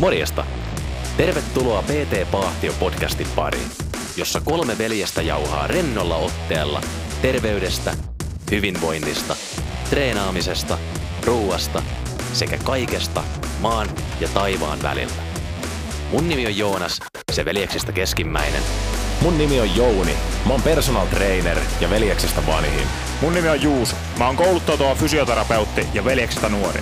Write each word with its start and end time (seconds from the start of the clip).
Morjesta! 0.00 0.44
Tervetuloa 1.16 1.82
PT 1.82 2.30
Paahtio 2.30 2.72
podcastin 2.80 3.26
pariin, 3.36 3.70
jossa 4.16 4.40
kolme 4.40 4.78
veljestä 4.78 5.22
jauhaa 5.22 5.66
rennolla 5.66 6.16
otteella 6.16 6.80
terveydestä, 7.22 7.94
hyvinvoinnista, 8.50 9.36
treenaamisesta, 9.90 10.78
ruuasta 11.24 11.82
sekä 12.32 12.58
kaikesta 12.64 13.24
maan 13.60 13.88
ja 14.20 14.28
taivaan 14.34 14.82
välillä. 14.82 15.22
Mun 16.12 16.28
nimi 16.28 16.46
on 16.46 16.56
Joonas, 16.56 17.00
se 17.32 17.44
veljeksistä 17.44 17.92
keskimmäinen. 17.92 18.62
Mun 19.22 19.38
nimi 19.38 19.60
on 19.60 19.76
Jouni. 19.76 20.14
Mä 20.46 20.52
oon 20.52 20.62
personal 20.62 21.06
trainer 21.06 21.58
ja 21.80 21.90
veljeksestä 21.90 22.46
vanhin. 22.46 22.86
Mun 23.20 23.34
nimi 23.34 23.48
on 23.48 23.62
Juuso. 23.62 23.96
Mä 24.18 24.26
oon 24.26 24.36
kouluttautuva 24.36 24.94
fysioterapeutti 24.94 25.86
ja 25.94 26.04
veljeksestä 26.04 26.48
nuori. 26.48 26.80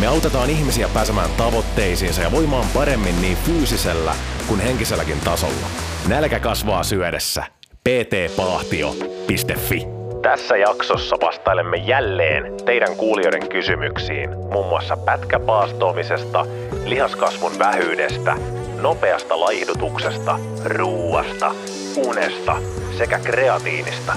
Me 0.00 0.06
autetaan 0.06 0.50
ihmisiä 0.50 0.88
pääsemään 0.94 1.30
tavoitteisiinsa 1.36 2.22
ja 2.22 2.32
voimaan 2.32 2.66
paremmin 2.74 3.20
niin 3.20 3.36
fyysisellä 3.36 4.14
kuin 4.48 4.60
henkiselläkin 4.60 5.20
tasolla. 5.20 5.66
Nälkä 6.08 6.40
kasvaa 6.40 6.82
syödessä. 6.82 7.44
ptpahtio.fi 7.84 9.86
Tässä 10.22 10.56
jaksossa 10.56 11.16
vastailemme 11.20 11.76
jälleen 11.76 12.54
teidän 12.64 12.96
kuulijoiden 12.96 13.48
kysymyksiin, 13.48 14.30
muun 14.30 14.68
muassa 14.68 14.96
pätkäpaastoamisesta, 14.96 16.46
lihaskasvun 16.84 17.58
vähyydestä, 17.58 18.36
nopeasta 18.80 19.40
laihdutuksesta, 19.40 20.38
ruuasta, 20.64 21.54
unesta 21.96 22.56
sekä 22.98 23.18
kreatiinista. 23.18 24.16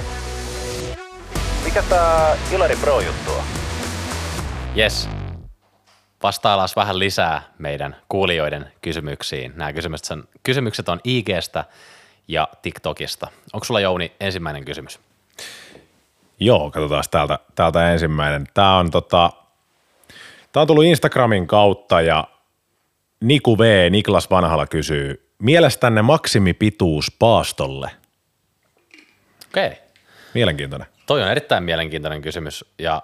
Mikä 1.65 1.83
tää 1.89 2.37
Ilari 2.51 2.75
Pro-juttu 2.75 3.31
on? 3.31 3.43
Yes. 4.77 5.20
Vastaillaan 6.23 6.69
vähän 6.75 6.99
lisää 6.99 7.41
meidän 7.57 7.95
kuulijoiden 8.09 8.71
kysymyksiin. 8.81 9.53
Nämä 9.55 9.73
kysymykset 9.73 10.11
on, 10.11 10.27
kysymykset 10.43 10.89
on 10.89 10.99
IGstä 11.03 11.65
ja 12.27 12.47
TikTokista. 12.61 13.27
Onko 13.53 13.63
sulla 13.63 13.79
Jouni 13.79 14.11
ensimmäinen 14.19 14.65
kysymys? 14.65 14.99
Joo, 16.39 16.71
katsotaan 16.71 17.03
täältä, 17.11 17.39
täältä 17.55 17.91
ensimmäinen. 17.91 18.47
Tämä 18.53 18.77
on, 18.77 18.91
tota, 18.91 19.31
tää 20.51 20.61
on 20.61 20.67
tullut 20.67 20.83
Instagramin 20.83 21.47
kautta 21.47 22.01
ja 22.01 22.27
Niku 23.19 23.57
V, 23.57 23.91
Niklas 23.91 24.29
Vanhala 24.29 24.67
kysyy, 24.67 25.31
mielestänne 25.39 26.01
maksimipituus 26.01 27.15
paastolle? 27.19 27.91
Okei. 29.49 29.67
Okay. 29.67 29.77
Mielenkiintoinen. 30.33 30.87
Toi 31.05 31.23
on 31.23 31.31
erittäin 31.31 31.63
mielenkiintoinen 31.63 32.21
kysymys 32.21 32.65
ja 32.79 33.03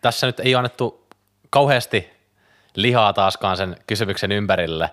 tässä 0.00 0.26
nyt 0.26 0.40
ei 0.40 0.54
ole 0.54 0.58
annettu 0.58 0.99
kauheasti 1.50 2.10
lihaa 2.74 3.12
taaskaan 3.12 3.56
sen 3.56 3.76
kysymyksen 3.86 4.32
ympärille. 4.32 4.90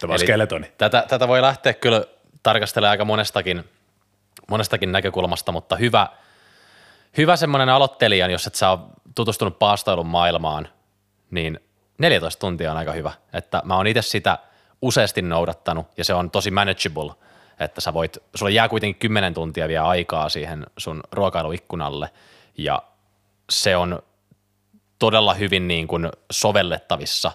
Tämä 0.00 0.12
on 0.12 0.18
skeletoni. 0.18 0.72
Tätä, 0.78 1.04
tätä 1.08 1.28
voi 1.28 1.42
lähteä 1.42 1.72
kyllä 1.72 2.04
tarkastelemaan 2.42 2.90
aika 2.90 3.04
monestakin, 3.04 3.64
monestakin 4.48 4.92
näkökulmasta, 4.92 5.52
mutta 5.52 5.76
hyvä, 5.76 6.06
hyvä 7.16 7.36
semmoinen 7.36 7.68
aloittelijan, 7.68 8.30
jos 8.30 8.46
et 8.46 8.54
sä 8.54 8.70
ole 8.70 8.78
tutustunut 9.14 9.58
paastoilun 9.58 10.06
maailmaan, 10.06 10.68
niin 11.30 11.60
14 11.98 12.40
tuntia 12.40 12.70
on 12.70 12.76
aika 12.76 12.92
hyvä. 12.92 13.12
Että 13.32 13.62
mä 13.64 13.76
oon 13.76 13.86
itse 13.86 14.02
sitä 14.02 14.38
useasti 14.82 15.22
noudattanut 15.22 15.86
ja 15.96 16.04
se 16.04 16.14
on 16.14 16.30
tosi 16.30 16.50
manageable, 16.50 17.12
että 17.60 17.80
sä 17.80 17.94
voit, 17.94 18.18
sulla 18.34 18.50
jää 18.50 18.68
kuitenkin 18.68 19.00
10 19.00 19.34
tuntia 19.34 19.68
vielä 19.68 19.88
aikaa 19.88 20.28
siihen 20.28 20.66
sun 20.76 21.00
ruokailuikkunalle 21.12 22.10
ja 22.58 22.82
se 23.50 23.76
on 23.76 24.02
todella 24.98 25.34
hyvin 25.34 25.68
niin 25.68 25.88
kuin 25.88 26.08
sovellettavissa 26.30 27.32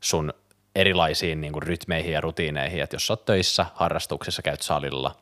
sun 0.00 0.34
erilaisiin 0.74 1.40
niin 1.40 1.52
kuin 1.52 1.62
rytmeihin 1.62 2.12
ja 2.12 2.20
rutiineihin, 2.20 2.82
että 2.82 2.96
jos 2.96 3.06
sä 3.06 3.12
oot 3.12 3.24
töissä, 3.24 3.66
harrastuksessa, 3.74 4.42
käyt 4.42 4.62
salilla, 4.62 5.16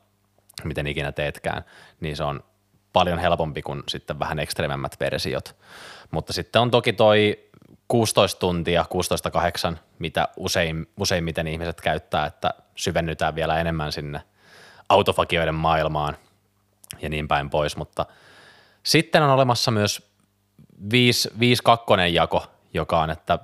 miten 0.64 0.86
ikinä 0.86 1.12
teetkään, 1.12 1.64
niin 2.00 2.16
se 2.16 2.24
on 2.24 2.44
paljon 2.92 3.18
helpompi 3.18 3.62
kuin 3.62 3.82
sitten 3.88 4.18
vähän 4.18 4.38
ekstrememmät 4.38 4.96
versiot. 5.00 5.56
Mutta 6.10 6.32
sitten 6.32 6.62
on 6.62 6.70
toki 6.70 6.92
toi 6.92 7.50
16 7.88 8.40
tuntia, 8.40 8.84
16-8, 9.72 9.76
mitä 9.98 10.28
usein, 10.36 10.86
useimmiten 10.96 11.46
ihmiset 11.46 11.80
käyttää, 11.80 12.26
että 12.26 12.54
syvennytään 12.74 13.34
vielä 13.34 13.60
enemmän 13.60 13.92
sinne 13.92 14.22
autofagioiden 14.88 15.54
maailmaan 15.54 16.16
ja 17.02 17.08
niin 17.08 17.28
päin 17.28 17.50
pois, 17.50 17.76
mutta 17.76 18.06
sitten 18.82 19.22
on 19.22 19.30
olemassa 19.30 19.70
myös 19.70 20.09
5-2 20.80 20.86
jako, 22.12 22.46
joka 22.74 23.00
on, 23.00 23.10
että 23.10 23.38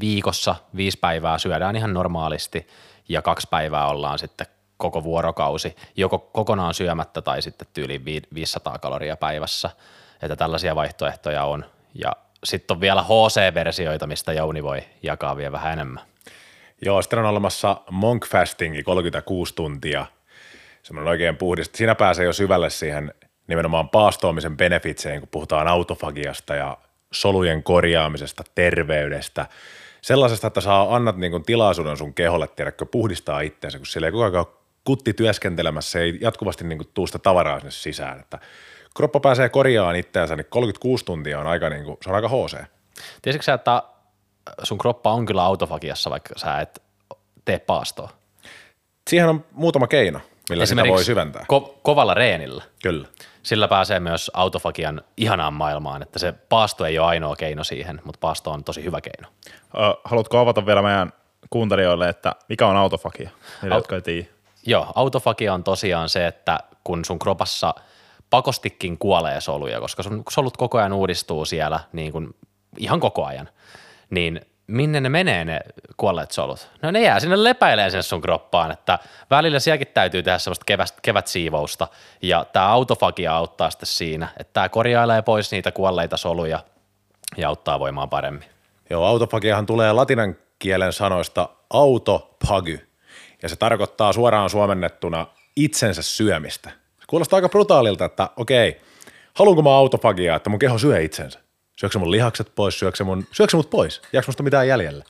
viikossa 0.00 0.54
viisi 0.76 0.98
päivää 0.98 1.38
syödään 1.38 1.76
ihan 1.76 1.94
normaalisti 1.94 2.66
ja 3.08 3.22
kaksi 3.22 3.48
päivää 3.50 3.86
ollaan 3.86 4.18
sitten 4.18 4.46
koko 4.76 5.04
vuorokausi, 5.04 5.76
joko 5.96 6.18
kokonaan 6.18 6.74
syömättä 6.74 7.22
tai 7.22 7.42
sitten 7.42 7.68
tyyli 7.72 8.02
500 8.34 8.78
kaloria 8.78 9.16
päivässä, 9.16 9.70
että 10.22 10.36
tällaisia 10.36 10.74
vaihtoehtoja 10.74 11.44
on. 11.44 11.64
Ja 11.94 12.12
sitten 12.44 12.74
on 12.74 12.80
vielä 12.80 13.02
HC-versioita, 13.02 14.06
mistä 14.06 14.32
Jouni 14.32 14.62
voi 14.62 14.82
jakaa 15.02 15.36
vielä 15.36 15.52
vähän 15.52 15.72
enemmän. 15.72 16.02
Joo, 16.84 17.02
sitten 17.02 17.18
on 17.18 17.24
olemassa 17.24 17.76
monk 17.90 18.26
fastingi 18.26 18.82
36 18.82 19.54
tuntia, 19.54 20.06
semmoinen 20.82 21.10
oikein 21.10 21.36
puhdista. 21.36 21.76
Siinä 21.76 21.94
pääsee 21.94 22.24
jo 22.24 22.32
syvälle 22.32 22.70
siihen 22.70 23.14
nimenomaan 23.46 23.88
paastoamisen 23.88 24.56
benefitseen, 24.56 25.20
kun 25.20 25.28
puhutaan 25.28 25.68
autofagiasta 25.68 26.54
ja 26.54 26.78
solujen 27.12 27.62
korjaamisesta, 27.62 28.44
terveydestä, 28.54 29.46
sellaisesta, 30.02 30.46
että 30.46 30.60
saa 30.60 30.94
annat 30.96 31.16
niin 31.16 31.30
kuin 31.30 31.42
tilaisuuden 31.42 31.96
sun 31.96 32.14
keholle, 32.14 32.48
tiedätkö, 32.48 32.86
puhdistaa 32.86 33.40
itseänsä, 33.40 33.78
kun 33.78 33.86
siellä 33.86 34.08
ei 34.08 34.12
koko 34.12 34.24
ajan 34.24 34.46
kutti 34.84 35.12
työskentelemässä, 35.12 36.00
ei 36.00 36.18
jatkuvasti 36.20 36.64
niin 36.64 36.78
kuin 36.78 36.88
tuu 36.94 37.06
sitä 37.06 37.18
tavaraa 37.18 37.58
sinne 37.58 37.70
sisään, 37.70 38.20
että 38.20 38.38
kroppa 38.96 39.20
pääsee 39.20 39.48
korjaamaan 39.48 39.96
itseänsä, 39.96 40.36
niin 40.36 40.46
36 40.50 41.04
tuntia 41.04 41.40
on 41.40 41.46
aika, 41.46 41.70
niin 41.70 41.84
kuin, 41.84 41.96
se 42.02 42.10
on 42.10 42.16
aika 42.16 42.28
HC. 42.28 42.56
Tiesitkö 43.22 43.44
sä, 43.44 43.54
että 43.54 43.82
sun 44.62 44.78
kroppa 44.78 45.12
on 45.12 45.26
kyllä 45.26 45.44
autofagiassa, 45.44 46.10
vaikka 46.10 46.38
sä 46.38 46.60
et 46.60 46.82
tee 47.44 47.58
paastoa? 47.58 48.10
Siihen 49.10 49.28
on 49.28 49.44
muutama 49.52 49.86
keino, 49.86 50.20
millä 50.52 50.66
sitä 50.66 50.84
voi 50.88 51.04
syventää. 51.04 51.42
Ko- 51.52 51.78
kovalla 51.82 52.14
reenillä. 52.14 52.62
Kyllä. 52.82 53.08
Sillä 53.42 53.68
pääsee 53.68 54.00
myös 54.00 54.30
autofagian 54.34 55.02
ihanaan 55.16 55.52
maailmaan, 55.52 56.02
että 56.02 56.18
se 56.18 56.32
paasto 56.32 56.84
ei 56.86 56.98
ole 56.98 57.06
ainoa 57.06 57.36
keino 57.36 57.64
siihen, 57.64 58.00
mutta 58.04 58.18
paasto 58.20 58.50
on 58.50 58.64
tosi 58.64 58.84
hyvä 58.84 59.00
keino. 59.00 59.28
Haluatko 60.04 60.38
avata 60.38 60.66
vielä 60.66 60.82
meidän 60.82 61.12
kuuntelijoille, 61.50 62.08
että 62.08 62.34
mikä 62.48 62.66
on 62.66 62.76
autofagia, 62.76 63.30
niille, 63.62 63.74
Au- 63.74 63.78
jotka 63.78 63.94
ei 63.94 64.02
tiedä? 64.02 64.26
Joo, 64.66 64.92
autofagia 64.94 65.54
on 65.54 65.64
tosiaan 65.64 66.08
se, 66.08 66.26
että 66.26 66.58
kun 66.84 67.04
sun 67.04 67.18
kropassa 67.18 67.74
pakostikin 68.30 68.98
kuolee 68.98 69.40
soluja, 69.40 69.80
koska 69.80 70.02
sun 70.02 70.22
solut 70.30 70.56
koko 70.56 70.78
ajan 70.78 70.92
uudistuu 70.92 71.44
siellä 71.44 71.80
niin 71.92 72.12
kuin 72.12 72.34
ihan 72.78 73.00
koko 73.00 73.24
ajan, 73.24 73.48
niin 74.10 74.40
minne 74.66 75.00
ne 75.00 75.08
menee 75.08 75.44
ne 75.44 75.60
kuolleet 75.96 76.30
solut? 76.30 76.68
No 76.82 76.90
ne 76.90 77.02
jää 77.02 77.20
sinne 77.20 77.44
lepäilee 77.44 77.90
sen 77.90 78.02
sun 78.02 78.20
kroppaan, 78.20 78.70
että 78.70 78.98
välillä 79.30 79.60
sielläkin 79.60 79.88
täytyy 79.94 80.22
tehdä 80.22 80.38
semmoista 80.38 80.64
kevät, 80.64 81.00
kevätsiivousta 81.02 81.88
ja 82.22 82.46
tämä 82.52 82.66
autofagia 82.66 83.36
auttaa 83.36 83.70
sitten 83.70 83.86
siinä, 83.86 84.28
että 84.40 84.52
tämä 84.52 84.68
korjailee 84.68 85.22
pois 85.22 85.52
niitä 85.52 85.72
kuolleita 85.72 86.16
soluja 86.16 86.60
ja 87.36 87.48
auttaa 87.48 87.78
voimaan 87.78 88.10
paremmin. 88.10 88.48
Joo, 88.90 89.04
autofagiahan 89.04 89.66
tulee 89.66 89.92
latinan 89.92 90.36
kielen 90.58 90.92
sanoista 90.92 91.48
autopagy 91.70 92.88
ja 93.42 93.48
se 93.48 93.56
tarkoittaa 93.56 94.12
suoraan 94.12 94.50
suomennettuna 94.50 95.26
itsensä 95.56 96.02
syömistä. 96.02 96.70
Se 96.70 97.06
kuulostaa 97.06 97.36
aika 97.36 97.48
brutaalilta, 97.48 98.04
että 98.04 98.28
okei, 98.36 98.80
haluanko 99.34 99.62
mä 99.62 99.70
autofagiaa, 99.70 100.36
että 100.36 100.50
mun 100.50 100.58
keho 100.58 100.78
syö 100.78 101.00
itsensä? 101.00 101.40
Syöksä 101.82 101.98
mun 101.98 102.10
lihakset 102.10 102.52
pois, 102.54 102.78
syöksä, 102.78 103.04
mun, 103.04 103.26
syöksä 103.32 103.56
mut 103.56 103.70
pois, 103.70 104.02
jääkö 104.12 104.28
musta 104.28 104.42
mitään 104.42 104.68
jäljellä? 104.68 105.04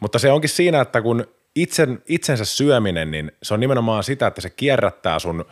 Mutta 0.00 0.18
se 0.18 0.32
onkin 0.32 0.50
siinä, 0.50 0.80
että 0.80 1.02
kun 1.02 1.26
itsen, 1.54 2.02
itsensä 2.06 2.44
syöminen, 2.44 3.10
niin 3.10 3.32
se 3.42 3.54
on 3.54 3.60
nimenomaan 3.60 4.04
sitä, 4.04 4.26
että 4.26 4.40
se 4.40 4.50
kierrättää 4.50 5.18
sun 5.18 5.44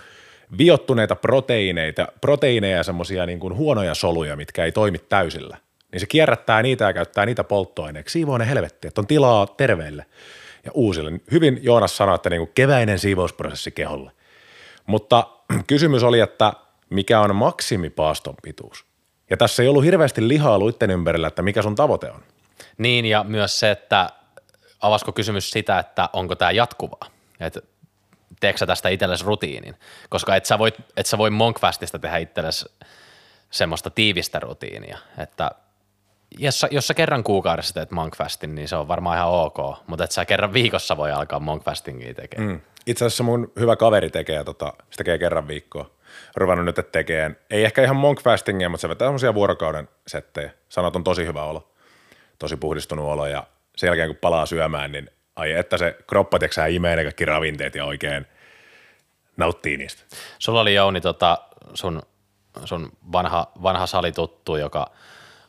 viottuneita 0.59 1.17
proteiineita, 1.17 2.09
proteiineja 2.21 2.77
ja 2.77 2.83
semmoisia 2.83 3.27
niin 3.27 3.41
kuin 3.41 3.57
huonoja 3.57 3.95
soluja, 3.95 4.37
mitkä 4.37 4.65
ei 4.65 4.73
toimi 4.73 4.99
täysillä. 4.99 5.57
Niin 5.93 6.01
se 6.01 6.07
kierrättää 6.07 6.63
niitä 6.63 6.85
ja 6.85 6.93
käyttää 6.93 7.27
niitä 7.27 7.45
polttoaineeksi. 7.45 8.13
Siivoo 8.13 8.39
ne 8.39 8.49
helvetti, 8.49 8.89
että 8.89 9.01
on 9.01 9.07
tilaa 9.07 9.47
terveille 9.47 10.07
ja 10.65 10.71
uusille. 10.75 11.21
Hyvin 11.31 11.61
Joonas 11.63 11.97
sanoi, 11.97 12.15
että 12.15 12.31
niin 12.31 12.41
kuin 12.41 12.53
keväinen 12.55 12.99
siivousprosessi 12.99 13.71
keholle. 13.71 14.11
Mutta 14.87 15.27
kysymys 15.67 16.03
oli, 16.03 16.21
että 16.21 16.53
mikä 16.91 17.21
on 17.21 17.37
maksimipaaston 17.37 18.35
pituus? 18.43 18.90
Ja 19.31 19.37
tässä 19.37 19.63
ei 19.63 19.69
ollut 19.69 19.85
hirveästi 19.85 20.29
lihaa 20.29 20.59
luitten 20.59 20.91
ympärillä, 20.91 21.29
että 21.29 21.43
mikä 21.43 21.63
sun 21.63 21.75
tavoite 21.75 22.11
on. 22.11 22.23
Niin 22.79 23.05
ja 23.05 23.25
myös 23.25 23.61
se, 23.61 23.71
että 23.71 24.11
avasko 24.81 25.13
kysymys 25.13 25.51
sitä, 25.51 25.79
että 25.79 26.09
onko 26.13 26.35
tämä 26.35 26.51
jatkuvaa. 26.51 27.07
Että 27.41 27.61
teekö 28.41 28.67
tästä 28.67 28.89
itsellesi 28.89 29.25
rutiinin, 29.25 29.75
koska 30.09 30.37
et 30.37 30.47
sä, 30.47 30.59
voit, 30.59 30.75
et 30.97 31.07
sä 31.07 31.19
voi 31.19 31.31
Monkfastista 31.31 31.99
tehdä 31.99 32.17
itsellesi 32.17 32.67
semmoista 33.51 33.91
tiivistä 33.91 34.41
rutiinia, 34.41 34.99
että 35.19 35.51
jos 36.39 36.61
sä, 36.61 36.69
jos 36.71 36.87
sä 36.87 36.95
kerran 36.95 37.25
kuukaudessa 37.25 37.75
teet 37.75 37.91
monkfastin, 37.91 38.55
niin 38.55 38.69
se 38.69 38.77
on 38.77 38.89
varmaan 38.89 39.17
ihan 39.17 39.29
ok, 39.29 39.59
mutta 39.87 40.05
et 40.05 40.13
sä 40.13 40.25
kerran 40.25 40.53
viikossa 40.53 40.97
voi 40.97 41.13
alkaa 41.13 41.41
monkfastingia 41.41 42.15
tekemään. 42.15 42.51
Mm. 42.51 42.61
Itse 42.87 43.05
asiassa 43.05 43.25
mun 43.25 43.53
hyvä 43.59 43.77
kaveri 43.77 44.11
tekee, 44.11 44.45
tota, 44.45 44.73
se 44.91 44.97
tekee 44.97 45.19
kerran 45.19 45.49
viikkoa. 45.49 45.91
Ruvannut 46.37 46.67
nyt 46.67 46.93
tekemään, 46.93 47.37
ei 47.51 47.65
ehkä 47.65 47.83
ihan 47.83 47.97
monkfastingia, 47.97 48.69
mutta 48.69 48.83
se 48.83 48.89
vetää 48.89 49.07
semmoisia 49.07 49.35
vuorokauden 49.35 49.89
settejä. 50.07 50.51
Sanot 50.69 50.97
on 50.97 51.05
tosi 51.05 51.27
hyvä 51.27 51.43
olo, 51.43 51.73
tosi 52.39 52.57
puhdistunut 52.57 53.07
olo 53.07 53.27
ja 53.27 53.47
sen 53.77 53.89
jälkeen 53.89 54.09
kun 54.09 54.17
palaa 54.17 54.47
syömään, 54.47 54.93
niin 54.93 55.11
ai 55.37 55.53
että 55.53 55.79
se 55.79 55.97
kroppa 56.07 56.39
teksää 56.39 56.67
imee 56.67 56.97
ne 56.97 57.03
kaikki 57.03 57.25
ravinteet 57.25 57.75
ja 57.75 57.85
oikein 57.85 58.27
nauttii 59.37 59.77
niistä. 59.77 60.03
Sulla 60.39 60.61
oli 60.61 60.75
Jouni 60.75 61.01
tota, 61.01 61.39
sun, 61.75 62.03
sun 62.65 62.93
vanha, 63.13 63.53
vanha 63.63 63.87
salituttu, 63.87 64.57
joka 64.57 64.91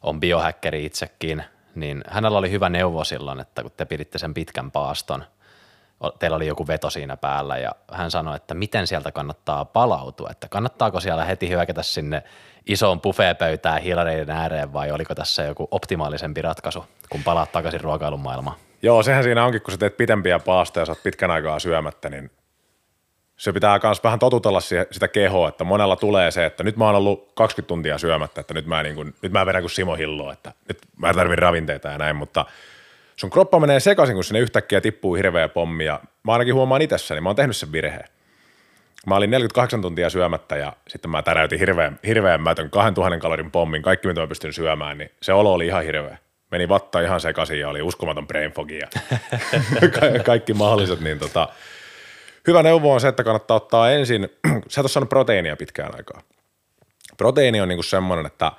on 0.01 0.19
biohäkkeri 0.19 0.85
itsekin, 0.85 1.44
niin 1.75 2.01
hänellä 2.07 2.38
oli 2.38 2.51
hyvä 2.51 2.69
neuvo 2.69 3.03
silloin, 3.03 3.39
että 3.39 3.62
kun 3.62 3.71
te 3.77 3.85
piditte 3.85 4.18
sen 4.18 4.33
pitkän 4.33 4.71
paaston, 4.71 5.23
teillä 6.19 6.36
oli 6.36 6.48
joku 6.48 6.68
veto 6.68 6.89
siinä 6.89 7.18
päällä 7.18 7.57
ja 7.57 7.71
hän 7.92 8.12
sanoi, 8.12 8.36
että 8.36 8.53
miten 8.53 8.88
sieltä 8.88 9.12
kannattaa 9.12 9.65
palautua, 9.65 10.30
että 10.31 10.48
kannattaako 10.50 11.00
siellä 11.00 11.25
heti 11.25 11.50
hyökätä 11.50 11.83
sinne 11.83 12.24
isoon 12.65 13.01
buffeepöytään 13.01 13.81
hiilareiden 13.81 14.36
ääreen 14.36 14.74
vai 14.74 14.92
oliko 14.92 15.15
tässä 15.15 15.44
joku 15.44 15.68
optimaalisempi 15.71 16.42
ratkaisu, 16.42 16.86
kun 17.09 17.24
palaat 17.24 17.51
takaisin 17.51 17.81
ruokailun 17.81 18.19
maailmaan? 18.19 18.56
Joo, 18.81 19.03
sehän 19.03 19.24
siinä 19.24 19.45
onkin, 19.45 19.62
kun 19.62 19.71
sä 19.71 19.77
teet 19.77 19.98
pitempiä 19.98 20.39
paastoja 20.39 20.81
ja 20.81 20.86
sä 20.86 20.92
oot 20.92 21.03
pitkän 21.03 21.31
aikaa 21.31 21.59
syömättä, 21.59 22.09
niin 22.09 22.31
se 23.38 23.54
pitää 23.54 23.80
myös 23.83 24.04
vähän 24.04 24.19
totutella 24.19 24.59
sitä 24.92 25.07
kehoa, 25.07 25.50
että 25.50 25.63
monella 25.63 25.95
tulee 25.95 26.31
se, 26.31 26.45
että 26.45 26.63
nyt 26.63 26.77
mä 26.77 26.86
oon 26.86 26.95
ollut 26.95 27.31
20 27.36 27.68
tuntia 27.68 27.97
syömättä, 27.97 28.42
että 28.42 28.54
nyt 28.54 28.65
mä, 28.65 28.83
niin 28.83 28.95
kuin, 28.95 29.15
nyt 29.21 29.31
mä 29.31 29.45
vedän 29.45 29.62
kuin 29.62 29.71
Simo 29.71 29.95
Hillo, 29.95 30.31
että 30.31 30.51
nyt 30.68 30.77
mä 30.97 31.13
tarvin 31.13 31.38
ravinteita 31.38 31.88
ja 31.88 31.97
näin, 31.97 32.15
mutta 32.15 32.45
sun 33.21 33.29
kroppa 33.29 33.59
menee 33.59 33.79
sekaisin, 33.79 34.15
kun 34.15 34.23
sinne 34.23 34.39
yhtäkkiä 34.39 34.81
tippuu 34.81 35.15
hirveä 35.15 35.50
pommi 35.50 35.85
ja 35.85 36.00
mä 36.23 36.31
ainakin 36.31 36.53
huomaan 36.53 36.81
itsessäni, 36.81 37.21
mä 37.21 37.29
oon 37.29 37.35
tehnyt 37.35 37.57
sen 37.57 37.71
virheen. 37.71 38.07
Mä 39.07 39.15
olin 39.15 39.31
48 39.31 39.81
tuntia 39.81 40.09
syömättä 40.09 40.57
ja 40.57 40.73
sitten 40.88 41.12
mä 41.12 41.21
täräytin 41.21 41.59
hirveän, 41.59 42.00
hirveän 42.06 42.41
mätön 42.41 42.69
2000 42.69 43.19
kalorin 43.19 43.51
pommin, 43.51 43.81
kaikki 43.81 44.07
mitä 44.07 44.21
mä 44.21 44.27
pystyn 44.27 44.53
syömään, 44.53 44.97
niin 44.97 45.12
se 45.21 45.33
olo 45.33 45.53
oli 45.53 45.68
ihan 45.68 45.83
hirveä. 45.83 46.18
Meni 46.51 46.69
vatta 46.69 47.01
ihan 47.01 47.21
sekaisin 47.21 47.59
ja 47.59 47.69
oli 47.69 47.81
uskomaton 47.81 48.27
brain 48.27 48.51
fog 48.51 48.71
ja 48.71 48.88
Ka- 50.00 50.23
kaikki 50.25 50.53
mahdolliset, 50.53 51.00
niin 51.00 51.19
tota, 51.19 51.50
hyvä 52.47 52.63
neuvo 52.63 52.94
on 52.94 53.01
se, 53.01 53.07
että 53.07 53.23
kannattaa 53.23 53.57
ottaa 53.57 53.91
ensin, 53.91 54.29
sä 54.69 54.81
et 54.81 54.83
ole 54.83 54.89
saanut 54.89 55.09
proteiinia 55.09 55.56
pitkään 55.56 55.95
aikaa. 55.95 56.21
Proteiini 57.18 57.62
on 57.62 57.68
niinku 57.68 57.83
semmoinen, 57.83 58.25
että 58.25 58.51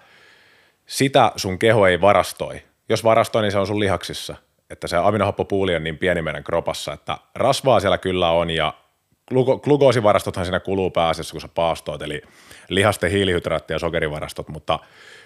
sitä 0.87 1.33
sun 1.37 1.59
keho 1.59 1.87
ei 1.87 2.01
varastoi. 2.01 2.63
Jos 2.89 3.05
varastoi, 3.05 3.43
niin 3.43 3.53
se 3.53 3.59
on 3.59 3.67
sun 3.67 3.81
lihaksissa. 3.81 4.37
Että 4.73 4.89
se 4.89 4.97
aminohappopuuli 4.97 5.77
on 5.77 5.85
niin 5.85 5.99
pieni 5.99 6.23
meidän 6.23 6.45
kropassa, 6.45 6.93
että 6.93 7.19
rasvaa 7.35 7.81
siellä 7.81 7.99
kyllä 7.99 8.31
on 8.31 8.51
ja 8.51 8.75
glukoosivarastothan 9.63 10.45
siinä 10.45 10.61
kuluu 10.61 10.91
pääasiassa, 10.91 11.33
kun 11.33 11.41
sä 11.41 11.49
paastoit, 11.49 12.03
eli 12.03 12.23
lihasten 12.69 13.11
hiilihydraatti- 13.11 13.73
ja 13.73 13.79
sokerivarastot, 13.79 14.49
mutta 14.49 14.79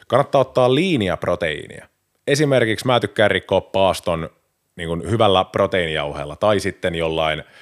kannattaa 0.08 0.40
ottaa 0.40 0.74
liinia 0.74 1.16
proteiinia. 1.16 1.88
Esimerkiksi 2.26 2.86
mä 2.86 3.00
tykkään 3.00 3.30
rikkoa 3.30 3.60
paaston 3.60 4.30
niin 4.76 4.88
kuin 4.88 5.10
hyvällä 5.10 5.44
proteiinijauheella 5.44 6.36
tai 6.36 6.60
sitten 6.60 6.94
jollain– 6.94 7.44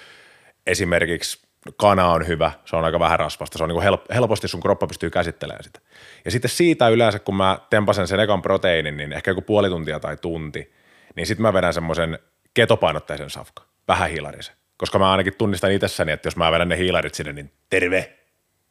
esimerkiksi 0.66 1.38
kana 1.76 2.12
on 2.12 2.26
hyvä, 2.26 2.52
se 2.64 2.76
on 2.76 2.84
aika 2.84 3.00
vähän 3.00 3.18
rasvasta, 3.18 3.58
se 3.58 3.64
on 3.64 3.68
niin 3.68 3.80
kuin 3.80 3.98
helposti 4.14 4.48
sun 4.48 4.60
kroppa 4.60 4.86
pystyy 4.86 5.10
käsittelemään 5.10 5.64
sitä. 5.64 5.80
Ja 6.24 6.30
sitten 6.30 6.50
siitä 6.50 6.88
yleensä, 6.88 7.18
kun 7.18 7.34
mä 7.34 7.58
tempasen 7.70 8.06
sen 8.06 8.20
ekan 8.20 8.42
proteiinin, 8.42 8.96
niin 8.96 9.12
ehkä 9.12 9.30
joku 9.30 9.42
puoli 9.42 9.68
tuntia 9.68 10.00
tai 10.00 10.16
tunti, 10.16 10.72
niin 11.16 11.26
sitten 11.26 11.42
mä 11.42 11.52
vedän 11.52 11.74
semmoisen 11.74 12.18
ketopainotteisen 12.54 13.30
safka, 13.30 13.62
vähän 13.88 14.10
hiilarisen. 14.10 14.54
Koska 14.76 14.98
mä 14.98 15.10
ainakin 15.10 15.34
tunnistan 15.38 15.72
itsessäni, 15.72 16.12
että 16.12 16.26
jos 16.26 16.36
mä 16.36 16.52
vedän 16.52 16.68
ne 16.68 16.76
hiilarit 16.76 17.14
sinne, 17.14 17.32
niin 17.32 17.52
terve, 17.70 18.18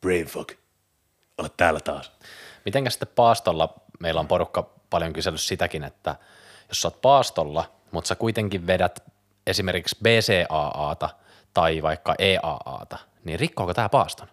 brain 0.01 0.25
fog, 0.25 0.51
olet 1.37 1.57
täällä 1.57 1.79
taas. 1.79 2.11
Mitenkä 2.65 2.89
sitten 2.89 3.07
paastolla, 3.15 3.73
meillä 3.99 4.19
on 4.19 4.27
porukka 4.27 4.69
paljon 4.89 5.13
kysellyt 5.13 5.41
sitäkin, 5.41 5.83
että 5.83 6.15
jos 6.69 6.81
sä 6.81 6.87
oot 6.87 7.01
paastolla, 7.01 7.71
mutta 7.91 8.07
sä 8.07 8.15
kuitenkin 8.15 8.67
vedät 8.67 9.03
esimerkiksi 9.47 9.97
BCAAta– 10.03 11.09
tai 11.53 11.81
vaikka 11.81 12.15
EAAta, 12.19 12.97
niin 13.23 13.39
rikkoako 13.39 13.73
tämä 13.73 13.89
paaston? 13.89 14.27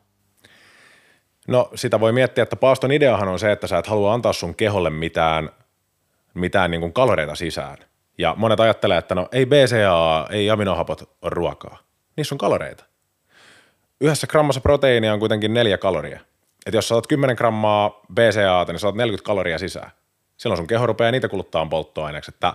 No 1.48 1.70
sitä 1.74 2.00
voi 2.00 2.12
miettiä, 2.12 2.42
että 2.42 2.56
paaston 2.56 2.92
ideahan 2.92 3.28
on 3.28 3.38
se, 3.38 3.52
että 3.52 3.66
sä 3.66 3.78
et 3.78 3.86
halua 3.86 4.14
antaa 4.14 4.32
sun 4.32 4.54
keholle 4.54 4.90
mitään, 4.90 5.50
mitään 6.34 6.70
niin 6.70 6.80
kuin 6.80 6.92
kaloreita 6.92 7.34
sisään. 7.34 7.78
Ja 8.20 8.34
monet 8.38 8.60
ajattelee, 8.60 8.98
että 8.98 9.14
no 9.14 9.28
ei 9.32 9.46
BCAA, 9.46 10.26
ei 10.30 10.50
aminohapot 10.50 11.02
ole 11.02 11.30
ruokaa. 11.30 11.78
Niissä 12.16 12.34
on 12.34 12.38
kaloreita. 12.38 12.84
Yhdessä 14.00 14.26
grammassa 14.26 14.60
proteiinia 14.60 15.12
on 15.12 15.18
kuitenkin 15.18 15.54
neljä 15.54 15.78
kaloria. 15.78 16.20
Et 16.66 16.74
jos 16.74 16.88
saat 16.88 17.06
10 17.06 17.36
grammaa 17.36 18.00
BCAata, 18.14 18.72
niin 18.72 18.80
saat 18.80 18.94
40 18.94 19.26
kaloria 19.26 19.58
sisään. 19.58 19.90
Silloin 20.36 20.56
sun 20.56 20.66
keho 20.66 20.86
rupeaa 20.86 21.10
niitä 21.10 21.28
kuluttaa 21.28 21.66
polttoaineeksi. 21.66 22.30
Että 22.34 22.54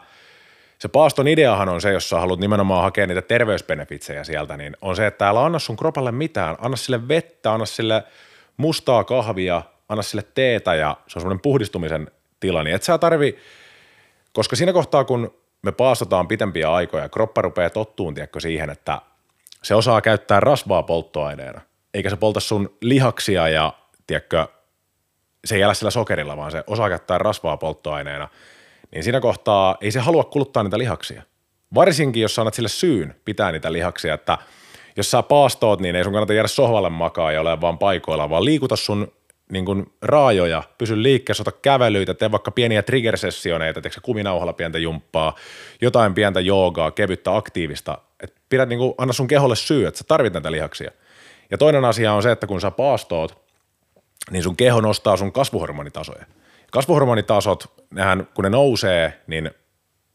se 0.80 0.88
paaston 0.88 1.28
ideahan 1.28 1.70
on 1.70 1.82
se, 1.82 1.92
jos 1.92 2.10
sä 2.10 2.20
haluat 2.20 2.40
nimenomaan 2.40 2.84
hakea 2.84 3.08
niitä 3.08 3.22
terveysbenefitsejä 3.22 4.24
sieltä, 4.24 4.58
niin 4.58 4.78
on 4.82 4.96
se, 4.96 5.08
että 5.08 5.30
älä 5.30 5.46
anna 5.46 5.60
sun 5.60 5.78
kropalle 5.78 6.12
mitään. 6.12 6.56
Anna 6.60 6.78
sille 6.78 7.08
vettä, 7.08 7.54
anna 7.54 7.66
sille 7.66 8.04
mustaa 8.58 9.04
kahvia, 9.04 9.62
anna 9.90 10.04
sille 10.04 10.24
teetä 10.36 10.76
ja 10.76 10.98
se 11.08 11.18
on 11.18 11.22
semmoinen 11.22 11.42
puhdistumisen 11.42 12.12
tila. 12.40 12.64
Niin 12.64 12.76
et 12.76 12.84
sä 12.84 12.98
tarvi, 12.98 13.38
koska 14.34 14.56
siinä 14.56 14.74
kohtaa, 14.74 15.04
kun 15.04 15.45
me 15.66 15.72
paastotaan 15.72 16.28
pitempiä 16.28 16.74
aikoja, 16.74 17.10
kroppa 17.10 17.42
rupeaa 17.42 17.70
tottuun, 17.70 18.14
tiedätkö, 18.14 18.40
siihen, 18.40 18.70
että 18.70 19.02
se 19.64 19.76
osaa 19.76 20.02
käyttää 20.02 20.40
rasvaa 20.40 20.84
polttoaineena, 20.84 21.62
eikä 21.94 22.10
se 22.10 22.16
polta 22.16 22.40
sun 22.40 22.78
lihaksia 22.82 23.50
ja, 23.50 23.74
tiedätkö, 24.08 24.48
se 25.46 25.56
ei 25.56 25.62
elä 25.62 25.74
sillä 25.74 25.92
sokerilla, 25.92 26.38
vaan 26.38 26.52
se 26.52 26.64
osaa 26.68 26.90
käyttää 26.90 27.18
rasvaa 27.18 27.58
polttoaineena– 27.58 28.28
niin 28.92 29.04
siinä 29.04 29.20
kohtaa 29.20 29.78
ei 29.82 29.92
se 29.92 30.00
halua 30.00 30.24
kuluttaa 30.24 30.64
niitä 30.64 30.78
lihaksia. 30.78 31.24
Varsinkin, 31.74 32.22
jos 32.22 32.40
annat 32.40 32.54
sille 32.54 32.70
syyn 32.70 33.16
pitää 33.26 33.52
niitä 33.52 33.74
lihaksia, 33.74 34.14
että 34.14 34.38
jos 34.98 35.12
sä 35.12 35.24
paastoot, 35.24 35.80
niin 35.80 35.96
ei 35.96 36.04
sun 36.04 36.14
kannata 36.14 36.34
jäädä 36.34 36.48
sohvalle 36.48 36.90
makaa 36.90 37.32
ja 37.32 37.42
ole 37.42 37.62
vaan 37.62 37.78
paikoilla, 37.78 38.30
vaan 38.30 38.46
liikuta 38.46 38.76
sun 38.76 39.12
niin 39.50 39.66
kuin 39.66 39.94
raajoja, 40.02 40.64
pysy 40.78 41.04
liikkeessä, 41.04 41.44
ota 41.44 41.52
kävelyitä, 41.52 42.14
tee 42.14 42.32
vaikka 42.32 42.52
pieniä 42.52 42.84
trigger-sessioneita, 42.84 43.82
teekö 43.82 44.02
kuminauhalla 44.02 44.54
pientä 44.54 44.78
jumppaa, 44.78 45.36
jotain 45.82 46.14
pientä 46.14 46.40
joogaa, 46.40 46.92
kevyttä, 46.92 47.36
aktiivista, 47.36 47.98
että 48.24 48.42
pidät 48.50 48.70
niin 48.70 48.80
kuin, 48.80 48.94
anna 48.98 49.14
sun 49.14 49.28
keholle 49.28 49.56
syy, 49.56 49.88
että 49.88 49.98
sä 49.98 50.04
tarvit 50.08 50.34
näitä 50.34 50.52
lihaksia. 50.52 50.92
Ja 51.52 51.58
toinen 51.58 51.86
asia 51.86 52.14
on 52.14 52.24
se, 52.24 52.32
että 52.32 52.48
kun 52.48 52.62
sä 52.62 52.72
paastoot, 52.72 53.46
niin 54.32 54.44
sun 54.44 54.58
keho 54.58 54.82
nostaa 54.82 55.18
sun 55.18 55.32
kasvuhormonitasoja. 55.32 56.26
Kasvuhormonitasot, 56.72 57.74
nehän, 57.92 58.28
kun 58.34 58.44
ne 58.44 58.50
nousee, 58.50 59.22
niin 59.28 59.52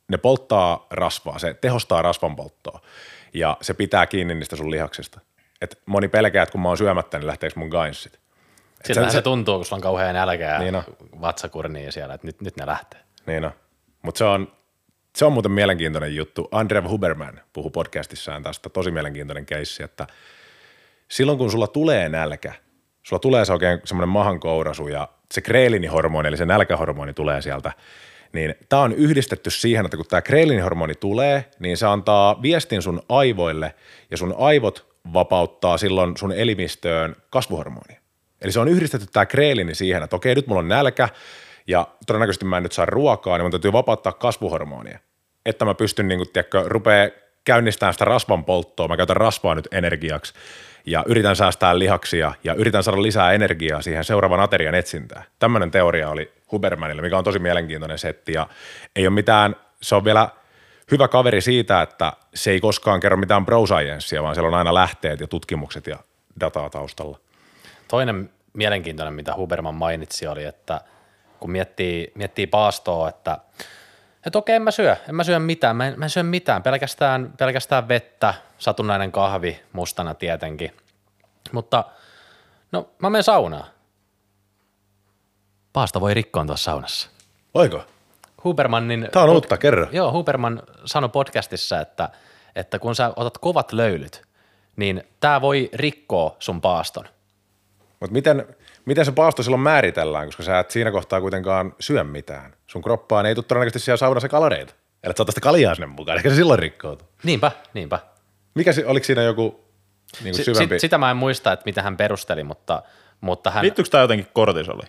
ne 0.08 0.18
polttaa 0.18 0.86
rasvaa, 0.90 1.38
se 1.38 1.54
tehostaa 1.54 2.02
rasvan 2.02 2.36
polttoa 2.36 2.80
ja 3.34 3.56
se 3.60 3.74
pitää 3.74 4.06
kiinni 4.06 4.34
niistä 4.34 4.56
sun 4.56 4.70
lihaksista. 4.70 5.20
Et 5.60 5.78
moni 5.86 6.08
pelkää, 6.08 6.42
että 6.42 6.52
kun 6.52 6.60
mä 6.60 6.68
oon 6.68 6.78
syömättä, 6.78 7.18
niin 7.18 7.26
lähteekö 7.26 7.58
mun 7.58 7.68
gainsit. 7.68 8.18
Siltä 8.84 9.04
se, 9.04 9.12
se, 9.12 9.22
tuntuu, 9.22 9.56
kun 9.56 9.64
sulla 9.64 9.76
on 9.76 9.82
kauhean 9.82 10.14
nälkää 10.14 10.58
niin 10.58 10.82
vatsakurniin 11.20 11.92
siellä, 11.92 12.14
että 12.14 12.26
nyt, 12.26 12.40
nyt 12.40 12.56
ne 12.56 12.66
lähtee. 12.66 13.00
Niin 13.26 13.44
on. 13.44 13.52
Mutta 14.02 14.18
se 14.18 14.24
on, 14.24 14.52
se 15.16 15.24
on 15.24 15.32
muuten 15.32 15.52
mielenkiintoinen 15.52 16.16
juttu. 16.16 16.48
Andrew 16.52 16.84
Huberman 16.84 17.40
puhui 17.52 17.70
podcastissaan 17.70 18.42
tästä, 18.42 18.68
tosi 18.68 18.90
mielenkiintoinen 18.90 19.46
keissi, 19.46 19.82
että 19.82 20.06
silloin 21.08 21.38
kun 21.38 21.50
sulla 21.50 21.66
tulee 21.66 22.08
nälkä, 22.08 22.52
sulla 23.02 23.20
tulee 23.20 23.44
se 23.44 23.52
oikein 23.52 23.80
semmoinen 23.84 24.08
mahankourasu 24.08 24.88
ja 24.88 25.08
se 25.32 25.40
kreelinihormoni, 25.40 26.28
eli 26.28 26.36
se 26.36 26.46
nälkähormoni 26.46 27.14
tulee 27.14 27.42
sieltä, 27.42 27.72
niin 28.32 28.54
tämä 28.68 28.82
on 28.82 28.92
yhdistetty 28.92 29.50
siihen, 29.50 29.84
että 29.84 29.96
kun 29.96 30.06
tämä 30.06 30.22
kreelinihormoni 30.22 30.94
tulee, 30.94 31.50
niin 31.58 31.76
se 31.76 31.86
antaa 31.86 32.42
viestin 32.42 32.82
sun 32.82 33.02
aivoille 33.08 33.74
ja 34.10 34.16
sun 34.16 34.34
aivot 34.38 34.86
vapauttaa 35.12 35.78
silloin 35.78 36.16
sun 36.16 36.32
elimistöön 36.32 37.16
kasvuhormonia. 37.30 37.99
Eli 38.42 38.52
se 38.52 38.60
on 38.60 38.68
yhdistetty 38.68 39.06
tämä 39.12 39.26
kreelini 39.26 39.74
siihen, 39.74 40.02
että 40.02 40.16
okei, 40.16 40.34
nyt 40.34 40.46
mulla 40.46 40.60
on 40.60 40.68
nälkä 40.68 41.08
ja 41.66 41.86
todennäköisesti 42.06 42.44
mä 42.44 42.56
en 42.56 42.62
nyt 42.62 42.72
saa 42.72 42.86
ruokaa, 42.86 43.38
niin 43.38 43.44
mun 43.44 43.50
täytyy 43.50 43.72
vapauttaa 43.72 44.12
kasvuhormonia, 44.12 44.98
että 45.46 45.64
mä 45.64 45.74
pystyn, 45.74 46.08
niin 46.08 46.18
kuin, 46.18 46.28
tiedätkö, 46.32 46.62
rupea 46.66 47.08
käynnistämään 47.44 47.94
sitä 47.94 48.04
rasvan 48.04 48.44
polttoa, 48.44 48.88
mä 48.88 48.96
käytän 48.96 49.16
rasvaa 49.16 49.54
nyt 49.54 49.68
energiaksi 49.72 50.34
ja 50.86 51.04
yritän 51.06 51.36
säästää 51.36 51.78
lihaksia 51.78 52.34
ja 52.44 52.54
yritän 52.54 52.82
saada 52.82 53.02
lisää 53.02 53.32
energiaa 53.32 53.82
siihen 53.82 54.04
seuraavan 54.04 54.40
aterian 54.40 54.74
etsintään. 54.74 55.24
Tämmöinen 55.38 55.70
teoria 55.70 56.10
oli 56.10 56.32
Hubermanilla, 56.52 57.02
mikä 57.02 57.18
on 57.18 57.24
tosi 57.24 57.38
mielenkiintoinen 57.38 57.98
setti 57.98 58.32
ja 58.32 58.48
ei 58.96 59.06
ole 59.06 59.14
mitään, 59.14 59.56
se 59.82 59.94
on 59.94 60.04
vielä 60.04 60.28
hyvä 60.90 61.08
kaveri 61.08 61.40
siitä, 61.40 61.82
että 61.82 62.12
se 62.34 62.50
ei 62.50 62.60
koskaan 62.60 63.00
kerro 63.00 63.16
mitään 63.16 63.46
pro 63.46 63.62
vaan 64.22 64.34
siellä 64.34 64.48
on 64.48 64.54
aina 64.54 64.74
lähteet 64.74 65.20
ja 65.20 65.26
tutkimukset 65.26 65.86
ja 65.86 65.96
dataa 66.40 66.70
taustalla. 66.70 67.18
Toinen 67.90 68.30
mielenkiintoinen, 68.52 69.14
mitä 69.14 69.34
Huberman 69.36 69.74
mainitsi, 69.74 70.26
oli, 70.26 70.44
että 70.44 70.80
kun 71.40 71.50
miettii, 71.50 72.12
miettii 72.14 72.46
paastoa, 72.46 73.08
että, 73.08 73.38
että 74.26 74.38
okei, 74.38 74.56
en 74.56 74.62
mä 74.62 74.70
syö, 74.70 74.96
en 75.08 75.14
mä 75.14 75.24
syö 75.24 75.38
mitään, 75.38 75.76
mä 75.76 75.86
en, 75.86 75.94
mä 75.96 76.04
en 76.04 76.10
syö 76.10 76.22
mitään, 76.22 76.62
pelkästään, 76.62 77.32
pelkästään 77.38 77.88
vettä, 77.88 78.34
satunnainen 78.58 79.12
kahvi, 79.12 79.62
mustana 79.72 80.14
tietenkin. 80.14 80.76
Mutta 81.52 81.84
no, 82.72 82.88
mä 82.98 83.10
menen 83.10 83.24
saunaan. 83.24 83.66
Paasta 85.72 86.00
voi 86.00 86.14
rikkoontua 86.14 86.56
saunassa. 86.56 87.10
Voiko? 87.54 87.84
Hubermannin... 88.44 89.08
Tämä 89.12 89.22
on 89.24 89.30
uutta, 89.30 89.58
kerro. 89.58 89.86
Joo, 89.92 90.12
Huberman 90.12 90.62
sanoi 90.84 91.08
podcastissa, 91.08 91.80
että, 91.80 92.08
että 92.56 92.78
kun 92.78 92.94
sä 92.94 93.12
otat 93.16 93.38
kovat 93.38 93.72
löylyt, 93.72 94.22
niin 94.76 95.02
tämä 95.20 95.40
voi 95.40 95.70
rikkoa 95.72 96.36
sun 96.38 96.60
paaston. 96.60 97.04
Mutta 98.00 98.12
miten, 98.12 98.46
miten 98.84 99.04
se 99.04 99.12
paasto 99.12 99.42
silloin 99.42 99.62
määritellään, 99.62 100.26
koska 100.26 100.42
sä 100.42 100.58
et 100.58 100.70
siinä 100.70 100.90
kohtaa 100.90 101.20
kuitenkaan 101.20 101.74
syö 101.80 102.04
mitään. 102.04 102.54
Sun 102.66 102.82
kroppaan 102.82 103.26
ei 103.26 103.34
tule 103.34 103.44
todennäköisesti 103.48 103.84
siellä 103.84 103.96
saunassa 103.96 104.28
kaloreita. 104.28 104.74
Eli 105.04 105.14
sä 105.16 105.22
otat 105.22 105.34
sitä 105.34 105.40
kaljaa 105.40 105.74
sinne 105.74 105.86
mukaan, 105.86 106.16
ehkä 106.16 106.30
se 106.30 106.36
silloin 106.36 106.58
rikkoutuu. 106.58 107.08
Niinpä, 107.22 107.52
niinpä. 107.74 107.98
Mikä, 108.54 108.70
oliko 108.86 109.04
siinä 109.04 109.22
joku 109.22 109.64
niin 110.24 110.34
kuin 110.34 110.44
syvempi? 110.44 110.74
sit, 110.74 110.80
sitä 110.80 110.98
mä 110.98 111.10
en 111.10 111.16
muista, 111.16 111.52
että 111.52 111.64
mitä 111.64 111.82
hän 111.82 111.96
perusteli, 111.96 112.44
mutta, 112.44 112.82
mutta 113.20 113.50
hän 113.50 113.62
Liittyykö 113.62 113.90
tämä 113.90 114.02
jotenkin 114.02 114.26
kortisoli? 114.32 114.82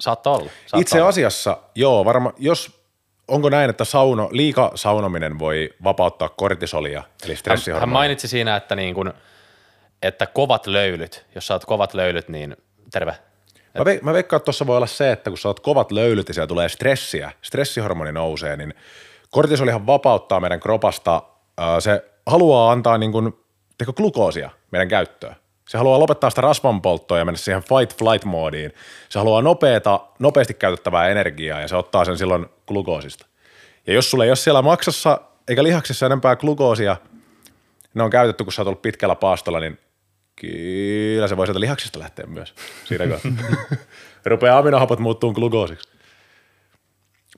saattoi 0.00 0.34
olla. 0.36 0.50
Saattoi 0.66 0.80
Itse 0.80 0.98
olla. 0.98 1.08
asiassa, 1.08 1.58
joo, 1.74 2.04
varma, 2.04 2.32
jos, 2.38 2.84
onko 3.28 3.50
näin, 3.50 3.70
että 3.70 3.84
sauno, 3.84 4.28
liika 4.32 4.72
saunominen 4.74 5.38
voi 5.38 5.70
vapauttaa 5.84 6.28
kortisolia, 6.28 7.02
eli 7.24 7.32
hän, 7.32 7.36
stressihormonia? 7.36 7.80
hän 7.80 7.92
mainitsi 7.92 8.28
siinä, 8.28 8.56
että, 8.56 8.76
niin 8.76 8.94
kun, 8.94 9.14
että 10.02 10.26
kovat 10.26 10.66
löylyt, 10.66 11.26
jos 11.34 11.50
oot 11.50 11.64
kovat 11.64 11.94
löylyt, 11.94 12.28
niin 12.28 12.56
terve. 12.92 13.14
Mä, 13.78 13.84
ve, 13.84 13.98
mä 14.02 14.12
veikkaan, 14.12 14.38
että 14.38 14.44
tuossa 14.44 14.66
voi 14.66 14.76
olla 14.76 14.86
se, 14.86 15.12
että 15.12 15.30
kun 15.30 15.38
oot 15.44 15.60
kovat 15.60 15.92
löylyt 15.92 16.28
ja 16.28 16.34
siellä 16.34 16.46
tulee 16.46 16.68
stressiä, 16.68 17.32
stressihormoni 17.42 18.12
nousee, 18.12 18.56
niin 18.56 18.74
kortisolihan 19.30 19.86
vapauttaa 19.86 20.40
meidän 20.40 20.60
kropasta, 20.60 21.22
se 21.78 22.04
haluaa 22.26 22.72
antaa 22.72 22.98
niin 22.98 23.12
kuin, 23.12 23.32
teko 23.78 23.92
glukoosia 23.92 24.50
meidän 24.70 24.88
käyttöön. 24.88 25.36
Se 25.68 25.78
haluaa 25.78 25.98
lopettaa 25.98 26.30
sitä 26.30 26.40
rasvanpolttoa 26.40 27.18
ja 27.18 27.24
mennä 27.24 27.38
siihen 27.38 27.62
fight-flight-moodiin. 27.62 28.72
Se 29.08 29.18
haluaa 29.18 29.42
nopeata, 29.42 30.00
nopeasti 30.18 30.54
käytettävää 30.54 31.08
energiaa 31.08 31.60
ja 31.60 31.68
se 31.68 31.76
ottaa 31.76 32.04
sen 32.04 32.18
silloin 32.18 32.46
glukoosista. 32.66 33.26
Ja 33.86 33.92
jos 33.92 34.10
sulla 34.10 34.24
ei 34.24 34.30
ole 34.30 34.36
siellä 34.36 34.62
maksassa 34.62 35.20
eikä 35.48 35.62
lihaksissa 35.62 36.06
enempää 36.06 36.36
glukoosia, 36.36 36.96
ne 37.94 38.02
on 38.02 38.10
käytetty, 38.10 38.44
kun 38.44 38.52
sä 38.52 38.62
oot 38.62 38.68
ollut 38.68 38.82
pitkällä 38.82 39.14
paastolla, 39.14 39.60
niin 39.60 39.78
kyllä 40.36 41.28
se 41.28 41.36
voi 41.36 41.46
sieltä 41.46 41.60
lihaksista 41.60 41.98
lähteä 41.98 42.26
myös 42.26 42.54
siinä 42.84 43.06
kohtaa. 43.06 43.32
Rupeaa 44.24 44.58
aminohapot 44.58 44.98
muuttuu 44.98 45.32
glukoosiksi. 45.32 45.88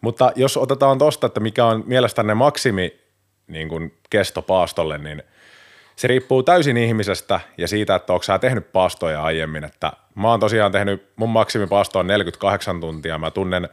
Mutta 0.01 0.33
jos 0.37 0.57
otetaan 0.57 0.99
tosta, 0.99 1.27
että 1.27 1.41
mikä 1.41 1.67
on 1.67 1.83
mielestänne 1.87 2.35
maksimi 2.35 3.01
niin 3.47 3.69
kuin 3.69 3.99
kesto 4.11 4.43
paastolle, 4.43 4.99
niin 4.99 5.23
se 5.97 6.09
riippuu 6.09 6.43
täysin 6.43 6.77
ihmisestä 6.77 7.41
ja 7.59 7.69
siitä, 7.69 7.95
että 7.95 8.13
onko 8.13 8.23
sä 8.23 8.39
tehnyt 8.39 8.73
paastoja 8.73 9.23
aiemmin. 9.23 9.65
Että 9.65 9.93
mä 10.15 10.31
oon 10.31 10.41
tosiaan 10.41 10.73
tehnyt, 10.73 11.09
mun 11.17 11.31
maksimipaasto 11.31 11.99
on 11.99 12.07
48 12.07 12.81
tuntia. 12.81 13.19
Mä 13.19 13.31
tunnen 13.31 13.69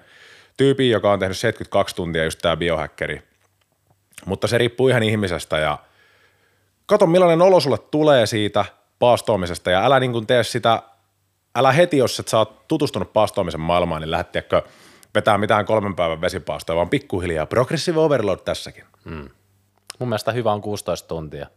tyypin, 0.58 0.90
joka 0.90 1.12
on 1.12 1.20
tehnyt 1.20 1.38
72 1.38 1.96
tuntia, 1.96 2.24
just 2.24 2.40
tää 2.42 2.58
biohäkkeri. 2.58 3.22
Mutta 4.26 4.48
se 4.48 4.58
riippuu 4.58 4.88
ihan 4.88 5.04
ihmisestä 5.04 5.58
ja 5.58 5.78
kato 6.86 7.08
millainen 7.08 7.42
olo 7.42 7.60
sulle 7.60 7.78
tulee 7.78 8.26
siitä 8.26 8.66
paastoamisesta 9.02 9.72
ja 9.72 9.86
älä 9.86 10.00
niin 10.00 10.12
kuin 10.12 10.28
tee 10.28 10.44
sitä, 10.44 10.82
älä 11.56 11.72
heti, 11.72 11.98
jos 11.98 12.20
et 12.20 12.28
sä 12.28 12.38
oot 12.38 12.68
tutustunut 12.68 13.14
paastoamisen 13.14 13.60
maailmaan, 13.60 14.02
niin 14.02 14.12
lähdet 14.12 14.32
tiedätkö, 14.32 14.62
vetää 15.16 15.38
mitään 15.38 15.66
kolmen 15.66 15.96
päivän 15.96 16.22
vesipaastoa, 16.22 16.76
vaan 16.76 16.90
pikkuhiljaa. 16.90 17.46
Progressive 17.46 18.00
overload 18.00 18.40
tässäkin. 18.40 18.86
Mun 20.00 20.10
mielestä 20.10 20.32
hyvä 20.32 20.52
on 20.52 20.62
16 20.62 21.08
tuntia. 21.08 21.48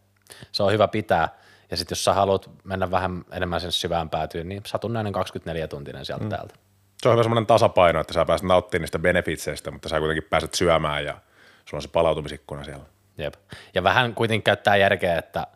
Se 0.53 0.63
on 0.63 0.73
hyvä 0.73 0.89
pitää. 0.89 1.29
Ja 1.71 1.77
sitten 1.77 1.93
jos 1.93 2.05
sä 2.05 2.15
haluat 2.15 2.51
mennä 2.65 2.91
vähän 2.91 3.25
enemmän 3.33 3.61
sen 3.61 3.73
syvään 3.73 4.11
päätyyn, 4.11 4.49
niin 4.49 4.63
satunnainen 4.67 5.13
24 5.13 5.69
tuntinen 5.69 6.05
sieltä 6.05 6.25
mm. 6.25 6.31
täältä. 6.31 6.55
Se 7.03 7.09
on 7.09 7.13
hyvä 7.13 7.23
semmoinen 7.23 7.47
tasapaino, 7.47 8.01
että 8.01 8.15
sä 8.15 8.25
pääset 8.25 8.47
nauttimaan 8.47 8.83
niistä 8.83 8.99
benefitseistä, 8.99 9.71
mutta 9.71 9.89
sä 9.89 9.99
kuitenkin 9.99 10.31
pääset 10.31 10.55
syömään 10.55 11.05
ja 11.05 11.13
sulla 11.65 11.79
on 11.79 11.83
se 11.83 11.89
palautumisikkuna 11.89 12.65
siellä. 12.65 12.85
Jep. 13.19 13.35
Ja 13.75 13.83
vähän 13.83 14.15
kuitenkin 14.15 14.43
käyttää 14.43 14.77
järkeä, 14.77 15.19
että, 15.19 15.47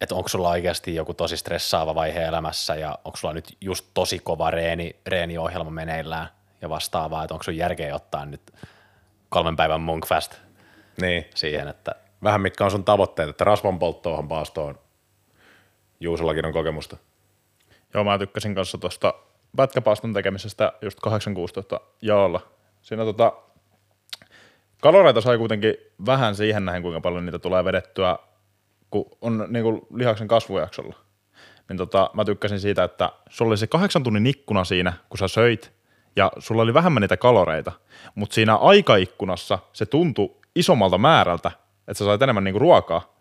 että 0.00 0.14
onko 0.14 0.28
sulla 0.28 0.50
oikeasti 0.50 0.94
joku 0.94 1.14
tosi 1.14 1.36
stressaava 1.36 1.94
vaihe 1.94 2.24
elämässä 2.24 2.74
ja 2.74 2.98
onko 3.04 3.16
sulla 3.16 3.34
nyt 3.34 3.56
just 3.60 3.86
tosi 3.94 4.18
kova 4.18 4.50
reeni, 4.50 4.96
reeniohjelma 5.06 5.70
meneillään 5.70 6.28
ja 6.62 6.68
vastaavaa, 6.68 7.24
että 7.24 7.34
onko 7.34 7.42
sun 7.42 7.56
järkeä 7.56 7.94
ottaa 7.94 8.26
nyt 8.26 8.52
kolmen 9.28 9.56
päivän 9.56 9.80
munkfast 9.80 10.34
Niin, 11.00 11.26
siihen, 11.34 11.68
että 11.68 11.94
vähän 12.22 12.40
mitkä 12.40 12.64
on 12.64 12.70
sun 12.70 12.84
tavoitteet, 12.84 13.28
että 13.28 13.44
rasvan 13.44 13.78
polttoon 13.78 14.28
paastoon. 14.28 14.78
Juusollakin 16.00 16.46
on 16.46 16.52
kokemusta. 16.52 16.96
Joo, 17.94 18.04
mä 18.04 18.18
tykkäsin 18.18 18.54
kanssa 18.54 18.78
tuosta 18.78 19.14
pätkäpaaston 19.56 20.12
tekemisestä 20.12 20.72
just 20.82 20.98
8-16 21.06 21.10
jaolla. 22.02 22.40
Siinä 22.82 23.04
tota, 23.04 23.32
kaloreita 24.80 25.20
sai 25.20 25.38
kuitenkin 25.38 25.74
vähän 26.06 26.36
siihen 26.36 26.64
nähden, 26.64 26.82
kuinka 26.82 27.00
paljon 27.00 27.26
niitä 27.26 27.38
tulee 27.38 27.64
vedettyä, 27.64 28.18
kun 28.90 29.04
on 29.20 29.46
niin 29.48 29.62
kuin 29.62 29.82
lihaksen 29.94 30.28
kasvujaksolla. 30.28 30.96
Niin 31.68 31.76
tota, 31.76 32.10
mä 32.14 32.24
tykkäsin 32.24 32.60
siitä, 32.60 32.84
että 32.84 33.12
sulla 33.28 33.48
oli 33.48 33.56
se 33.56 33.66
kahdeksan 33.66 34.02
tunnin 34.02 34.26
ikkuna 34.26 34.64
siinä, 34.64 34.92
kun 35.08 35.18
sä 35.18 35.28
söit, 35.28 35.72
ja 36.16 36.32
sulla 36.38 36.62
oli 36.62 36.74
vähemmän 36.74 37.00
niitä 37.00 37.16
kaloreita, 37.16 37.72
mutta 38.14 38.34
siinä 38.34 38.56
aikaikkunassa 38.56 39.58
se 39.72 39.86
tuntui 39.86 40.36
isommalta 40.54 40.98
määrältä, 40.98 41.50
että 41.88 41.98
sä 41.98 42.04
sait 42.04 42.22
enemmän 42.22 42.44
niinku 42.44 42.58
ruokaa, 42.58 43.16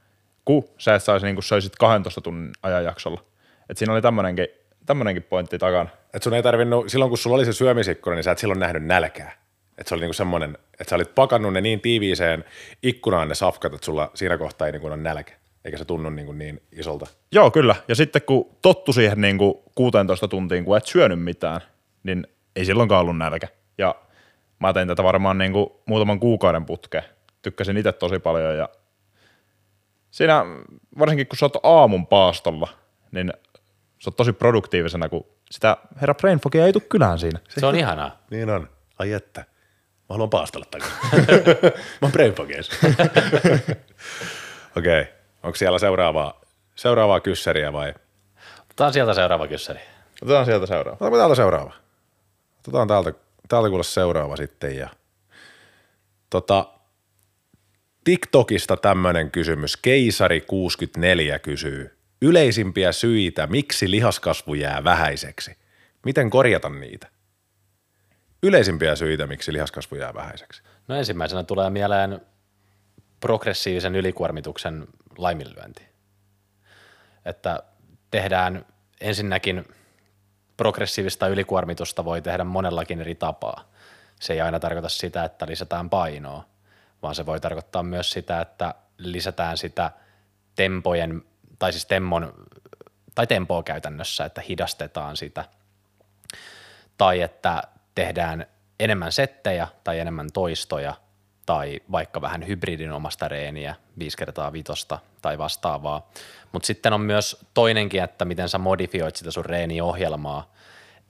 kun 0.45 0.63
sä 0.77 0.95
et 0.95 1.03
saisi 1.03 1.25
niinku 1.25 1.41
söisit 1.41 1.75
12 1.75 2.21
tunnin 2.21 2.51
ajanjaksolla. 2.63 3.23
Et 3.69 3.77
siinä 3.77 3.93
oli 3.93 4.01
tämmönenkin, 4.01 4.47
tämmönenkin 4.85 5.23
pointti 5.23 5.57
takana. 5.57 5.89
Et 6.13 6.23
sun 6.23 6.33
ei 6.33 6.43
tarvinnut, 6.43 6.89
silloin 6.89 7.09
kun 7.09 7.17
sulla 7.17 7.35
oli 7.35 7.45
se 7.45 7.53
syömisikkuna, 7.53 8.15
niin 8.15 8.23
sä 8.23 8.31
et 8.31 8.37
silloin 8.37 8.59
nähnyt 8.59 8.83
nälkää. 8.83 9.31
Et 9.77 9.87
se 9.87 9.95
oli 9.95 10.01
niinku 10.01 10.13
semmoinen, 10.13 10.57
että 10.79 10.89
sä 10.89 10.95
olit 10.95 11.15
pakannut 11.15 11.53
ne 11.53 11.61
niin 11.61 11.81
tiiviiseen 11.81 12.45
ikkunaan 12.83 13.27
ne 13.27 13.35
safkat, 13.35 13.73
että 13.73 13.85
sulla 13.85 14.11
siinä 14.13 14.37
kohtaa 14.37 14.67
ei 14.67 14.71
niinku 14.71 14.87
ole 14.87 14.97
nälkä. 14.97 15.33
Eikä 15.65 15.77
se 15.77 15.85
tunnu 15.85 16.09
niinku 16.09 16.31
niin 16.31 16.61
isolta. 16.71 17.07
Joo, 17.31 17.51
kyllä. 17.51 17.75
Ja 17.87 17.95
sitten 17.95 18.21
kun 18.21 18.57
tottu 18.61 18.93
siihen 18.93 19.21
niin 19.21 19.37
kuin 19.37 19.53
16 19.75 20.27
tuntiin, 20.27 20.65
kun 20.65 20.77
et 20.77 20.85
syönyt 20.85 21.23
mitään, 21.23 21.61
niin 22.03 22.27
ei 22.55 22.65
silloinkaan 22.65 23.01
ollut 23.01 23.17
nälkä. 23.17 23.47
Ja 23.77 23.95
mä 24.59 24.73
tein 24.73 24.87
tätä 24.87 25.03
varmaan 25.03 25.37
niin 25.37 25.51
kuin 25.51 25.69
muutaman 25.85 26.19
kuukauden 26.19 26.65
putkeen. 26.65 27.03
Tykkäsin 27.41 27.77
itse 27.77 27.91
tosi 27.91 28.19
paljon 28.19 28.57
ja 28.57 28.69
siinä, 30.11 30.45
varsinkin 30.99 31.27
kun 31.27 31.37
sä 31.37 31.45
oot 31.45 31.57
aamun 31.63 32.07
paastolla, 32.07 32.69
niin 33.11 33.33
sä 33.99 34.09
oot 34.09 34.15
tosi 34.15 34.33
produktiivisena, 34.33 35.09
kun 35.09 35.25
sitä 35.51 35.77
herra 36.01 36.13
Brainfogia 36.15 36.65
ei 36.65 36.73
tule 36.73 36.83
kylään 36.89 37.19
siinä. 37.19 37.39
se 37.49 37.65
on 37.65 37.75
ihanaa. 37.75 38.23
Niin 38.31 38.49
on. 38.49 38.69
Ai 38.99 39.13
että. 39.13 39.41
Mä 40.09 40.13
haluan 40.13 40.29
paastolla 40.29 40.65
takaisin. 40.71 40.97
Mä 42.01 42.05
oon 42.05 42.11
brainpokeis. 42.11 42.69
Okei. 44.77 45.01
Okay. 45.01 45.14
Onko 45.45 45.55
siellä 45.55 45.79
seuraavaa, 45.79 46.41
seuraavaa 46.75 47.19
kyssäriä 47.19 47.73
vai? 47.73 47.93
Otetaan 48.61 48.93
sieltä 48.93 49.13
seuraava 49.13 49.47
kyssäri. 49.47 49.79
Otetaan 50.21 50.45
sieltä 50.45 50.65
seuraava. 50.65 50.95
Otetaanko 50.95 51.17
täältä 51.17 51.35
seuraava? 51.35 51.73
Otetaan 52.59 52.87
täältä, 52.87 53.13
täältä 53.47 53.69
kuule 53.69 53.83
seuraava 53.83 54.35
sitten. 54.35 54.77
Ja, 54.77 54.89
tota, 56.29 56.65
TikTokista 58.03 58.77
tämmöinen 58.77 59.31
kysymys. 59.31 59.77
Keisari64 59.87 61.39
kysyy. 61.39 61.97
Yleisimpiä 62.21 62.91
syitä, 62.91 63.47
miksi 63.47 63.91
lihaskasvu 63.91 64.53
jää 64.53 64.83
vähäiseksi? 64.83 65.57
Miten 66.05 66.29
korjata 66.29 66.69
niitä? 66.69 67.07
Yleisimpiä 68.43 68.95
syitä, 68.95 69.27
miksi 69.27 69.53
lihaskasvu 69.53 69.95
jää 69.95 70.13
vähäiseksi. 70.13 70.61
No 70.87 70.95
ensimmäisenä 70.95 71.43
tulee 71.43 71.69
mieleen 71.69 72.21
progressiivisen 73.19 73.95
ylikuormituksen 73.95 74.87
laiminlyönti. 75.17 75.87
Että 77.25 77.63
tehdään 78.11 78.65
ensinnäkin 79.01 79.65
progressiivista 80.57 81.27
ylikuormitusta 81.27 82.05
voi 82.05 82.21
tehdä 82.21 82.43
monellakin 82.43 83.01
eri 83.01 83.15
tapaa. 83.15 83.71
Se 84.19 84.33
ei 84.33 84.41
aina 84.41 84.59
tarkoita 84.59 84.89
sitä, 84.89 85.23
että 85.23 85.47
lisätään 85.47 85.89
painoa, 85.89 86.45
vaan 87.01 87.15
se 87.15 87.25
voi 87.25 87.39
tarkoittaa 87.39 87.83
myös 87.83 88.11
sitä, 88.11 88.41
että 88.41 88.75
lisätään 88.97 89.57
sitä 89.57 89.91
tempojen, 90.55 91.21
tai 91.59 91.71
siis 91.71 91.85
temmon, 91.85 92.33
tai 93.15 93.27
tempoa 93.27 93.63
käytännössä, 93.63 94.25
että 94.25 94.41
hidastetaan 94.41 95.17
sitä, 95.17 95.45
tai 96.97 97.21
että 97.21 97.63
tehdään 97.95 98.45
enemmän 98.79 99.11
settejä 99.11 99.67
tai 99.83 99.99
enemmän 99.99 100.31
toistoja, 100.33 100.93
tai 101.45 101.79
vaikka 101.91 102.21
vähän 102.21 102.47
hybridin 102.47 102.91
omasta 102.91 103.27
reeniä, 103.27 103.75
5 103.99 104.17
kertaa 104.17 104.53
vitosta 104.53 104.99
tai 105.21 105.37
vastaavaa. 105.37 106.09
Mutta 106.51 106.67
sitten 106.67 106.93
on 106.93 107.01
myös 107.01 107.45
toinenkin, 107.53 108.03
että 108.03 108.25
miten 108.25 108.49
sä 108.49 108.57
modifioit 108.57 109.15
sitä 109.15 109.31
sun 109.31 109.45
reeniohjelmaa. 109.45 110.53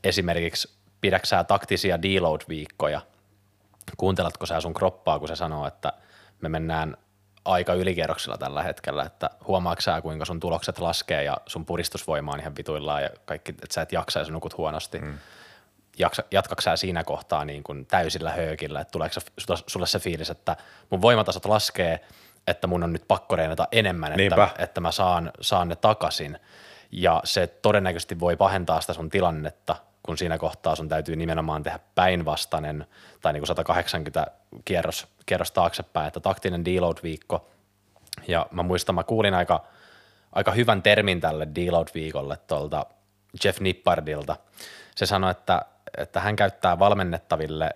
Esimerkiksi 0.03 0.75
pidäksää 1.01 1.43
taktisia 1.43 2.01
deload-viikkoja? 2.01 3.01
Kuunteletko 3.97 4.45
sä 4.45 4.61
sun 4.61 4.73
kroppaa, 4.73 5.19
kun 5.19 5.27
se 5.27 5.35
sanoo, 5.35 5.67
että 5.67 5.93
me 6.41 6.49
mennään 6.49 6.97
aika 7.45 7.73
ylikierroksilla 7.73 8.37
tällä 8.37 8.63
hetkellä, 8.63 9.03
että 9.03 9.29
huomaatko 9.47 9.81
sä, 9.81 10.01
kuinka 10.01 10.25
sun 10.25 10.39
tulokset 10.39 10.79
laskee 10.79 11.23
ja 11.23 11.37
sun 11.45 11.65
puristusvoima 11.65 12.31
on 12.31 12.39
ihan 12.39 12.55
vituillaan 12.55 13.03
ja 13.03 13.09
kaikki, 13.25 13.51
että 13.51 13.73
sä 13.73 13.81
et 13.81 13.91
jaksa 13.91 14.19
ja 14.19 14.25
sä 14.25 14.31
nukut 14.31 14.57
huonosti. 14.57 14.99
Mm. 14.99 15.17
Jaksa, 15.97 16.23
jatkaks 16.31 16.63
sä 16.63 16.75
siinä 16.75 17.03
kohtaa 17.03 17.45
niin 17.45 17.63
kuin 17.63 17.85
täysillä 17.85 18.31
höökillä, 18.31 18.81
että 18.81 18.91
tuleeko 18.91 19.15
sulle 19.67 19.87
se 19.87 19.99
fiilis, 19.99 20.29
että 20.29 20.55
mun 20.89 21.01
voimatasot 21.01 21.45
laskee, 21.45 21.99
että 22.47 22.67
mun 22.67 22.83
on 22.83 22.93
nyt 22.93 23.07
pakko 23.07 23.35
reenata 23.35 23.67
enemmän, 23.71 24.19
että, 24.19 24.49
että 24.59 24.81
mä 24.81 24.91
saan, 24.91 25.31
saan 25.41 25.67
ne 25.67 25.75
takaisin. 25.75 26.39
Ja 26.91 27.21
se 27.23 27.47
todennäköisesti 27.47 28.19
voi 28.19 28.35
pahentaa 28.35 28.81
sitä 28.81 28.93
sun 28.93 29.09
tilannetta, 29.09 29.75
kun 30.03 30.17
siinä 30.17 30.37
kohtaa 30.37 30.75
sun 30.75 30.89
täytyy 30.89 31.15
nimenomaan 31.15 31.63
tehdä 31.63 31.79
päinvastainen 31.95 32.87
tai 33.21 33.33
niin 33.33 33.41
kuin 33.41 33.47
180 33.47 34.31
kierros, 34.65 35.07
kierros 35.25 35.51
taaksepäin, 35.51 36.07
että 36.07 36.19
taktinen 36.19 36.65
deload-viikko. 36.65 37.49
Ja 38.27 38.47
mä 38.51 38.63
muistan, 38.63 38.95
mä 38.95 39.03
kuulin 39.03 39.33
aika, 39.33 39.65
aika 40.31 40.51
hyvän 40.51 40.81
termin 40.81 41.21
tälle 41.21 41.47
deload-viikolle 41.55 42.37
tuolta 42.47 42.85
Jeff 43.43 43.59
Nippardilta. 43.59 44.35
Se 44.95 45.05
sanoi, 45.05 45.31
että, 45.31 45.65
että 45.97 46.19
hän 46.19 46.35
käyttää 46.35 46.79
valmennettaville 46.79 47.75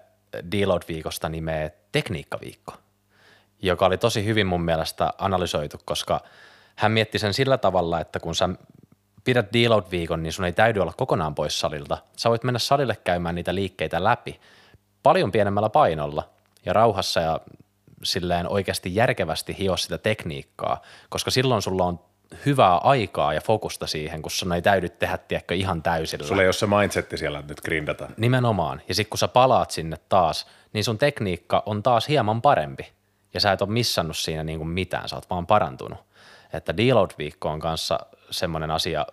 deload-viikosta 0.52 1.30
nimeä 1.30 1.70
tekniikkaviikko, 1.92 2.74
joka 3.62 3.86
oli 3.86 3.98
tosi 3.98 4.26
hyvin 4.26 4.48
mun 4.48 4.62
mielestä 4.62 5.14
analysoitu, 5.18 5.78
koska 5.86 6.22
hän 6.76 6.92
mietti 6.92 7.20
sen 7.20 7.34
sillä 7.34 7.58
tavalla, 7.58 8.00
että 8.00 8.20
kun 8.20 8.36
sä 8.36 8.50
pidät 9.24 9.54
deload-viikon, 9.54 10.24
niin 10.24 10.34
sun 10.34 10.46
ei 10.46 10.54
täydy 10.54 10.80
olla 10.80 10.94
kokonaan 10.98 11.36
pois 11.36 11.60
salilta. 11.60 11.98
Sä 12.18 12.30
voit 12.30 12.44
mennä 12.44 12.60
salille 12.60 12.98
käymään 13.04 13.36
niitä 13.36 13.56
liikkeitä 13.56 14.04
läpi 14.04 14.40
paljon 15.04 15.32
pienemmällä 15.32 15.70
painolla 15.70 16.30
ja 16.66 16.74
rauhassa 16.74 17.20
ja 17.20 17.40
silleen 18.04 18.48
oikeasti 18.48 18.96
järkevästi 18.96 19.58
hio 19.60 19.78
sitä 19.78 19.98
tekniikkaa, 19.98 20.82
koska 21.10 21.32
silloin 21.32 21.62
sulla 21.62 21.84
on 21.84 22.00
hyvää 22.46 22.78
aikaa 22.78 23.34
ja 23.34 23.42
fokusta 23.42 23.88
siihen, 23.88 24.22
kun 24.22 24.32
sun 24.32 24.54
ei 24.54 24.62
täydy 24.62 24.90
tehdä 24.90 25.18
tiedätkö, 25.18 25.56
ihan 25.56 25.84
täysillä. 25.84 26.28
Sulla 26.28 26.42
ei 26.42 26.48
ole 26.48 26.54
se 26.54 26.68
mindsetti 26.68 27.18
siellä, 27.18 27.44
nyt 27.48 27.62
grindata. 27.62 28.10
Nimenomaan. 28.18 28.82
Ja 28.88 28.96
sitten 28.96 29.10
kun 29.10 29.18
sä 29.18 29.28
palaat 29.28 29.72
sinne 29.72 29.98
taas, 30.10 30.48
niin 30.74 30.84
sun 30.84 30.98
tekniikka 30.98 31.64
on 31.66 31.84
taas 31.84 32.08
hieman 32.08 32.42
parempi. 32.42 32.92
Ja 33.34 33.40
sä 33.40 33.52
et 33.52 33.62
ole 33.62 33.70
missannut 33.70 34.18
siinä 34.18 34.44
niin 34.44 34.58
kuin 34.60 34.70
mitään, 34.70 35.10
sä 35.10 35.16
oot 35.16 35.30
vaan 35.30 35.48
parantunut. 35.48 36.00
Että 36.54 36.78
deload-viikko 36.78 37.50
on 37.50 37.60
kanssa 37.60 38.00
semmoinen 38.32 38.72
asia, 38.72 39.06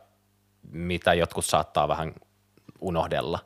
mitä 0.71 1.15
jotkut 1.15 1.45
saattaa 1.45 1.89
vähän 1.89 2.15
unohdella 2.81 3.39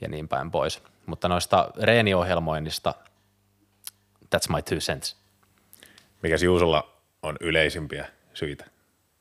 ja 0.00 0.08
niin 0.08 0.28
päin 0.28 0.50
pois. 0.50 0.82
Mutta 1.06 1.28
noista 1.28 1.70
reeniohjelmoinnista, 1.82 2.94
that's 4.24 4.54
my 4.54 4.62
two 4.62 4.78
cents. 4.78 5.16
Mikä 6.22 6.36
Juusolla 6.42 6.90
on 7.22 7.36
yleisimpiä 7.40 8.06
syitä 8.34 8.73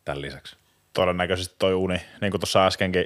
tämän 0.05 0.21
lisäksi? 0.21 0.55
Todennäköisesti 0.93 1.55
toi 1.59 1.73
uni, 1.73 2.01
niin 2.21 2.31
kuin 2.31 2.41
tuossa 2.41 2.65
äskenkin 2.65 3.05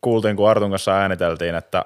kuultiin, 0.00 0.36
kun 0.36 0.50
Artun 0.50 0.70
kanssa 0.70 0.92
ääniteltiin, 0.92 1.54
että 1.54 1.84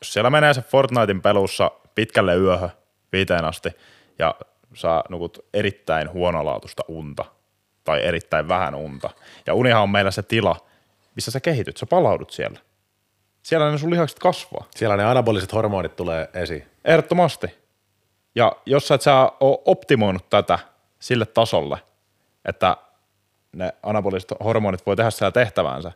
jos 0.00 0.12
siellä 0.12 0.30
menee 0.30 0.54
se 0.54 0.62
Fortnitein 0.62 1.22
pelussa 1.22 1.70
pitkälle 1.94 2.36
yöhön 2.36 2.70
viiteen 3.12 3.44
asti 3.44 3.70
ja 4.18 4.34
saa 4.74 5.04
nukut 5.08 5.38
erittäin 5.54 6.12
huonolaatuista 6.12 6.82
unta 6.88 7.24
tai 7.84 8.04
erittäin 8.04 8.48
vähän 8.48 8.74
unta. 8.74 9.10
Ja 9.46 9.54
unihan 9.54 9.82
on 9.82 9.90
meillä 9.90 10.10
se 10.10 10.22
tila, 10.22 10.56
missä 11.14 11.30
sä 11.30 11.40
kehityt, 11.40 11.76
sä 11.76 11.86
palaudut 11.86 12.30
siellä. 12.30 12.60
Siellä 13.42 13.70
ne 13.70 13.78
sun 13.78 13.90
lihakset 13.90 14.18
kasvaa. 14.18 14.64
Siellä 14.76 14.96
ne 14.96 15.04
anaboliset 15.04 15.52
hormonit 15.52 15.96
tulee 15.96 16.28
esiin. 16.34 16.66
Ehdottomasti. 16.84 17.46
Ja 18.34 18.52
jos 18.66 18.88
sä 18.88 18.94
et 18.94 19.02
sä 19.02 19.32
ole 19.40 19.58
optimoinut 19.64 20.30
tätä 20.30 20.58
sille 20.98 21.26
tasolle, 21.26 21.78
että 22.44 22.76
ne 23.52 23.72
anaboliset 23.82 24.32
hormonit 24.44 24.86
voi 24.86 24.96
tehdä 24.96 25.10
siellä 25.10 25.32
tehtävänsä, 25.32 25.92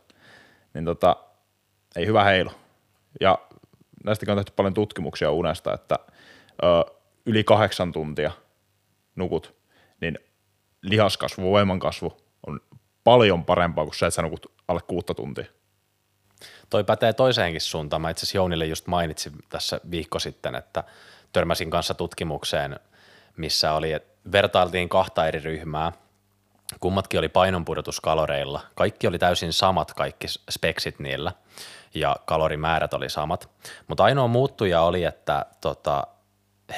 niin 0.73 0.85
tota, 0.85 1.15
ei 1.95 2.05
hyvä 2.05 2.23
heilu. 2.23 2.51
Ja 3.21 3.37
näistäkin 4.05 4.31
on 4.31 4.37
tehty 4.37 4.53
paljon 4.55 4.73
tutkimuksia 4.73 5.31
unesta, 5.31 5.73
että 5.73 5.99
ö, 6.63 6.91
yli 7.25 7.43
kahdeksan 7.43 7.91
tuntia 7.91 8.31
nukut, 9.15 9.55
niin 10.01 10.19
lihaskasvu, 10.81 11.51
voimankasvu 11.51 12.17
on 12.47 12.59
paljon 13.03 13.45
parempaa 13.45 13.85
kuin 13.85 13.95
se, 13.95 14.05
että 14.05 14.15
sä 14.15 14.21
nukut 14.21 14.51
alle 14.67 14.81
kuutta 14.87 15.13
tuntia. 15.13 15.45
Toi 16.69 16.83
pätee 16.83 17.13
toiseenkin 17.13 17.61
suuntaan. 17.61 18.01
Mä 18.01 18.09
itse 18.09 18.19
asiassa 18.19 18.37
Jounille 18.37 18.65
just 18.65 18.87
mainitsin 18.87 19.33
tässä 19.49 19.79
viikko 19.91 20.19
sitten, 20.19 20.55
että 20.55 20.83
törmäsin 21.33 21.69
kanssa 21.69 21.93
tutkimukseen, 21.93 22.79
missä 23.37 23.73
oli, 23.73 23.91
että 23.91 24.31
vertailtiin 24.31 24.89
kahta 24.89 25.27
eri 25.27 25.39
ryhmää. 25.39 25.91
Kummatkin 26.79 27.19
oli 27.19 27.29
painonpudotuskaloreilla. 27.29 28.61
Kaikki 28.75 29.07
oli 29.07 29.19
täysin 29.19 29.53
samat, 29.53 29.93
kaikki 29.93 30.27
speksit 30.27 30.99
niillä 30.99 31.31
ja 31.93 32.15
kalorimäärät 32.25 32.93
oli 32.93 33.09
samat. 33.09 33.49
Mutta 33.87 34.03
ainoa 34.03 34.27
muuttuja 34.27 34.81
oli, 34.81 35.03
että 35.03 35.45
tota, 35.61 36.07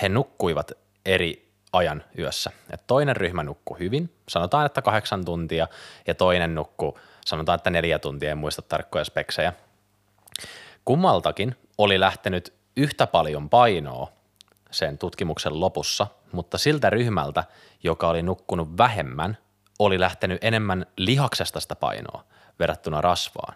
he 0.01 0.09
nukkuivat 0.09 0.71
eri 1.05 1.51
ajan 1.73 2.03
yössä. 2.17 2.51
Et 2.73 2.81
toinen 2.87 3.15
ryhmä 3.15 3.43
nukkui 3.43 3.79
hyvin, 3.79 4.13
sanotaan, 4.29 4.65
että 4.65 4.81
kahdeksan 4.81 5.25
tuntia, 5.25 5.67
ja 6.07 6.15
toinen 6.15 6.55
nukkui, 6.55 6.93
sanotaan, 7.25 7.55
että 7.55 7.69
neljä 7.69 7.99
tuntia, 7.99 8.31
en 8.31 8.37
muista 8.37 8.61
tarkkoja 8.61 9.05
speksejä. 9.05 9.53
Kummaltakin 10.85 11.55
oli 11.77 11.99
lähtenyt 11.99 12.53
yhtä 12.77 13.07
paljon 13.07 13.49
painoa 13.49 14.11
sen 14.71 14.97
tutkimuksen 14.97 15.59
lopussa, 15.59 16.07
mutta 16.31 16.57
siltä 16.57 16.89
ryhmältä, 16.89 17.43
joka 17.83 18.09
oli 18.09 18.21
nukkunut 18.21 18.77
vähemmän, 18.77 19.37
oli 19.79 19.99
lähtenyt 19.99 20.43
enemmän 20.43 20.85
lihaksesta 20.97 21.59
sitä 21.59 21.75
painoa 21.75 22.23
verrattuna 22.59 23.01
rasvaan. 23.01 23.55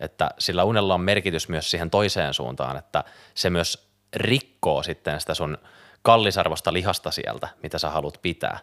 Että 0.00 0.30
sillä 0.38 0.64
unella 0.64 0.94
on 0.94 1.00
merkitys 1.00 1.48
myös 1.48 1.70
siihen 1.70 1.90
toiseen 1.90 2.34
suuntaan, 2.34 2.76
että 2.76 3.04
se 3.34 3.50
myös 3.50 3.90
rikkoo 4.16 4.82
sitten 4.82 5.20
sitä 5.20 5.34
sun 5.34 5.58
kallisarvosta 6.02 6.72
lihasta 6.72 7.10
sieltä, 7.10 7.48
mitä 7.62 7.78
sä 7.78 7.90
haluat 7.90 8.18
pitää, 8.22 8.58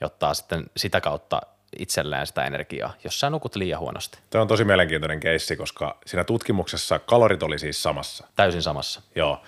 jotta 0.00 0.34
sitten 0.34 0.64
sitä 0.76 1.00
kautta 1.00 1.40
itselleen 1.78 2.26
sitä 2.26 2.44
energiaa, 2.44 2.94
jos 3.04 3.20
sä 3.20 3.30
nukut 3.30 3.56
liian 3.56 3.80
huonosti. 3.80 4.18
Tämä 4.30 4.42
on 4.42 4.48
tosi 4.48 4.64
mielenkiintoinen 4.64 5.20
keissi, 5.20 5.56
koska 5.56 5.98
siinä 6.06 6.24
tutkimuksessa 6.24 6.98
kalorit 6.98 7.42
oli 7.42 7.58
siis 7.58 7.82
samassa. 7.82 8.26
Täysin 8.36 8.62
samassa. 8.62 9.02
Joo, 9.14 9.42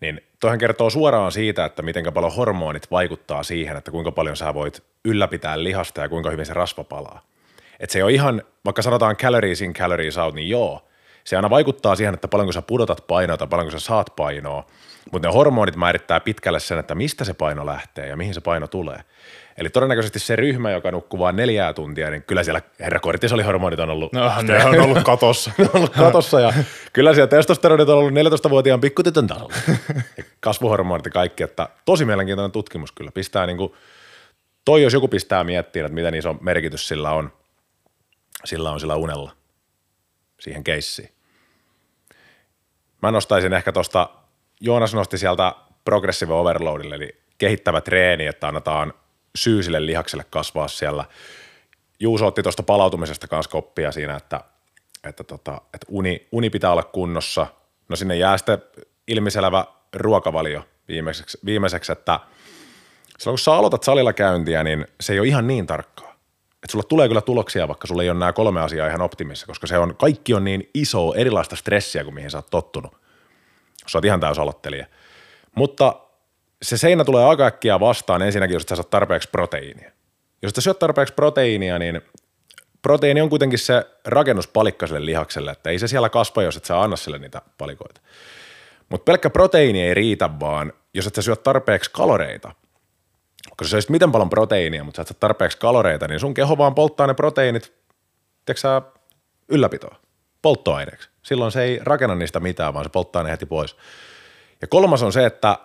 niin 0.00 0.20
toihan 0.40 0.58
kertoo 0.58 0.90
suoraan 0.90 1.32
siitä, 1.32 1.64
että 1.64 1.82
miten 1.82 2.12
paljon 2.14 2.34
hormonit 2.34 2.90
vaikuttaa 2.90 3.42
siihen, 3.42 3.76
että 3.76 3.90
kuinka 3.90 4.12
paljon 4.12 4.36
sä 4.36 4.54
voit 4.54 4.82
ylläpitää 5.04 5.62
lihasta 5.62 6.00
ja 6.00 6.08
kuinka 6.08 6.30
hyvin 6.30 6.46
se 6.46 6.54
rasva 6.54 6.84
palaa. 6.84 7.22
Et 7.80 7.90
se 7.90 7.98
ei 7.98 8.02
ole 8.02 8.12
ihan, 8.12 8.42
vaikka 8.64 8.82
sanotaan 8.82 9.16
calories 9.16 9.62
in, 9.62 9.74
calories 9.74 10.18
out, 10.18 10.34
niin 10.34 10.48
joo, 10.48 10.88
se 11.24 11.36
aina 11.36 11.50
vaikuttaa 11.50 11.96
siihen, 11.96 12.14
että 12.14 12.28
paljonko 12.28 12.52
sä 12.52 12.62
pudotat 12.62 13.06
painoa 13.06 13.36
tai 13.36 13.48
paljonko 13.48 13.70
sä 13.70 13.80
saat 13.80 14.12
painoa, 14.16 14.66
mutta 15.12 15.28
ne 15.28 15.34
hormonit 15.34 15.76
määrittää 15.76 16.20
pitkälle 16.20 16.60
sen, 16.60 16.78
että 16.78 16.94
mistä 16.94 17.24
se 17.24 17.34
paino 17.34 17.66
lähtee 17.66 18.06
ja 18.06 18.16
mihin 18.16 18.34
se 18.34 18.40
paino 18.40 18.66
tulee. 18.66 19.00
Eli 19.58 19.70
todennäköisesti 19.70 20.18
se 20.18 20.36
ryhmä, 20.36 20.70
joka 20.70 20.90
nukkuu 20.90 21.20
vain 21.20 21.36
neljää 21.36 21.72
tuntia, 21.72 22.10
niin 22.10 22.22
kyllä 22.22 22.44
siellä 22.44 22.62
herra 22.80 23.00
kortisolihormonit 23.00 23.80
on 23.80 23.90
ollut. 23.90 24.12
No, 24.12 24.32
ne 24.42 24.64
on 24.64 24.80
ollut 24.80 25.02
katossa. 25.02 25.52
ne 25.58 25.64
on 25.64 25.70
ollut 25.74 25.92
katossa 25.92 26.40
ja 26.40 26.52
kyllä 26.92 27.14
siellä 27.14 27.26
testosteronit 27.26 27.88
on 27.88 27.98
ollut 27.98 28.12
14-vuotiaan 28.12 28.80
pikkutytön 28.80 29.26
tasolla. 29.26 29.54
kasvuhormonit 30.40 31.04
ja 31.04 31.10
kaikki, 31.10 31.42
että 31.42 31.68
tosi 31.84 32.04
mielenkiintoinen 32.04 32.52
tutkimus 32.52 32.92
kyllä. 32.92 33.12
Pistää 33.12 33.46
niin 33.46 33.56
kuin, 33.56 33.72
toi 34.64 34.82
jos 34.82 34.92
joku 34.92 35.08
pistää 35.08 35.44
miettimään, 35.44 35.86
että 35.86 35.94
miten 35.94 36.14
iso 36.14 36.34
merkitys 36.40 36.88
sillä 36.88 37.10
on, 37.10 37.32
sillä 38.44 38.70
on 38.70 38.80
sillä 38.80 38.96
unella 38.96 39.32
siihen 40.40 40.64
keissiin. 40.64 41.10
Mä 43.02 43.10
nostaisin 43.10 43.52
ehkä 43.52 43.72
tuosta, 43.72 44.10
Joonas 44.60 44.94
nosti 44.94 45.18
sieltä 45.18 45.52
progressive 45.84 46.32
overloadille, 46.32 46.94
eli 46.94 47.16
kehittävä 47.38 47.80
treeni, 47.80 48.26
että 48.26 48.48
annetaan 48.48 48.92
syysille 49.36 49.86
lihakselle 49.86 50.24
kasvaa 50.30 50.68
siellä. 50.68 51.04
Juuso 52.00 52.26
otti 52.26 52.42
tuosta 52.42 52.62
palautumisesta 52.62 53.28
kanssa 53.28 53.50
koppia 53.50 53.92
siinä, 53.92 54.16
että, 54.16 54.40
että, 55.04 55.24
tota, 55.24 55.60
että 55.74 55.86
uni, 55.88 56.28
uni 56.32 56.50
pitää 56.50 56.72
olla 56.72 56.82
kunnossa. 56.82 57.46
No 57.88 57.96
sinne 57.96 58.16
jää 58.16 58.38
sitten 58.38 58.62
ilmiselvä 59.08 59.64
ruokavalio 59.92 60.62
viimeiseksi, 60.88 61.38
viimeiseksi 61.44 61.92
että 61.92 62.20
silloin 63.18 63.32
kun 63.32 63.38
sä 63.38 63.54
aloitat 63.54 63.82
salilla 63.82 64.12
käyntiä, 64.12 64.64
niin 64.64 64.86
se 65.00 65.12
ei 65.12 65.20
ole 65.20 65.28
ihan 65.28 65.46
niin 65.46 65.66
tarkkaa. 65.66 66.16
Että 66.52 66.72
sulla 66.72 66.84
tulee 66.88 67.08
kyllä 67.08 67.20
tuloksia, 67.20 67.68
vaikka 67.68 67.86
sulla 67.86 68.02
ei 68.02 68.10
ole 68.10 68.18
nämä 68.18 68.32
kolme 68.32 68.60
asiaa 68.60 68.88
ihan 68.88 69.02
optimissa, 69.02 69.46
koska 69.46 69.66
se 69.66 69.78
on, 69.78 69.96
kaikki 69.96 70.34
on 70.34 70.44
niin 70.44 70.70
iso 70.74 71.14
erilaista 71.14 71.56
stressiä 71.56 72.04
kuin 72.04 72.14
mihin 72.14 72.30
sä 72.30 72.38
oot 72.38 72.50
tottunut. 72.50 72.96
Sä 73.86 73.98
oot 73.98 74.04
ihan 74.04 74.20
täys 74.20 74.38
aloittelija. 74.38 74.86
Mutta 75.54 76.00
se 76.62 76.76
seinä 76.76 77.04
tulee 77.04 77.24
aika 77.24 77.46
äkkiä 77.46 77.80
vastaan 77.80 78.22
ensinnäkin, 78.22 78.54
jos 78.54 78.62
sä 78.62 78.76
saat 78.76 78.90
tarpeeksi 78.90 79.28
proteiinia. 79.30 79.90
Jos 80.42 80.52
et 80.58 80.64
syöt 80.64 80.78
tarpeeksi 80.78 81.14
proteiinia, 81.14 81.78
niin 81.78 82.00
proteiini 82.82 83.20
on 83.20 83.28
kuitenkin 83.28 83.58
se 83.58 83.86
rakennuspalikka 84.04 84.86
sille 84.86 85.04
lihakselle, 85.04 85.50
että 85.50 85.70
ei 85.70 85.78
se 85.78 85.88
siellä 85.88 86.08
kasva, 86.08 86.42
jos 86.42 86.56
et 86.56 86.64
sä 86.64 86.82
anna 86.82 86.96
sille 86.96 87.18
niitä 87.18 87.42
palikoita. 87.58 88.00
Mutta 88.88 89.04
pelkkä 89.04 89.30
proteiini 89.30 89.82
ei 89.82 89.94
riitä 89.94 90.30
vaan, 90.40 90.72
jos 90.94 91.06
et 91.06 91.14
sä 91.14 91.22
syö 91.22 91.36
tarpeeksi 91.36 91.90
kaloreita. 91.92 92.54
Koska 93.48 93.64
sä 93.64 93.70
syöisit 93.70 93.90
miten 93.90 94.12
paljon 94.12 94.30
proteiinia, 94.30 94.84
mutta 94.84 94.96
sä 94.96 95.02
et 95.02 95.08
saa 95.08 95.16
tarpeeksi 95.20 95.58
kaloreita, 95.58 96.08
niin 96.08 96.20
sun 96.20 96.34
keho 96.34 96.58
vaan 96.58 96.74
polttaa 96.74 97.06
ne 97.06 97.14
proteiinit, 97.14 97.72
tiedätkö 98.44 98.60
sä, 98.60 98.82
ylläpitoa, 99.48 99.96
polttoaineeksi. 100.42 101.08
Silloin 101.22 101.52
se 101.52 101.62
ei 101.62 101.80
rakenna 101.82 102.14
niistä 102.14 102.40
mitään, 102.40 102.74
vaan 102.74 102.84
se 102.84 102.88
polttaa 102.88 103.22
ne 103.22 103.30
heti 103.30 103.46
pois. 103.46 103.76
Ja 104.60 104.66
kolmas 104.66 105.02
on 105.02 105.12
se, 105.12 105.26
että 105.26 105.58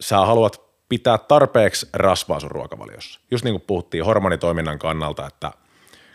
sä 0.00 0.18
haluat 0.18 0.68
pitää 0.88 1.18
tarpeeksi 1.18 1.88
rasvaa 1.92 2.40
sun 2.40 2.50
ruokavaliossa. 2.50 3.20
Just 3.30 3.44
niin 3.44 3.54
kuin 3.54 3.64
puhuttiin 3.66 4.04
hormonitoiminnan 4.04 4.78
kannalta, 4.78 5.26
että 5.26 5.52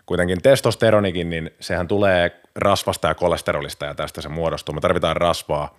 kuitenkin 0.06 0.42
testosteronikin, 0.42 1.30
niin 1.30 1.52
sehän 1.60 1.88
tulee 1.88 2.42
rasvasta 2.56 3.08
ja 3.08 3.16
kolesterolista 3.16 3.86
ja 3.86 3.96
tästä 3.96 4.22
se 4.22 4.30
muodostuu. 4.30 4.76
Me 4.76 4.82
tarvitaan 4.82 5.18
rasvaa, 5.18 5.78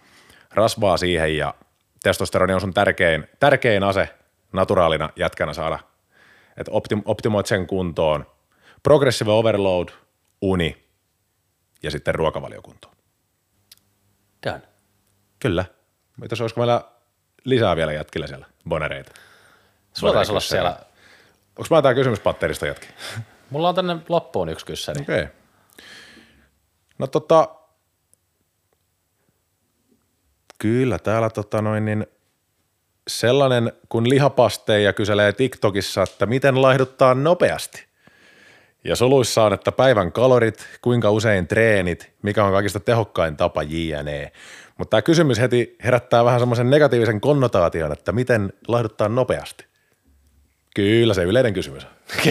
rasvaa 0.51 0.97
siihen 0.97 1.37
ja 1.37 1.55
testosteroni 2.03 2.53
on 2.55 2.61
sun 2.61 2.75
tärkein, 2.75 3.27
tärkein 3.41 3.83
ase 3.83 4.09
naturaalina 4.53 5.11
jätkänä 5.17 5.53
saada, 5.53 5.79
että 6.57 6.73
optim, 6.73 7.03
optimoit 7.05 7.47
sen 7.47 7.67
kuntoon. 7.67 8.27
Progressive 8.83 9.31
overload, 9.31 9.89
uni 10.43 10.85
ja 11.83 11.91
sitten 11.91 12.15
ruokavaliokuntoon. 12.15 12.95
Done. 14.47 14.63
Kyllä. 15.39 15.65
Mitäs 16.21 16.41
olisiko 16.41 16.61
meillä 16.61 16.85
lisää 17.45 17.77
vielä 17.77 17.93
jätkillä 17.93 18.27
siellä 18.27 18.47
bonereita? 18.69 19.13
Sulla 19.93 20.13
taisi 20.13 20.33
olla 20.33 20.41
siellä, 20.41 20.77
Onko 21.59 21.75
mä 21.75 21.83
tää 21.83 21.95
kysymyspatterista 21.95 22.67
jätki? 22.67 22.87
mulla 23.51 23.69
on 23.69 23.75
tänne 23.75 23.97
loppuun 24.09 24.49
yksi 24.49 24.67
kyssäri. 24.67 25.03
Okei. 25.03 25.23
Okay. 25.23 25.35
No 26.99 27.07
tota, 27.07 27.49
kyllä 30.59 30.99
täällä 30.99 31.31
tota 31.31 31.63
noin 31.63 31.85
niin 31.85 32.07
sellainen 33.09 33.73
kun 33.89 34.09
lihapasteja 34.09 34.93
kyselee 34.93 35.33
TikTokissa, 35.33 36.03
että 36.03 36.27
miten 36.27 36.63
laihduttaa 36.63 37.15
nopeasti. 37.15 37.87
Ja 38.85 38.97
soluissa 38.97 39.45
on, 39.45 39.53
että 39.53 39.73
päivän 39.73 40.13
kalorit, 40.13 40.67
kuinka 40.83 41.11
usein 41.11 41.47
treenit, 41.47 42.13
mikä 42.23 42.45
on 42.45 42.53
kaikista 42.53 42.81
tehokkain 42.81 43.37
tapa 43.37 43.63
jne. 43.63 44.33
Mutta 44.79 44.91
tämä 44.91 45.03
kysymys 45.03 45.41
heti 45.41 45.77
herättää 45.85 46.25
vähän 46.25 46.41
semmoisen 46.41 46.71
negatiivisen 46.71 47.21
konnotaation, 47.21 47.93
että 47.93 48.13
miten 48.13 48.53
laihduttaa 48.69 49.09
nopeasti. 49.09 49.65
Kyllä 50.75 51.15
se 51.15 51.23
yleinen 51.23 51.55
kysymys. 51.55 51.87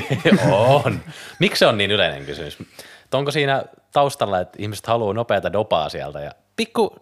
on. 0.51 0.99
Miksi 1.39 1.59
se 1.59 1.67
on 1.67 1.77
niin 1.77 1.91
yleinen 1.91 2.25
kysymys? 2.25 2.57
Et 3.05 3.13
onko 3.13 3.31
siinä 3.31 3.63
taustalla, 3.91 4.39
että 4.39 4.57
ihmiset 4.61 4.87
haluaa 4.87 5.13
nopeata 5.13 5.53
dopaa 5.53 5.89
sieltä 5.89 6.21
ja 6.21 6.31
pikku 6.55 6.95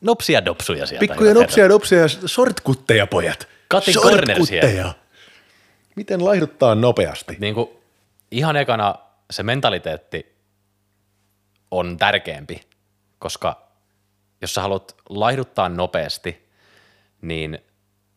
nopsia 0.00 0.44
dopsuja 0.44 0.86
sieltä? 0.86 1.00
Pikkuja 1.00 1.34
nopsia 1.34 1.68
nopsia 1.68 1.98
ja 1.98 2.08
shortkutteja, 2.08 3.06
pojat. 3.06 3.48
Shortkutteja. 3.90 4.00
cornersia. 4.00 4.94
Miten 5.96 6.24
laihduttaa 6.24 6.74
nopeasti? 6.74 7.36
niin 7.40 7.54
kuin 7.54 7.70
ihan 8.30 8.56
ekana 8.56 8.94
se 9.30 9.42
mentaliteetti 9.42 10.36
on 11.70 11.96
tärkeämpi, 11.96 12.60
koska 13.18 13.65
jos 14.40 14.54
sä 14.54 14.62
haluat 14.62 14.96
laihduttaa 15.08 15.68
nopeasti, 15.68 16.48
niin 17.22 17.58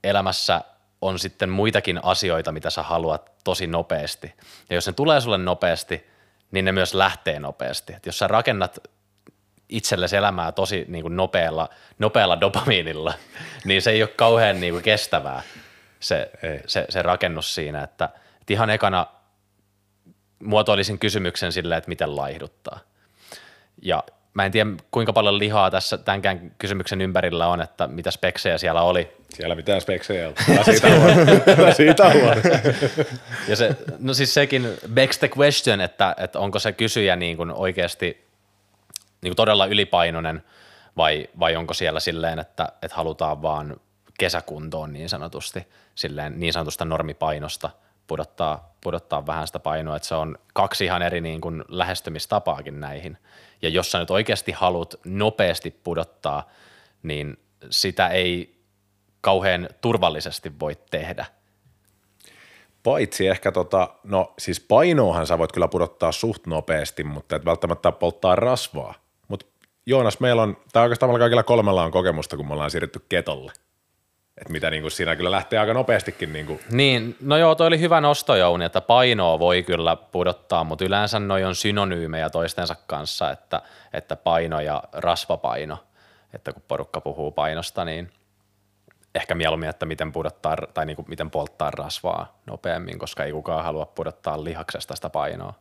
elämässä 0.03 0.61
on 1.01 1.19
sitten 1.19 1.49
muitakin 1.49 1.99
asioita, 2.03 2.51
mitä 2.51 2.69
sä 2.69 2.83
haluat 2.83 3.31
tosi 3.43 3.67
nopeasti. 3.67 4.33
Ja 4.69 4.75
jos 4.75 4.87
ne 4.87 4.93
tulee 4.93 5.21
sulle 5.21 5.37
nopeasti, 5.37 6.07
niin 6.51 6.65
ne 6.65 6.71
myös 6.71 6.93
lähtee 6.93 7.39
nopeasti. 7.39 7.93
Et 7.93 8.05
jos 8.05 8.19
sä 8.19 8.27
rakennat 8.27 8.77
itsellesi 9.69 10.15
elämää 10.15 10.51
tosi 10.51 10.85
niin 10.87 11.01
kuin 11.01 11.15
nopealla, 11.15 11.69
nopealla 11.99 12.41
dopamiinilla, 12.41 13.13
niin 13.65 13.81
se 13.81 13.91
ei 13.91 14.03
ole 14.03 14.09
kauhean 14.15 14.59
niin 14.59 14.73
kuin 14.73 14.83
kestävää 14.83 15.41
se, 15.99 16.31
Ei. 16.43 16.61
se, 16.67 16.85
se 16.89 17.01
rakennus 17.01 17.55
siinä. 17.55 17.83
Että, 17.83 18.09
että 18.41 18.53
ihan 18.53 18.69
ekana 18.69 19.07
muotoilisin 20.43 20.99
kysymyksen 20.99 21.51
silleen, 21.51 21.77
että 21.77 21.89
miten 21.89 22.15
laihduttaa. 22.15 22.79
Ja 23.81 24.03
mä 24.39 24.45
en 24.45 24.51
tiedä, 24.51 24.69
kuinka 24.91 25.13
paljon 25.13 25.39
lihaa 25.39 25.71
tässä 25.71 25.97
tämänkään 25.97 26.51
kysymyksen 26.57 27.01
ympärillä 27.01 27.47
on, 27.47 27.61
että 27.61 27.87
mitä 27.87 28.11
speksejä 28.11 28.57
siellä 28.57 28.81
oli. 28.81 29.17
Siellä 29.29 29.55
mitään 29.55 29.81
speksejä. 29.81 30.25
Älä 30.25 30.63
siitä 30.71 30.89
huoli. 30.89 31.13
Älä 31.59 31.73
siitä 31.73 32.09
huoli. 32.13 32.41
Ja 33.47 33.55
se, 33.55 33.75
no 33.99 34.13
siis 34.13 34.33
sekin 34.33 34.67
begs 34.93 35.17
the 35.17 35.29
question, 35.37 35.81
että, 35.81 36.15
että 36.17 36.39
onko 36.39 36.59
se 36.59 36.71
kysyjä 36.71 37.15
niin 37.15 37.37
kuin 37.37 37.51
oikeasti 37.51 38.05
niin 39.21 39.29
kuin 39.29 39.35
todella 39.35 39.65
ylipainoinen 39.65 40.43
vai, 40.97 41.29
vai 41.39 41.55
onko 41.55 41.73
siellä 41.73 41.99
silleen, 41.99 42.39
että, 42.39 42.71
että 42.81 42.95
halutaan 42.95 43.41
vaan 43.41 43.75
kesäkuntoon 44.19 44.93
niin 44.93 45.09
sanotusti, 45.09 45.67
silleen 45.95 46.39
niin 46.39 46.53
sanotusta 46.53 46.85
normipainosta 46.85 47.69
pudottaa, 48.07 48.73
pudottaa 48.81 49.27
vähän 49.27 49.47
sitä 49.47 49.59
painoa, 49.59 49.95
että 49.95 50.07
se 50.07 50.15
on 50.15 50.37
kaksi 50.53 50.85
ihan 50.85 51.01
eri 51.01 51.21
niin 51.21 51.41
kuin 51.41 51.63
lähestymistapaakin 51.67 52.79
näihin. 52.79 53.17
Ja 53.61 53.69
jos 53.69 53.91
sä 53.91 53.99
nyt 53.99 54.11
oikeasti 54.11 54.51
haluat 54.51 54.95
nopeasti 55.05 55.71
pudottaa, 55.71 56.49
niin 57.03 57.37
sitä 57.69 58.07
ei 58.07 58.59
kauhean 59.21 59.69
turvallisesti 59.81 60.59
voi 60.59 60.77
tehdä. 60.91 61.25
Paitsi 62.83 63.27
ehkä 63.27 63.51
tota, 63.51 63.89
no 64.03 64.33
siis 64.39 64.59
painoahan 64.59 65.27
sä 65.27 65.37
voit 65.37 65.51
kyllä 65.51 65.67
pudottaa 65.67 66.11
suht 66.11 66.47
nopeasti, 66.47 67.03
mutta 67.03 67.35
et 67.35 67.45
välttämättä 67.45 67.91
polttaa 67.91 68.35
rasvaa. 68.35 68.93
Mutta 69.27 69.45
Joonas, 69.85 70.19
meillä 70.19 70.41
on, 70.41 70.57
tai 70.73 70.83
oikeastaan 70.83 71.09
meillä 71.09 71.19
kaikilla 71.19 71.43
kolmella 71.43 71.83
on 71.83 71.91
kokemusta, 71.91 72.37
kun 72.37 72.47
me 72.47 72.53
ollaan 72.53 72.71
siirrytty 72.71 73.05
ketolle. 73.09 73.51
Että 74.39 74.51
mitä 74.51 74.69
niin 74.69 74.81
kuin 74.81 74.91
siinä 74.91 75.15
kyllä 75.15 75.31
lähtee 75.31 75.59
aika 75.59 75.73
nopeastikin 75.73 76.33
niin 76.33 76.45
kuin 76.45 76.59
Niin, 76.71 77.15
no 77.21 77.37
joo, 77.37 77.55
toi 77.55 77.67
oli 77.67 77.79
hyvä 77.79 78.01
nosto 78.01 78.35
Jouni, 78.35 78.65
että 78.65 78.81
painoa 78.81 79.39
voi 79.39 79.63
kyllä 79.63 79.95
pudottaa, 79.95 80.63
mutta 80.63 80.85
yleensä 80.85 81.19
noi 81.19 81.43
on 81.43 81.55
synonyymejä 81.55 82.29
toistensa 82.29 82.75
kanssa, 82.87 83.31
että, 83.31 83.61
että 83.93 84.15
paino 84.15 84.59
ja 84.59 84.83
rasvapaino, 84.93 85.77
että 86.33 86.53
kun 86.53 86.63
porukka 86.67 87.01
puhuu 87.01 87.31
painosta, 87.31 87.85
niin 87.85 88.11
ehkä 89.15 89.35
mieluummin, 89.35 89.69
että 89.69 89.85
miten 89.85 90.11
pudottaa 90.11 90.55
tai 90.73 90.85
niin 90.85 90.95
kuin 90.95 91.09
miten 91.09 91.31
polttaa 91.31 91.71
rasvaa 91.71 92.39
nopeammin, 92.45 92.99
koska 92.99 93.23
ei 93.23 93.31
kukaan 93.31 93.63
halua 93.63 93.85
pudottaa 93.85 94.43
lihaksesta 94.43 94.95
sitä 94.95 95.09
painoa. 95.09 95.53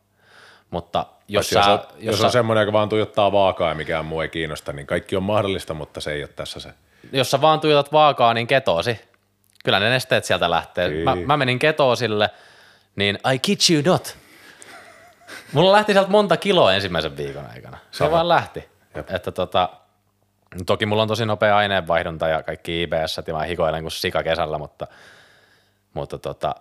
Mutta 0.69 1.05
jos, 1.27 1.51
jos, 1.51 1.65
sä, 1.65 1.71
on, 1.71 1.79
jos, 1.99 2.23
on 2.23 2.31
semmoinen, 2.31 2.61
joka 2.61 2.73
vaan 2.73 2.89
tuijottaa 2.89 3.31
vaakaa 3.31 3.69
ja 3.69 3.75
mikään 3.75 4.05
muu 4.05 4.21
ei 4.21 4.29
kiinnosta, 4.29 4.73
niin 4.73 4.87
kaikki 4.87 5.15
on 5.15 5.23
mahdollista, 5.23 5.73
mutta 5.73 6.01
se 6.01 6.11
ei 6.11 6.23
ole 6.23 6.29
tässä 6.35 6.59
se. 6.59 6.73
Jos 7.11 7.31
sä 7.31 7.41
vaan 7.41 7.59
tuijotat 7.59 7.91
vaakaa, 7.91 8.33
niin 8.33 8.47
ketoosi. 8.47 9.01
Kyllä 9.63 9.79
ne 9.79 9.89
nesteet 9.89 10.25
sieltä 10.25 10.49
lähtee. 10.49 11.03
Mä, 11.03 11.13
Kyllä. 11.13 11.27
mä 11.27 11.37
menin 11.37 11.59
ketoosille, 11.59 12.29
niin 12.95 13.19
I 13.33 13.39
kid 13.39 13.59
you 13.71 13.83
not. 13.85 14.17
Mulla 15.53 15.71
lähti 15.71 15.93
sieltä 15.93 16.09
monta 16.09 16.37
kiloa 16.37 16.73
ensimmäisen 16.73 17.17
viikon 17.17 17.45
aikana. 17.53 17.77
Se 17.91 17.97
Sama. 17.97 18.11
vaan 18.11 18.29
lähti. 18.29 18.69
Jep. 18.95 19.11
Että 19.11 19.31
tota, 19.31 19.69
toki 20.65 20.85
mulla 20.85 21.01
on 21.01 21.07
tosi 21.07 21.25
nopea 21.25 21.57
aineenvaihdunta 21.57 22.27
ja 22.27 22.43
kaikki 22.43 22.83
IBS, 22.83 23.21
ja 23.27 23.33
mä 23.33 23.43
hikoilen 23.43 23.81
kuin 23.81 23.91
sika 23.91 24.23
kesällä, 24.23 24.57
mutta, 24.57 24.87
mutta 25.93 26.17
tota, 26.17 26.55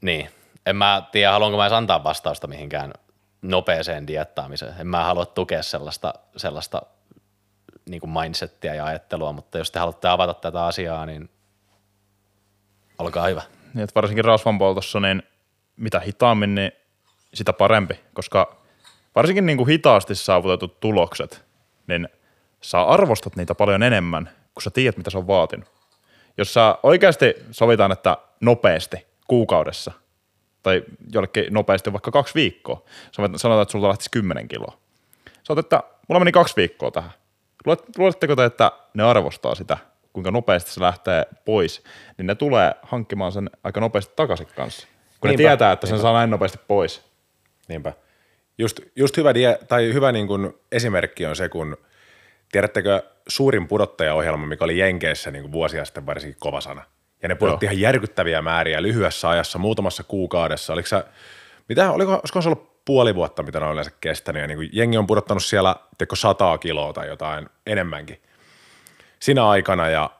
niin. 0.00 0.30
En 0.66 0.76
mä 0.76 1.02
tiedä, 1.12 1.32
haluanko 1.32 1.58
mä 1.58 1.64
edes 1.64 1.72
antaa 1.72 2.04
vastausta 2.04 2.46
mihinkään 2.46 2.92
nopeeseen 3.42 4.06
diettaamiseen. 4.06 4.74
En 4.78 4.86
mä 4.86 5.04
halua 5.04 5.26
tukea 5.26 5.62
sellaista, 5.62 6.14
sellaista 6.36 6.82
niin 7.90 8.00
kuin 8.00 8.10
mindsettiä 8.10 8.74
ja 8.74 8.84
ajattelua, 8.84 9.32
mutta 9.32 9.58
jos 9.58 9.70
te 9.70 9.78
haluatte 9.78 10.08
avata 10.08 10.34
tätä 10.34 10.64
asiaa, 10.64 11.06
niin 11.06 11.30
olkaa 12.98 13.26
hyvä. 13.26 13.42
Niin, 13.74 13.84
että 13.84 13.94
varsinkin 13.94 14.24
rasvan 14.24 14.58
poltossa, 14.58 15.00
niin 15.00 15.22
mitä 15.76 16.00
hitaammin, 16.00 16.54
niin 16.54 16.72
sitä 17.34 17.52
parempi, 17.52 18.00
koska 18.14 18.56
varsinkin 19.14 19.46
niin 19.46 19.56
kuin 19.58 19.68
hitaasti 19.68 20.14
saavutetut 20.14 20.80
tulokset, 20.80 21.44
niin 21.86 22.08
sä 22.60 22.82
arvostat 22.82 23.36
niitä 23.36 23.54
paljon 23.54 23.82
enemmän, 23.82 24.30
kun 24.54 24.62
sä 24.62 24.70
tiedät, 24.70 24.96
mitä 24.96 25.10
se 25.10 25.18
on 25.18 25.26
vaatinut. 25.26 25.68
Jos 26.38 26.54
sä 26.54 26.78
oikeasti 26.82 27.34
sovitaan, 27.50 27.92
että 27.92 28.16
nopeasti 28.40 29.06
kuukaudessa, 29.26 29.92
tai 30.62 30.82
jollekin 31.12 31.54
nopeasti 31.54 31.92
vaikka 31.92 32.10
kaksi 32.10 32.34
viikkoa, 32.34 32.82
sanotaan, 33.12 33.62
että 33.62 33.72
sulta 33.72 33.88
lähtisi 33.88 34.10
10 34.10 34.48
kiloa. 34.48 34.78
Sä 35.26 35.52
oot, 35.52 35.58
että 35.58 35.82
mulla 36.08 36.18
meni 36.18 36.32
kaksi 36.32 36.56
viikkoa 36.56 36.90
tähän. 36.90 37.10
Luulet- 37.66 37.98
Luuletteko 37.98 38.36
te, 38.36 38.44
että 38.44 38.72
ne 38.94 39.02
arvostaa 39.02 39.54
sitä, 39.54 39.78
kuinka 40.12 40.30
nopeasti 40.30 40.70
se 40.70 40.80
lähtee 40.80 41.26
pois, 41.44 41.82
niin 42.18 42.26
ne 42.26 42.34
tulee 42.34 42.74
hankkimaan 42.82 43.32
sen 43.32 43.50
aika 43.64 43.80
nopeasti 43.80 44.12
takaisin 44.16 44.46
kanssa. 44.56 44.86
Kun 45.20 45.28
Niinpä, 45.28 45.42
ne 45.42 45.48
tietää, 45.48 45.72
että 45.72 45.86
sen 45.86 45.98
saa 45.98 46.12
näin 46.12 46.30
nopeasti 46.30 46.58
pois. 46.68 47.04
Niinpä. 47.68 47.92
Just, 48.58 48.80
just 48.96 49.16
hyvä, 49.16 49.34
die, 49.34 49.58
tai 49.68 49.92
hyvä 49.92 50.12
niin 50.12 50.26
kuin 50.26 50.52
esimerkki 50.72 51.26
on 51.26 51.36
se, 51.36 51.48
kun 51.48 51.76
tiedättekö 52.52 53.02
suurin 53.28 53.68
pudottajaohjelma, 53.68 54.46
mikä 54.46 54.64
oli 54.64 54.78
Jenkeissä 54.78 55.30
niin 55.30 55.42
kuin 55.42 55.52
vuosia 55.52 55.84
sitten 55.84 56.06
varsinkin 56.06 56.40
kova 56.40 56.60
sana. 56.60 56.82
Ja 57.22 57.28
ne 57.28 57.34
pudotti 57.34 57.66
ihan 57.66 57.80
järkyttäviä 57.80 58.42
määriä 58.42 58.82
lyhyessä 58.82 59.28
ajassa, 59.28 59.58
muutamassa 59.58 60.02
kuukaudessa. 60.04 60.72
Oliko 60.72 60.88
sä, 60.88 61.04
mitä, 61.68 61.90
oliko, 61.90 62.12
olisiko 62.14 62.42
se 62.42 62.48
ollut 62.48 62.69
puoli 62.90 63.14
vuotta, 63.14 63.42
mitä 63.42 63.60
ne 63.60 63.66
on 63.66 63.72
yleensä 63.72 63.92
kestänyt. 64.00 64.40
Ja 64.42 64.46
niin 64.46 64.58
kuin 64.58 64.68
jengi 64.72 64.98
on 64.98 65.06
pudottanut 65.06 65.44
siellä 65.44 65.76
teko 65.98 66.16
sataa 66.16 66.58
kiloa 66.58 66.92
tai 66.92 67.08
jotain 67.08 67.48
enemmänkin 67.66 68.22
siinä 69.20 69.48
aikana. 69.48 69.88
Ja 69.88 70.10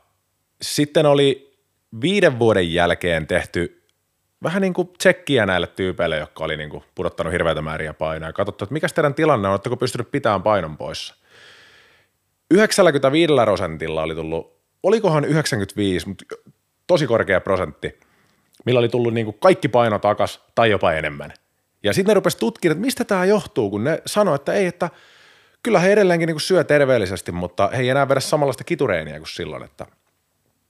sitten 0.62 1.06
oli 1.06 1.58
viiden 2.00 2.38
vuoden 2.38 2.72
jälkeen 2.72 3.26
tehty 3.26 3.82
vähän 4.42 4.62
niin 4.62 4.74
kuin 4.74 4.88
tsekkiä 4.98 5.46
näille 5.46 5.66
tyypeille, 5.66 6.18
jotka 6.18 6.44
oli 6.44 6.56
niin 6.56 6.70
kuin 6.70 6.84
pudottanut 6.94 7.32
hirveitä 7.32 7.62
määriä 7.62 7.94
painoa. 7.94 8.28
Ja 8.28 8.32
katsottu, 8.32 8.64
että 8.64 8.72
mikä 8.72 8.88
teidän 8.94 9.14
tilanne 9.14 9.48
on, 9.48 9.52
oletteko 9.52 9.76
pystynyt 9.76 10.10
pitämään 10.10 10.42
painon 10.42 10.76
poissa. 10.76 11.14
95 12.50 13.32
prosentilla 13.44 14.02
oli 14.02 14.14
tullut, 14.14 14.56
olikohan 14.82 15.24
95, 15.24 16.08
mutta 16.08 16.24
tosi 16.86 17.06
korkea 17.06 17.40
prosentti, 17.40 18.00
millä 18.64 18.78
oli 18.78 18.88
tullut 18.88 19.14
niin 19.14 19.26
kuin 19.26 19.36
kaikki 19.40 19.68
paino 19.68 19.98
takas 19.98 20.44
tai 20.54 20.70
jopa 20.70 20.92
enemmän. 20.92 21.32
Ja 21.82 21.92
sitten 21.92 22.10
ne 22.10 22.14
rupesi 22.14 22.38
tutkimaan, 22.38 22.72
että 22.72 22.84
mistä 22.84 23.04
tämä 23.04 23.24
johtuu, 23.24 23.70
kun 23.70 23.84
ne 23.84 24.02
sanoi, 24.06 24.34
että 24.34 24.52
ei, 24.52 24.66
että 24.66 24.90
kyllä 25.62 25.78
he 25.78 25.92
edelleenkin 25.92 26.26
niin 26.26 26.40
syö 26.40 26.64
terveellisesti, 26.64 27.32
mutta 27.32 27.68
he 27.68 27.82
ei 27.82 27.88
enää 27.88 28.08
vedä 28.08 28.20
samanlaista 28.20 28.64
kitureeniä 28.64 29.18
kuin 29.18 29.28
silloin, 29.28 29.62
että, 29.62 29.84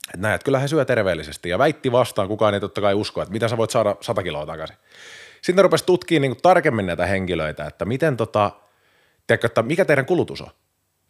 että 0.09 0.18
näin, 0.18 0.35
että 0.35 0.44
kyllä 0.44 0.59
he 0.59 0.68
syö 0.68 0.85
terveellisesti. 0.85 1.49
Ja 1.49 1.59
väitti 1.59 1.92
vastaan, 1.92 2.29
kukaan 2.29 2.55
ei 2.55 2.61
totta 2.61 2.81
kai 2.81 2.94
usko, 2.94 3.23
että 3.23 3.33
mitä 3.33 3.49
sä 3.49 3.57
voit 3.57 3.70
saada 3.70 3.96
100 4.01 4.23
kiloa 4.23 4.46
takaisin. 4.46 4.77
Sitten 5.35 5.57
ne 5.57 5.62
rupesi 5.62 5.87
tutkimaan 5.87 6.23
niin 6.23 6.37
tarkemmin 6.42 6.87
näitä 6.87 7.07
henkilöitä, 7.07 7.66
että 7.66 7.85
miten 7.85 8.16
tota, 8.16 8.51
tiedätkö, 9.27 9.46
että 9.46 9.62
mikä 9.62 9.85
teidän 9.85 10.07
kulutus 10.07 10.40
on. 10.40 10.51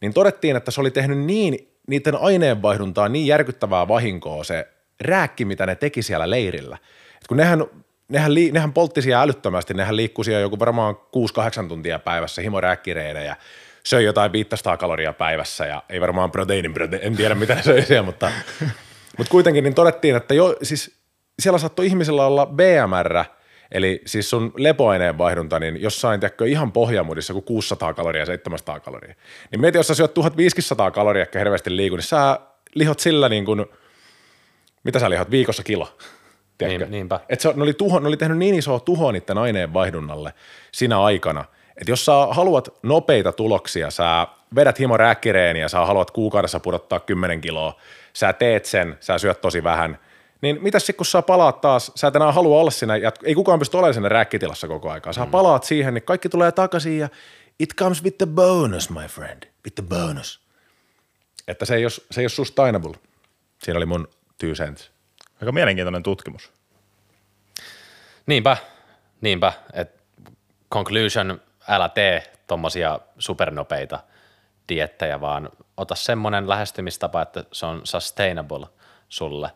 Niin 0.01 0.13
todettiin, 0.13 0.55
että 0.55 0.71
se 0.71 0.81
oli 0.81 0.91
tehnyt 0.91 1.17
niin 1.17 1.71
niiden 1.87 2.15
aineenvaihduntaa 2.15 3.09
niin 3.09 3.27
järkyttävää 3.27 3.87
vahinkoa 3.87 4.43
se 4.43 4.67
rääkki, 5.01 5.45
mitä 5.45 5.65
ne 5.65 5.75
teki 5.75 6.01
siellä 6.01 6.29
leirillä. 6.29 6.77
Et 7.17 7.27
kun 7.27 7.37
nehän, 7.37 7.65
nehän, 8.11 8.33
li, 8.33 8.51
nehän 8.51 8.73
poltti 8.73 9.01
siellä 9.01 9.21
älyttömästi, 9.21 9.73
nehän 9.73 9.95
liikkui 9.95 10.25
siellä 10.25 10.41
joku 10.41 10.59
varmaan 10.59 10.95
6-8 10.95 11.67
tuntia 11.67 11.99
päivässä 11.99 12.41
himorääkkireiden– 12.41 13.35
söi 13.83 14.05
jotain 14.05 14.31
500 14.31 14.77
kaloria 14.77 15.13
päivässä 15.13 15.65
ja 15.65 15.83
ei 15.89 16.01
varmaan 16.01 16.31
proteiinin, 16.31 16.73
en 17.01 17.15
tiedä 17.15 17.35
mitä 17.35 17.55
ne 17.55 17.63
söi 17.63 17.85
siellä, 17.85 18.05
mutta, 18.05 18.31
mutta 19.17 19.31
kuitenkin 19.31 19.63
niin 19.63 19.75
todettiin, 19.75 20.15
että 20.15 20.33
jo, 20.33 20.57
siis 20.63 20.97
siellä 21.39 21.59
saattoi 21.59 21.85
ihmisellä 21.85 22.25
olla 22.25 22.45
BMR, 22.45 23.23
eli 23.71 24.01
siis 24.05 24.29
sun 24.29 24.53
lepoaineen 24.57 25.17
vaihdunta, 25.17 25.59
niin 25.59 25.81
jossain 25.81 26.19
tiedätkö, 26.19 26.47
ihan 26.47 26.71
pohjamudissa 26.71 27.33
kuin 27.33 27.45
600 27.45 27.93
kaloria, 27.93 28.25
700 28.25 28.79
kaloria. 28.79 29.15
Niin 29.51 29.61
mieti, 29.61 29.77
jos 29.77 29.87
sä 29.87 29.95
syöt 29.95 30.13
1500 30.13 30.91
kaloria, 30.91 31.21
ehkä 31.21 31.39
hirveästi 31.39 31.75
liiku, 31.75 31.95
niin 31.95 32.03
sä 32.03 32.39
lihot 32.75 32.99
sillä 32.99 33.29
niin 33.29 33.45
kuin, 33.45 33.65
mitä 34.83 34.99
sä 34.99 35.09
lihot, 35.09 35.31
viikossa 35.31 35.63
kilo. 35.63 35.97
Niin, 36.67 36.91
niinpä. 36.91 37.19
Et 37.29 37.39
se, 37.39 37.53
ne, 37.55 37.63
oli 37.63 37.73
tuho, 37.73 37.99
ne 37.99 38.07
oli 38.07 38.17
tehnyt 38.17 38.37
niin 38.37 38.55
isoa 38.55 38.79
tuhoa 38.79 39.11
niiden 39.11 39.37
aineen 39.37 39.73
vaihdunnalle 39.73 40.33
siinä 40.71 41.01
aikana– 41.03 41.45
että 41.81 41.91
jos 41.91 42.05
sä 42.05 42.11
haluat 42.31 42.69
nopeita 42.83 43.31
tuloksia, 43.31 43.91
sä 43.91 44.27
vedät 44.55 44.79
himo 44.79 44.97
ja 45.59 45.69
sä 45.69 45.85
haluat 45.85 46.11
kuukaudessa 46.11 46.59
pudottaa 46.59 46.99
10 46.99 47.41
kiloa, 47.41 47.79
sä 48.13 48.33
teet 48.33 48.65
sen, 48.65 48.97
sä 48.99 49.17
syöt 49.17 49.41
tosi 49.41 49.63
vähän, 49.63 49.99
niin 50.41 50.57
mitä 50.61 50.79
sitten 50.79 50.95
kun 50.95 51.05
sä 51.05 51.21
palaat 51.21 51.61
taas, 51.61 51.91
sä 51.95 52.07
et 52.07 52.15
enää 52.15 52.31
halua 52.31 52.59
olla 52.59 52.71
siinä, 52.71 52.93
ei 53.23 53.35
kukaan 53.35 53.59
pysty 53.59 53.77
olemaan 53.77 53.93
siinä 53.93 54.09
räkkitilassa 54.09 54.67
koko 54.67 54.91
aikaa, 54.91 55.13
sä 55.13 55.25
mm. 55.25 55.31
palaat 55.31 55.63
siihen, 55.63 55.93
niin 55.93 56.03
kaikki 56.03 56.29
tulee 56.29 56.51
takaisin 56.51 56.97
ja 56.97 57.09
it 57.59 57.69
comes 57.75 58.03
with 58.03 58.17
the 58.17 58.25
bonus, 58.25 58.89
my 58.89 59.07
friend, 59.07 59.43
with 59.65 59.75
the 59.75 59.83
bonus. 59.83 60.41
Että 61.47 61.65
se 61.65 61.75
ei 61.75 61.85
ole, 61.85 61.91
se 61.91 62.21
ei 62.21 62.23
ole 62.23 62.29
sustainable. 62.29 62.93
Siinä 63.63 63.77
oli 63.77 63.85
mun 63.85 64.07
two 64.37 64.49
cents. 64.49 64.91
Aika 65.41 65.51
mielenkiintoinen 65.51 66.03
tutkimus. 66.03 66.51
Niinpä, 68.25 68.57
niinpä, 69.21 69.53
että 69.73 70.03
conclusion 70.71 71.41
älä 71.67 71.89
tee 71.89 72.33
tuommoisia 72.47 72.99
supernopeita 73.19 73.99
diettejä, 74.69 75.21
vaan 75.21 75.49
ota 75.77 75.95
semmoinen 75.95 76.49
lähestymistapa, 76.49 77.21
että 77.21 77.43
se 77.51 77.65
on 77.65 77.81
sustainable 77.83 78.67
sulle 79.09 79.51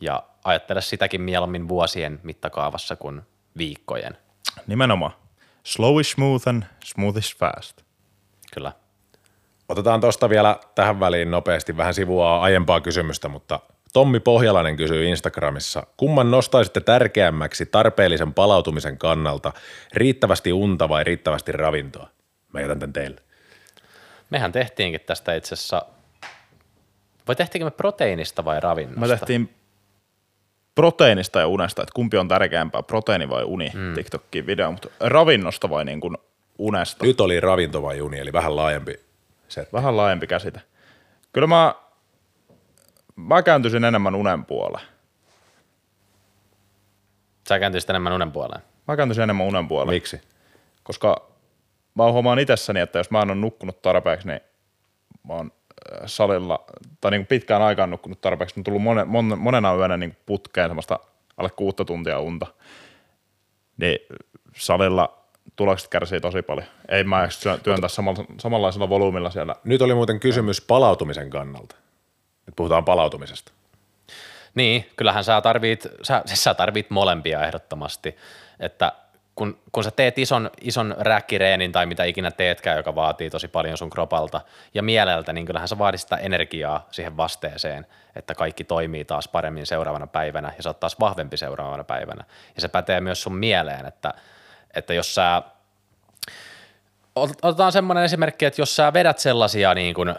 ja 0.00 0.22
ajattele 0.44 0.80
sitäkin 0.80 1.20
mieluummin 1.20 1.68
vuosien 1.68 2.20
mittakaavassa 2.22 2.96
kuin 2.96 3.22
viikkojen. 3.56 4.18
Nimenomaan. 4.66 5.12
Slow 5.64 6.00
is 6.00 6.10
smooth 6.10 6.48
and 6.48 6.62
smooth 6.84 7.18
is 7.18 7.36
fast. 7.36 7.82
Kyllä. 8.54 8.72
Otetaan 9.68 10.00
tuosta 10.00 10.28
vielä 10.28 10.56
tähän 10.74 11.00
väliin 11.00 11.30
nopeasti 11.30 11.76
vähän 11.76 11.94
sivua 11.94 12.40
aiempaa 12.40 12.80
kysymystä, 12.80 13.28
mutta 13.28 13.60
Tommi 13.92 14.20
Pohjalainen 14.20 14.76
kysyy 14.76 15.04
Instagramissa, 15.04 15.86
kumman 15.96 16.30
nostaisitte 16.30 16.80
tärkeämmäksi 16.80 17.66
tarpeellisen 17.66 18.34
palautumisen 18.34 18.98
kannalta, 18.98 19.52
riittävästi 19.94 20.52
unta 20.52 20.88
vai 20.88 21.04
riittävästi 21.04 21.52
ravintoa? 21.52 22.08
Mä 22.52 22.60
jätän 22.60 22.78
tämän 22.78 22.92
teille. 22.92 23.20
Mehän 24.30 24.52
tehtiinkin 24.52 25.00
tästä 25.00 25.34
itse 25.34 25.54
asiassa, 25.54 25.82
vai 27.28 27.36
tehtiinkö 27.36 27.64
me 27.64 27.70
proteiinista 27.70 28.44
vai 28.44 28.60
ravinnosta? 28.60 29.00
Me 29.00 29.08
tehtiin 29.08 29.54
proteiinista 30.74 31.40
ja 31.40 31.46
unesta, 31.46 31.82
että 31.82 31.92
kumpi 31.94 32.16
on 32.16 32.28
tärkeämpää, 32.28 32.82
proteiini 32.82 33.28
vai 33.28 33.44
uni, 33.44 33.70
mm. 33.74 33.94
TikTokin 33.94 34.46
video, 34.46 34.72
mutta 34.72 34.88
ravinnosta 35.00 35.70
vai 35.70 35.84
niin 35.84 36.00
kuin 36.00 36.16
unesta? 36.58 37.04
Nyt 37.04 37.20
oli 37.20 37.40
ravinto 37.40 37.82
vai 37.82 38.00
uni, 38.00 38.18
eli 38.18 38.32
vähän 38.32 38.56
laajempi. 38.56 39.00
Vähän 39.72 39.96
laajempi 39.96 40.26
käsite. 40.26 40.60
Kyllä 41.32 41.46
mä 41.46 41.74
mä 43.20 43.42
kääntyisin 43.42 43.84
enemmän 43.84 44.14
unen 44.14 44.44
puoleen. 44.44 44.86
Sä 47.48 47.58
kääntyisit 47.58 47.90
enemmän 47.90 48.12
unen 48.12 48.32
puoleen? 48.32 48.62
Mä 48.88 48.96
kääntyisin 48.96 49.22
enemmän 49.22 49.46
unen 49.46 49.68
puoleen. 49.68 49.96
Miksi? 49.96 50.20
Koska 50.82 51.30
mä 51.94 52.12
huomaan 52.12 52.38
itsessäni, 52.38 52.80
että 52.80 52.98
jos 52.98 53.10
mä 53.10 53.22
en 53.22 53.30
ole 53.30 53.38
nukkunut 53.38 53.82
tarpeeksi, 53.82 54.28
niin 54.28 54.40
mä 55.28 55.34
oon 55.34 55.52
äh, 55.92 56.00
salilla, 56.06 56.64
tai 57.00 57.10
niin 57.10 57.26
pitkään 57.26 57.62
aikaan 57.62 57.90
nukkunut 57.90 58.20
tarpeeksi, 58.20 58.60
on 58.60 58.64
tullut 58.64 58.82
monen, 58.82 59.08
mon, 59.08 59.38
monena 59.38 59.74
yönä 59.74 59.96
niin 59.96 60.16
putkeen 60.26 60.68
semmoista 60.70 60.98
alle 61.36 61.50
kuutta 61.50 61.84
tuntia 61.84 62.20
unta. 62.20 62.46
Niin 63.76 63.98
salilla 64.56 65.20
tulokset 65.56 65.88
kärsii 65.88 66.20
tosi 66.20 66.42
paljon. 66.42 66.66
Ei 66.88 67.04
mä 67.04 67.28
työntää 67.62 67.88
samalla, 67.88 68.24
samanlaisella 68.40 68.88
volyymilla 68.88 69.30
siellä. 69.30 69.54
Nyt 69.64 69.82
oli 69.82 69.94
muuten 69.94 70.20
kysymys 70.20 70.60
palautumisen 70.60 71.30
kannalta. 71.30 71.76
Nyt 72.50 72.56
puhutaan 72.56 72.84
palautumisesta. 72.84 73.52
Niin, 74.54 74.90
kyllähän 74.96 75.24
sä 75.24 75.40
tarvit, 75.40 75.86
sä, 76.02 76.22
siis 76.26 76.44
sä 76.44 76.54
tarvit 76.54 76.90
molempia 76.90 77.46
ehdottomasti, 77.46 78.16
että 78.60 78.92
kun, 79.34 79.58
kun 79.72 79.84
sä 79.84 79.90
teet 79.90 80.18
ison, 80.18 80.50
ison 80.60 80.94
räkkireenin 80.98 81.72
tai 81.72 81.86
mitä 81.86 82.04
ikinä 82.04 82.30
teetkään, 82.30 82.76
joka 82.76 82.94
vaatii 82.94 83.30
tosi 83.30 83.48
paljon 83.48 83.78
sun 83.78 83.90
kropalta 83.90 84.40
ja 84.74 84.82
mieleltä, 84.82 85.32
niin 85.32 85.46
kyllähän 85.46 85.68
sä 85.68 85.78
vaadit 85.78 86.00
sitä 86.00 86.16
energiaa 86.16 86.86
siihen 86.90 87.16
vasteeseen, 87.16 87.86
että 88.16 88.34
kaikki 88.34 88.64
toimii 88.64 89.04
taas 89.04 89.28
paremmin 89.28 89.66
seuraavana 89.66 90.06
päivänä 90.06 90.52
ja 90.56 90.62
sä 90.62 90.70
oot 90.70 90.80
taas 90.80 91.00
vahvempi 91.00 91.36
seuraavana 91.36 91.84
päivänä. 91.84 92.24
Ja 92.54 92.60
se 92.60 92.68
pätee 92.68 93.00
myös 93.00 93.22
sun 93.22 93.36
mieleen, 93.36 93.86
että, 93.86 94.14
että 94.74 94.94
jos 94.94 95.14
sä 95.14 95.42
otetaan 97.42 97.72
semmoinen 97.72 98.04
esimerkki, 98.04 98.44
että 98.44 98.60
jos 98.60 98.76
sä 98.76 98.92
vedät 98.92 99.18
sellaisia 99.18 99.74
niin 99.74 99.94
kuin 99.94 100.14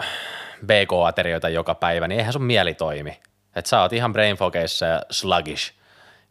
BK-aterioita 0.66 1.50
joka 1.50 1.76
päivä, 1.76 2.08
niin 2.08 2.20
eihän 2.20 2.34
sun 2.34 2.44
mieli 2.44 2.74
toimi. 2.74 3.20
Että 3.56 3.70
sä 3.70 3.82
oot 3.82 3.94
ihan 3.94 4.14
brainfogeissa 4.14 4.86
ja 4.86 5.02
sluggish. 5.10 5.74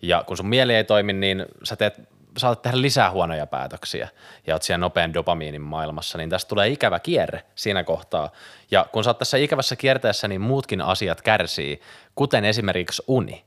Ja 0.02 0.24
kun 0.26 0.36
sun 0.36 0.48
mieli 0.48 0.74
ei 0.74 0.84
toimi, 0.84 1.12
niin 1.12 1.46
sä 1.64 1.76
teet 1.76 2.00
saatat 2.36 2.62
tehdä 2.62 2.80
lisää 2.80 3.10
huonoja 3.10 3.46
päätöksiä 3.46 4.08
ja 4.46 4.54
oot 4.54 4.62
siellä 4.62 4.80
nopean 4.80 5.14
dopamiinin 5.14 5.60
maailmassa, 5.60 6.18
niin 6.18 6.30
tästä 6.30 6.48
tulee 6.48 6.68
ikävä 6.68 6.98
kierre 6.98 7.42
siinä 7.54 7.84
kohtaa. 7.84 8.30
Ja 8.70 8.86
kun 8.92 9.04
sä 9.04 9.10
oot 9.10 9.18
tässä 9.18 9.36
ikävässä 9.36 9.76
kierteessä, 9.76 10.28
niin 10.28 10.40
muutkin 10.40 10.80
asiat 10.80 11.22
kärsii, 11.22 11.80
kuten 12.14 12.44
esimerkiksi 12.44 13.02
uni. 13.06 13.44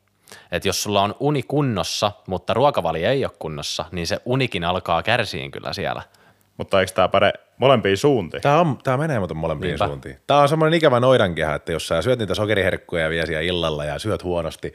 Että 0.52 0.70
jos 0.70 0.84
sulla 0.84 1.02
on 1.02 1.16
uni 1.20 1.44
kunnossa, 1.44 2.12
mutta 2.28 2.54
ruokavali 2.54 3.06
ei 3.06 3.26
ole 3.26 3.34
kunnossa, 3.40 3.86
niin 3.92 4.08
se 4.08 4.20
unikin 4.26 4.64
alkaa 4.64 5.04
kärsiin 5.04 5.52
kyllä 5.52 5.74
siellä– 5.74 6.02
mutta 6.58 6.80
eikö 6.80 6.92
tämä 6.94 7.08
päde 7.08 7.34
molempiin 7.58 7.98
suuntiin? 7.98 8.42
Tämä, 8.42 8.60
on, 8.60 8.78
tämä 8.84 8.98
menee 8.98 9.20
mutta 9.20 9.36
molempiin 9.36 9.70
Niinpä. 9.70 9.88
suuntiin. 9.88 10.18
Tämä 10.28 10.40
on 10.40 10.50
semmoinen 10.50 10.78
ikävä 10.78 11.00
noidankehä, 11.00 11.56
että 11.56 11.72
jos 11.72 11.88
sä 11.88 12.02
syöt 12.02 12.20
niitä 12.20 12.36
sokeriherkkuja 12.36 13.10
vielä 13.10 13.26
siellä 13.26 13.42
illalla 13.42 13.86
ja 13.86 14.00
syöt 14.00 14.24
huonosti, 14.24 14.74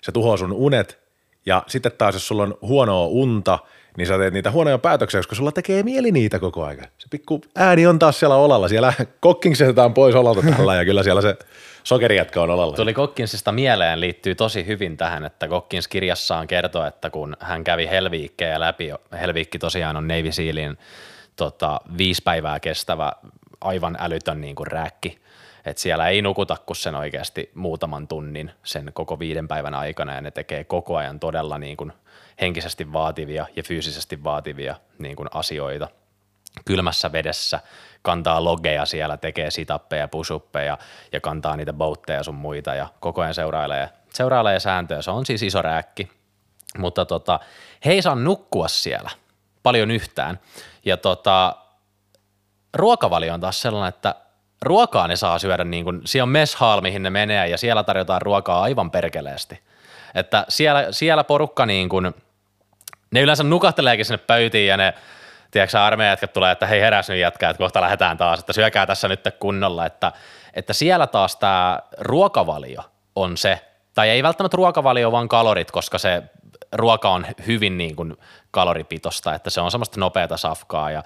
se 0.00 0.12
tuhoaa 0.12 0.36
sun 0.36 0.52
unet 0.52 1.00
ja 1.46 1.62
sitten 1.66 1.92
taas 1.98 2.14
jos 2.14 2.28
sulla 2.28 2.42
on 2.42 2.58
huonoa 2.62 3.06
unta, 3.06 3.58
niin 3.96 4.06
sä 4.06 4.18
teet 4.18 4.34
niitä 4.34 4.50
huonoja 4.50 4.78
päätöksiä, 4.78 5.18
koska 5.18 5.34
sulla 5.34 5.52
tekee 5.52 5.82
mieli 5.82 6.12
niitä 6.12 6.38
koko 6.38 6.64
ajan. 6.64 6.86
Se 6.98 7.06
pikku 7.10 7.40
ääni 7.56 7.86
on 7.86 7.98
taas 7.98 8.18
siellä 8.18 8.36
olalla. 8.36 8.68
Siellä 8.68 8.92
kokkinksetetaan 9.20 9.94
pois 9.94 10.14
olalta 10.14 10.42
tällä 10.56 10.76
ja 10.76 10.84
kyllä 10.84 11.02
siellä 11.02 11.22
se 11.22 11.36
sokerijätkä 11.84 12.42
on 12.42 12.50
olalla. 12.50 12.76
Tuli 12.76 12.94
Kokkinsista 12.94 13.52
mieleen, 13.52 14.00
liittyy 14.00 14.34
tosi 14.34 14.66
hyvin 14.66 14.96
tähän, 14.96 15.24
että 15.24 15.48
Kokkins 15.48 15.88
kirjassaan 15.88 16.46
kertoo, 16.46 16.86
että 16.86 17.10
kun 17.10 17.36
hän 17.40 17.64
kävi 17.64 17.86
Helviikkejä 17.86 18.60
läpi, 18.60 18.90
Helviikki 19.20 19.58
tosiaan 19.58 19.96
on 19.96 20.08
Navy 20.08 20.32
Sealin 20.32 20.78
tota, 21.36 21.80
viisi 21.98 22.22
päivää 22.22 22.60
kestävä 22.60 23.12
aivan 23.60 23.96
älytön 24.00 24.40
niin 24.40 24.56
kuin 24.56 24.66
rääkki, 24.66 25.20
Et 25.64 25.78
siellä 25.78 26.08
ei 26.08 26.22
nukuta 26.22 26.56
kuin 26.66 26.76
sen 26.76 26.94
oikeasti 26.94 27.50
muutaman 27.54 28.08
tunnin 28.08 28.50
sen 28.64 28.90
koko 28.94 29.18
viiden 29.18 29.48
päivän 29.48 29.74
aikana 29.74 30.14
ja 30.14 30.20
ne 30.20 30.30
tekee 30.30 30.64
koko 30.64 30.96
ajan 30.96 31.20
todella 31.20 31.58
niin 31.58 31.76
kuin 31.76 31.92
henkisesti 32.40 32.92
vaativia 32.92 33.46
ja 33.56 33.62
fyysisesti 33.62 34.24
vaativia 34.24 34.76
niin 34.98 35.16
kuin 35.16 35.28
asioita. 35.34 35.88
Kylmässä 36.64 37.12
vedessä, 37.12 37.60
kantaa 38.02 38.44
logeja 38.44 38.86
siellä, 38.86 39.16
tekee 39.16 39.50
sitappeja, 39.50 40.08
pusuppeja 40.08 40.78
ja 41.12 41.20
kantaa 41.20 41.56
niitä 41.56 41.72
boatteja 41.72 42.22
sun 42.22 42.34
muita 42.34 42.74
ja 42.74 42.88
koko 43.00 43.20
ajan 43.20 43.34
seurailee, 43.34 43.88
seurailee 44.14 44.60
sääntöjä. 44.60 45.02
Se 45.02 45.10
on 45.10 45.26
siis 45.26 45.42
iso 45.42 45.62
rääkki, 45.62 46.10
mutta 46.78 47.04
tota, 47.04 47.40
he 47.84 47.92
ei 47.92 48.02
saa 48.02 48.14
nukkua 48.14 48.68
siellä 48.68 49.10
paljon 49.62 49.90
yhtään. 49.90 50.40
Ja 50.84 50.96
tota, 50.96 51.56
ruokavalio 52.74 53.34
on 53.34 53.40
taas 53.40 53.60
sellainen, 53.60 53.88
että 53.88 54.14
ruokaa 54.62 55.08
ne 55.08 55.16
saa 55.16 55.38
syödä 55.38 55.64
niin 55.64 55.84
kuin, 55.84 56.00
siellä 56.04 56.22
on 56.22 56.28
mess 56.28 56.54
hall, 56.54 56.80
mihin 56.80 57.02
ne 57.02 57.10
menee 57.10 57.48
ja 57.48 57.58
siellä 57.58 57.82
tarjotaan 57.82 58.22
ruokaa 58.22 58.62
aivan 58.62 58.90
perkeleesti. 58.90 59.60
Että 60.14 60.44
siellä, 60.48 60.86
siellä 60.90 61.24
porukka 61.24 61.66
niin 61.66 61.88
kuin, 61.88 62.14
ne 63.10 63.20
yleensä 63.20 63.44
nukahteleekin 63.44 64.04
sinne 64.04 64.18
pöytiin 64.18 64.68
ja 64.68 64.76
ne, 64.76 64.94
tiedätkö 65.50 65.80
armeijat, 65.80 66.20
tulee, 66.32 66.52
että 66.52 66.66
hei 66.66 66.80
heräs 66.80 67.08
nyt 67.08 67.18
jätkää, 67.18 67.50
että 67.50 67.58
kohta 67.58 67.80
lähdetään 67.80 68.16
taas, 68.16 68.40
että 68.40 68.52
syökää 68.52 68.86
tässä 68.86 69.08
nyt 69.08 69.20
kunnolla, 69.40 69.86
että, 69.86 70.12
että 70.54 70.72
siellä 70.72 71.06
taas 71.06 71.36
tämä 71.36 71.78
ruokavalio 71.98 72.82
on 73.16 73.36
se, 73.36 73.60
tai 73.94 74.10
ei 74.10 74.22
välttämättä 74.22 74.56
ruokavalio, 74.56 75.12
vaan 75.12 75.28
kalorit, 75.28 75.70
koska 75.70 75.98
se 75.98 76.22
ruoka 76.72 77.10
on 77.10 77.26
hyvin 77.46 77.78
niin 77.78 77.96
kuin 77.96 78.16
kaloripitosta, 78.50 79.34
että 79.34 79.50
se 79.50 79.60
on 79.60 79.70
semmoista 79.70 80.00
nopeata 80.00 80.36
safkaa 80.36 80.90
ja 80.90 81.02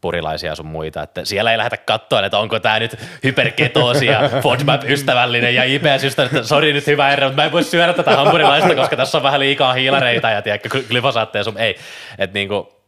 purilaisia 0.00 0.54
sun 0.54 0.66
muita, 0.66 1.02
että 1.02 1.24
siellä 1.24 1.52
ei 1.52 1.58
lähdetä 1.58 1.76
katsoa, 1.76 2.26
että 2.26 2.38
onko 2.38 2.60
tämä 2.60 2.78
nyt 2.78 2.96
hyperketoosi 3.24 4.06
ja 4.06 4.20
FODMAP-ystävällinen 4.42 5.54
ja 5.54 5.64
IPS-ystävällinen, 5.64 6.36
että 6.36 6.48
sori 6.48 6.72
nyt 6.72 6.86
hyvä 6.86 7.08
herra, 7.08 7.26
mutta 7.26 7.42
mä 7.42 7.46
en 7.46 7.52
voi 7.52 7.64
syödä 7.64 7.92
tätä 7.92 8.16
hampurilaista, 8.16 8.74
koska 8.74 8.96
tässä 8.96 9.18
on 9.18 9.24
vähän 9.24 9.40
liikaa 9.40 9.72
hiilareita 9.72 10.30
ja 10.30 10.42
tiedätkö, 10.42 10.82
glyfosaatteja 10.88 11.44
sun, 11.44 11.58
ei, 11.58 11.76
että 12.18 12.34
niinku, 12.34 12.78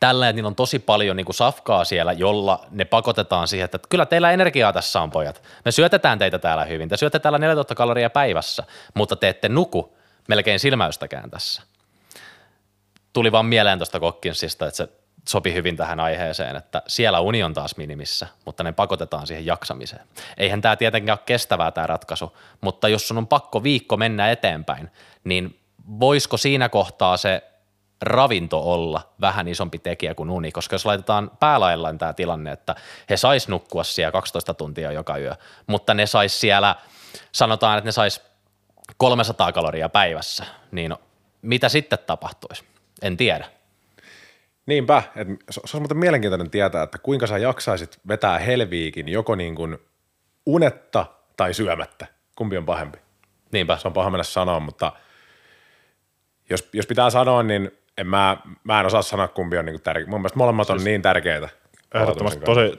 tällä, 0.00 0.28
että 0.28 0.36
niillä 0.36 0.48
on 0.48 0.54
tosi 0.54 0.78
paljon 0.78 1.16
niin 1.16 1.24
kuin 1.24 1.36
safkaa 1.36 1.84
siellä, 1.84 2.12
jolla 2.12 2.66
ne 2.70 2.84
pakotetaan 2.84 3.48
siihen, 3.48 3.64
että 3.64 3.78
kyllä 3.88 4.06
teillä 4.06 4.32
energiaa 4.32 4.72
tässä 4.72 5.00
on 5.00 5.10
pojat. 5.10 5.42
Me 5.64 5.72
syötetään 5.72 6.18
teitä 6.18 6.38
täällä 6.38 6.64
hyvin. 6.64 6.88
Te 6.88 6.96
syötte 6.96 7.18
täällä 7.18 7.38
4000 7.38 7.74
kaloria 7.74 8.10
päivässä, 8.10 8.64
mutta 8.94 9.16
te 9.16 9.28
ette 9.28 9.48
nuku 9.48 9.99
melkein 10.30 10.60
silmäystäkään 10.60 11.30
tässä. 11.30 11.62
Tuli 13.12 13.32
vaan 13.32 13.46
mieleen 13.46 13.78
tuosta 13.78 14.00
Kokkinsista, 14.00 14.66
että 14.66 14.76
se 14.76 14.88
sopi 15.28 15.54
hyvin 15.54 15.76
tähän 15.76 16.00
aiheeseen, 16.00 16.56
että 16.56 16.82
siellä 16.86 17.20
uni 17.20 17.42
on 17.42 17.54
taas 17.54 17.76
minimissä, 17.76 18.26
mutta 18.44 18.62
ne 18.62 18.72
pakotetaan 18.72 19.26
siihen 19.26 19.46
jaksamiseen. 19.46 20.06
Eihän 20.36 20.60
tämä 20.60 20.76
tietenkään 20.76 21.18
ole 21.18 21.24
kestävää 21.26 21.70
tämä 21.70 21.86
ratkaisu, 21.86 22.36
mutta 22.60 22.88
jos 22.88 23.08
sun 23.08 23.18
on 23.18 23.26
pakko 23.26 23.62
viikko 23.62 23.96
mennä 23.96 24.30
eteenpäin, 24.30 24.90
niin 25.24 25.60
voisiko 26.00 26.36
siinä 26.36 26.68
kohtaa 26.68 27.16
se 27.16 27.42
ravinto 28.02 28.72
olla 28.72 29.12
vähän 29.20 29.48
isompi 29.48 29.78
tekijä 29.78 30.14
kuin 30.14 30.30
uni, 30.30 30.52
koska 30.52 30.74
jos 30.74 30.86
laitetaan 30.86 31.30
päälaillaan 31.40 31.98
tämä 31.98 32.12
tilanne, 32.12 32.52
että 32.52 32.74
he 33.10 33.16
sais 33.16 33.48
nukkua 33.48 33.84
siellä 33.84 34.12
12 34.12 34.54
tuntia 34.54 34.92
joka 34.92 35.18
yö, 35.18 35.34
mutta 35.66 35.94
ne 35.94 36.06
sais 36.06 36.40
siellä, 36.40 36.76
sanotaan, 37.32 37.78
että 37.78 37.88
ne 37.88 37.92
sais 37.92 38.29
300 38.96 39.52
kaloria 39.52 39.88
päivässä, 39.88 40.44
niin 40.72 40.94
mitä 41.42 41.68
sitten 41.68 41.98
tapahtuisi? 42.06 42.64
En 43.02 43.16
tiedä. 43.16 43.44
Niinpä, 44.66 45.02
että 45.16 45.34
se 45.50 45.60
olisi 45.60 45.76
muuten 45.76 45.96
mielenkiintoinen 45.96 46.50
tietää, 46.50 46.82
että 46.82 46.98
kuinka 46.98 47.26
sä 47.26 47.38
jaksaisit 47.38 47.98
vetää 48.08 48.38
Helviikin 48.38 49.08
joko 49.08 49.34
niin 49.34 49.54
kuin 49.54 49.78
unetta 50.46 51.06
tai 51.36 51.54
syömättä. 51.54 52.06
Kumpi 52.36 52.56
on 52.56 52.66
pahempi? 52.66 52.98
Niinpä. 53.52 53.76
Se 53.76 53.88
on 53.88 53.94
paha 53.94 54.10
mennä 54.10 54.24
sanoa, 54.24 54.60
mutta 54.60 54.92
jos, 56.50 56.68
jos 56.72 56.86
pitää 56.86 57.10
sanoa, 57.10 57.42
niin 57.42 57.70
en 57.98 58.06
mä, 58.06 58.36
mä 58.64 58.80
en 58.80 58.86
osaa 58.86 59.02
sanoa 59.02 59.28
kumpi 59.28 59.58
on 59.58 59.66
niin 59.66 59.82
tärkeä. 59.82 60.06
Mun 60.06 60.20
mielestä 60.20 60.38
molemmat 60.38 60.70
on 60.70 60.78
siis 60.78 60.84
niin 60.84 61.02
tärkeitä. 61.02 61.48
Ehdottomasti 61.94 62.40
tosi, 62.40 62.78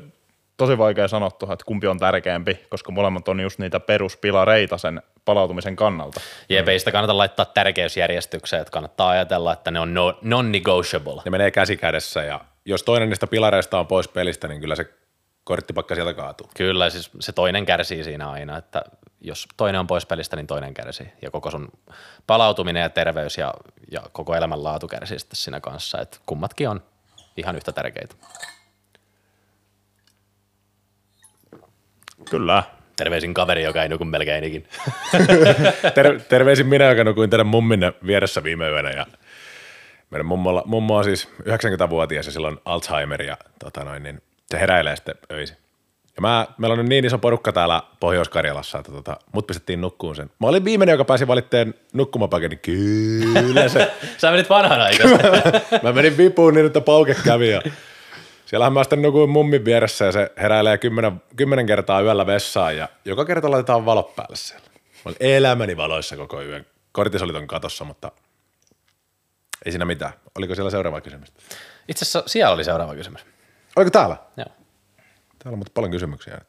tosi 0.57 0.77
vaikea 0.77 1.07
sanoa 1.07 1.31
tuohon, 1.31 1.53
että 1.53 1.65
kumpi 1.65 1.87
on 1.87 1.99
tärkeämpi, 1.99 2.59
koska 2.69 2.91
molemmat 2.91 3.27
on 3.27 3.39
just 3.39 3.59
niitä 3.59 3.79
peruspilareita 3.79 4.77
sen 4.77 5.01
palautumisen 5.25 5.75
kannalta. 5.75 6.21
Jep, 6.49 6.67
ei 6.67 6.79
sitä 6.79 6.91
kannata 6.91 7.17
laittaa 7.17 7.45
tärkeysjärjestykseen, 7.45 8.61
että 8.61 8.71
kannattaa 8.71 9.09
ajatella, 9.09 9.53
että 9.53 9.71
ne 9.71 9.79
on 9.79 9.93
no, 9.93 10.19
non-negotiable. 10.21 11.21
Ne 11.25 11.31
menee 11.31 11.51
käsi 11.51 11.77
kädessä 11.77 12.23
ja 12.23 12.39
jos 12.65 12.83
toinen 12.83 13.09
niistä 13.09 13.27
pilareista 13.27 13.79
on 13.79 13.87
pois 13.87 14.07
pelistä, 14.07 14.47
niin 14.47 14.61
kyllä 14.61 14.75
se 14.75 14.93
korttipakka 15.43 15.95
sieltä 15.95 16.13
kaatuu. 16.13 16.49
Kyllä, 16.57 16.89
siis 16.89 17.11
se 17.19 17.31
toinen 17.31 17.65
kärsii 17.65 18.03
siinä 18.03 18.29
aina, 18.29 18.57
että 18.57 18.83
jos 19.21 19.47
toinen 19.57 19.79
on 19.79 19.87
pois 19.87 20.05
pelistä, 20.05 20.35
niin 20.35 20.47
toinen 20.47 20.73
kärsii. 20.73 21.13
Ja 21.21 21.31
koko 21.31 21.51
sun 21.51 21.71
palautuminen 22.27 22.81
ja 22.81 22.89
terveys 22.89 23.37
ja, 23.37 23.53
ja 23.91 24.01
koko 24.11 24.35
elämän 24.35 24.63
laatu 24.63 24.87
kärsii 24.87 25.19
sitten 25.19 25.37
siinä 25.37 25.59
kanssa, 25.59 26.01
että 26.01 26.17
kummatkin 26.25 26.69
on 26.69 26.83
ihan 27.37 27.55
yhtä 27.55 27.71
tärkeitä. 27.71 28.15
Kyllä. 32.29 32.63
Terveisin 33.01 33.33
kaveri, 33.33 33.63
joka 33.63 33.83
ei 33.83 33.89
nuku 33.89 34.05
melkein 34.05 34.43
ikin. 34.43 34.67
Ter- 35.95 36.19
terveisin 36.29 36.67
minä, 36.67 36.89
joka 36.89 37.03
nukuin 37.03 37.29
teidän 37.29 37.47
mumminne 37.47 37.93
vieressä 38.05 38.43
viime 38.43 38.69
yönä 38.69 38.89
ja 38.89 39.05
meidän 40.11 40.25
mummolla, 40.25 40.63
mummo 40.65 40.97
on 40.97 41.03
siis 41.03 41.29
90-vuotias 41.41 42.25
ja 42.25 42.31
silloin 42.31 42.57
Alzheimer 42.65 43.21
ja 43.21 43.37
tota 43.59 43.83
noin, 43.83 44.03
niin 44.03 44.21
se 44.51 44.59
heräilee 44.59 44.95
sitten 44.95 45.15
öisin. 45.31 45.57
Ja 46.15 46.21
mä, 46.21 46.47
meillä 46.57 46.73
on 46.73 46.79
nyt 46.79 46.87
niin 46.87 47.05
iso 47.05 47.17
porukka 47.17 47.51
täällä 47.51 47.83
Pohjois-Karjalassa, 47.99 48.79
että 48.79 48.91
tota, 48.91 49.17
mut 49.33 49.47
pistettiin 49.47 49.81
nukkuun 49.81 50.15
sen. 50.15 50.29
Mä 50.39 50.47
olin 50.47 50.65
viimeinen, 50.65 50.93
joka 50.93 51.05
pääsi 51.05 51.27
valitteen 51.27 51.73
nukkumapaketin. 51.93 52.59
Kyllä 52.59 53.67
se. 53.67 53.91
Sä 54.17 54.31
menit 54.31 54.49
vanhana 54.49 54.85
mä 55.83 55.91
menin 55.93 56.17
vipuun 56.17 56.53
niin, 56.53 56.65
että 56.65 56.81
pauke 56.81 57.15
kävi 57.23 57.49
ja 57.51 57.61
Siellähän 58.51 58.73
mä 58.73 58.83
sitten 58.83 59.01
nukuin 59.01 59.29
mummin 59.29 59.65
vieressä 59.65 60.05
ja 60.05 60.11
se 60.11 60.31
heräilee 60.37 60.77
kymmenen, 60.77 61.21
kymmenen 61.35 61.65
kertaa 61.65 62.01
yöllä 62.01 62.25
vessaan 62.25 62.77
ja 62.77 62.89
joka 63.05 63.25
kerta 63.25 63.51
laitetaan 63.51 63.85
valot 63.85 64.15
päälle 64.15 64.35
siellä. 64.35 64.65
Mä 64.73 65.01
olin 65.05 65.17
elämäni 65.19 65.77
valoissa 65.77 66.17
koko 66.17 66.41
yön. 66.41 66.65
Kortisolit 66.91 67.35
on 67.35 67.47
katossa, 67.47 67.83
mutta 67.83 68.11
ei 69.65 69.71
siinä 69.71 69.85
mitään. 69.85 70.13
Oliko 70.37 70.55
siellä 70.55 70.71
seuraava 70.71 71.01
kysymys? 71.01 71.33
Itse 71.87 72.03
asiassa 72.03 72.23
siellä 72.27 72.53
oli 72.53 72.63
seuraava 72.63 72.95
kysymys. 72.95 73.25
Oliko 73.75 73.91
täällä? 73.91 74.17
Joo. 74.37 74.45
Täällä 75.39 75.55
on 75.55 75.57
mutta 75.57 75.71
paljon 75.73 75.91
kysymyksiä. 75.91 76.41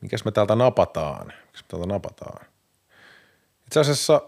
Mikäs 0.00 0.24
me 0.24 0.32
täältä 0.32 0.54
napataan? 0.54 1.26
Mikäs 1.26 1.62
me 1.62 1.68
täältä 1.68 1.86
napataan? 1.86 2.45
Itse 3.66 3.80
asiassa 3.80 4.22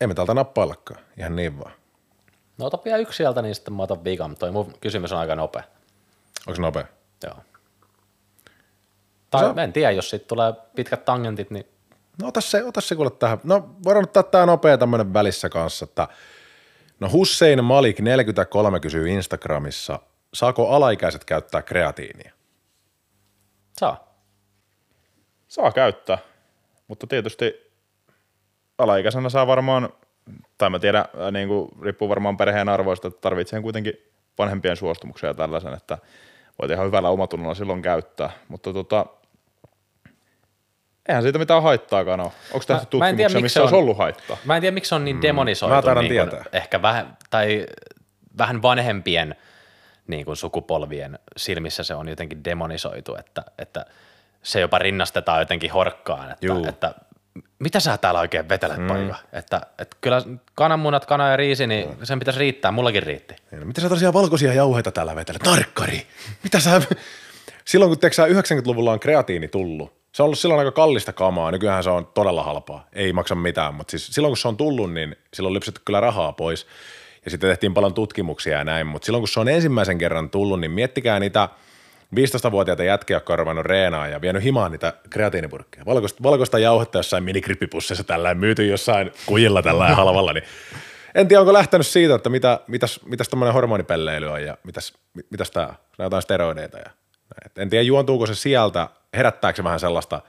emme 0.00 0.14
täältä 0.14 0.34
nappaillakaan, 0.34 1.00
ihan 1.18 1.36
niin 1.36 1.58
vaan. 1.58 1.72
No 2.58 2.66
ota 2.66 2.78
vielä 2.84 2.98
yksi 2.98 3.16
sieltä, 3.16 3.42
niin 3.42 3.54
sitten 3.54 3.74
mä 3.74 3.82
otan 3.82 4.04
viikan. 4.04 4.36
Toi 4.36 4.50
mun 4.50 4.74
kysymys 4.80 5.12
on 5.12 5.18
aika 5.18 5.34
nopea. 5.34 5.62
Onko 6.46 6.56
se 6.56 6.62
nopea? 6.62 6.86
Joo. 7.24 7.36
Tai 9.30 9.42
no, 9.42 9.62
en 9.62 9.72
tiedä, 9.72 9.90
jos 9.90 10.10
siitä 10.10 10.26
tulee 10.26 10.52
pitkät 10.74 11.04
tangentit, 11.04 11.50
niin... 11.50 11.66
No 12.20 12.28
ota 12.28 12.40
se, 12.40 12.64
ota 12.64 12.80
se 12.80 12.94
kuule 12.94 13.10
tähän. 13.10 13.38
No 13.44 13.76
voidaan 13.84 14.04
ottaa 14.04 14.22
tää 14.22 14.46
nopea 14.46 14.78
tämmönen 14.78 15.14
välissä 15.14 15.48
kanssa, 15.48 15.84
että 15.84 16.08
no 17.00 17.10
Hussein 17.12 17.64
Malik 17.64 18.00
43 18.00 18.80
kysyy 18.80 19.08
Instagramissa, 19.08 20.00
saako 20.34 20.68
alaikäiset 20.68 21.24
käyttää 21.24 21.62
kreatiinia? 21.62 22.32
Saa. 23.78 24.14
Saa 25.48 25.72
käyttää. 25.72 26.18
Mutta 26.92 27.06
tietysti 27.06 27.72
alaikäisenä 28.78 29.28
saa 29.28 29.46
varmaan, 29.46 29.88
tai 30.58 30.70
mä 30.70 30.78
tiedän, 30.78 31.04
niin 31.32 31.48
kuin, 31.48 31.68
riippuu 31.82 32.08
varmaan 32.08 32.36
perheen 32.36 32.68
arvoista, 32.68 33.08
että 33.08 33.20
tarvitsee 33.20 33.60
kuitenkin 33.60 33.94
vanhempien 34.38 34.76
suostumuksia 34.76 35.30
ja 35.30 35.34
tällaisen, 35.34 35.74
että 35.74 35.98
voit 36.60 36.70
ihan 36.70 36.86
hyvällä 36.86 37.08
omatunnolla 37.08 37.54
silloin 37.54 37.82
käyttää. 37.82 38.30
Mutta 38.48 38.72
tota, 38.72 39.06
eihän 41.08 41.22
siitä 41.22 41.38
mitään 41.38 41.62
haittaakaan 41.62 42.20
ole. 42.20 42.32
Onko 42.52 42.64
tässä 42.66 42.86
tutkimuksia, 42.86 43.28
tiedä, 43.28 43.42
missä 43.42 43.60
on, 43.60 43.64
olisi 43.64 43.76
ollut 43.76 43.98
haittaa? 43.98 44.36
Mä 44.44 44.56
en 44.56 44.60
tiedä, 44.60 44.74
miksi 44.74 44.88
se 44.88 44.94
on 44.94 45.04
niin 45.04 45.16
mm. 45.16 45.22
demonisoitu. 45.22 45.88
Mä 45.88 45.94
niin 45.94 46.12
tietää. 46.12 46.44
Ehkä 46.52 46.82
vähän, 46.82 47.16
tai 47.30 47.66
vähän 48.38 48.62
vanhempien 48.62 49.36
niin 50.06 50.24
kuin 50.24 50.36
sukupolvien 50.36 51.18
silmissä 51.36 51.82
se 51.82 51.94
on 51.94 52.08
jotenkin 52.08 52.44
demonisoitu, 52.44 53.16
että, 53.16 53.44
että– 53.58 53.86
se 54.42 54.60
jopa 54.60 54.78
rinnastetaan 54.78 55.40
jotenkin 55.40 55.70
horkkaan, 55.70 56.30
että, 56.30 56.68
että 56.68 56.94
mitä 57.58 57.80
sä 57.80 57.98
täällä 57.98 58.20
oikein 58.20 58.48
vetelet, 58.48 58.78
mm. 58.78 58.86
poika? 58.86 59.16
Että, 59.32 59.60
että 59.78 59.96
kyllä 60.00 60.22
kananmunat, 60.54 61.06
kana 61.06 61.28
ja 61.28 61.36
riisi, 61.36 61.66
niin 61.66 61.88
mm. 61.88 61.96
sen 62.02 62.18
pitäisi 62.18 62.40
riittää, 62.40 62.70
mullakin 62.70 63.02
riitti. 63.02 63.34
Niin, 63.50 63.66
mitä 63.66 63.80
sä 63.80 63.88
tosiaan 63.88 64.14
valkoisia 64.14 64.52
jauheita 64.52 64.92
täällä 64.92 65.16
vetelet? 65.16 65.42
Tarkkari! 65.42 66.06
Mitä 66.42 66.60
sä... 66.60 66.82
Silloin 67.64 67.90
kun 67.90 67.98
teksää 67.98 68.26
90-luvulla 68.26 68.92
on 68.92 69.00
kreatiini 69.00 69.48
tullut, 69.48 69.92
Se 70.12 70.22
on 70.22 70.24
ollut 70.24 70.38
silloin 70.38 70.58
aika 70.58 70.72
kallista 70.72 71.12
kamaa, 71.12 71.50
nykyään 71.50 71.84
se 71.84 71.90
on 71.90 72.06
todella 72.06 72.42
halpaa, 72.42 72.88
ei 72.92 73.12
maksa 73.12 73.34
mitään, 73.34 73.74
mutta 73.74 73.90
siis 73.90 74.06
silloin 74.06 74.30
kun 74.30 74.36
se 74.36 74.48
on 74.48 74.56
tullut, 74.56 74.92
niin 74.92 75.16
silloin 75.34 75.50
on 75.50 75.54
lypsetty 75.54 75.80
kyllä 75.84 76.00
rahaa 76.00 76.32
pois 76.32 76.66
ja 77.24 77.30
sitten 77.30 77.50
tehtiin 77.50 77.74
paljon 77.74 77.94
tutkimuksia 77.94 78.58
ja 78.58 78.64
näin, 78.64 78.86
mutta 78.86 79.06
silloin 79.06 79.22
kun 79.22 79.28
se 79.28 79.40
on 79.40 79.48
ensimmäisen 79.48 79.98
kerran 79.98 80.30
tullut, 80.30 80.60
niin 80.60 80.70
miettikää 80.70 81.20
niitä 81.20 81.48
15-vuotiaita 82.16 82.84
jätkiä, 82.84 83.16
jotka 83.16 83.32
on 83.32 83.38
ruvennut 83.38 83.66
reenaa 83.66 84.08
ja 84.08 84.20
vienyt 84.20 84.44
himaan 84.44 84.72
niitä 84.72 84.92
kreatiinipurkkeja. 85.10 85.84
Valkoista, 85.86 86.22
valkoista 86.22 86.58
jauhetta 86.58 86.98
jossain 86.98 87.24
minikrippipussissa 87.24 88.04
tällä 88.04 88.34
myyty 88.34 88.66
jossain 88.66 89.12
kujilla 89.26 89.62
tällä 89.62 89.88
halvalla, 89.94 90.32
niin 90.32 90.44
en 91.14 91.28
tiedä, 91.28 91.40
onko 91.40 91.52
lähtenyt 91.52 91.86
siitä, 91.86 92.14
että 92.14 92.28
mitä, 92.28 92.60
mitäs, 92.68 93.00
mitäs 93.04 93.28
tämmöinen 93.28 93.54
hormonipelleily 93.54 94.26
on 94.26 94.42
ja 94.42 94.58
mitäs, 94.64 94.92
mitäs 95.30 95.50
tämä, 95.50 95.74
jotain 95.98 96.22
steroideita 96.22 96.78
ja. 96.78 96.90
En 97.56 97.70
tiedä, 97.70 97.82
juontuuko 97.82 98.26
se 98.26 98.34
sieltä, 98.34 98.88
herättääkö 99.16 99.56
se 99.56 99.64
vähän 99.64 99.80
sellaista 99.80 100.20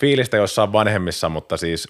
fiilistä 0.00 0.36
jossain 0.36 0.72
vanhemmissa, 0.72 1.28
mutta 1.28 1.56
siis 1.56 1.88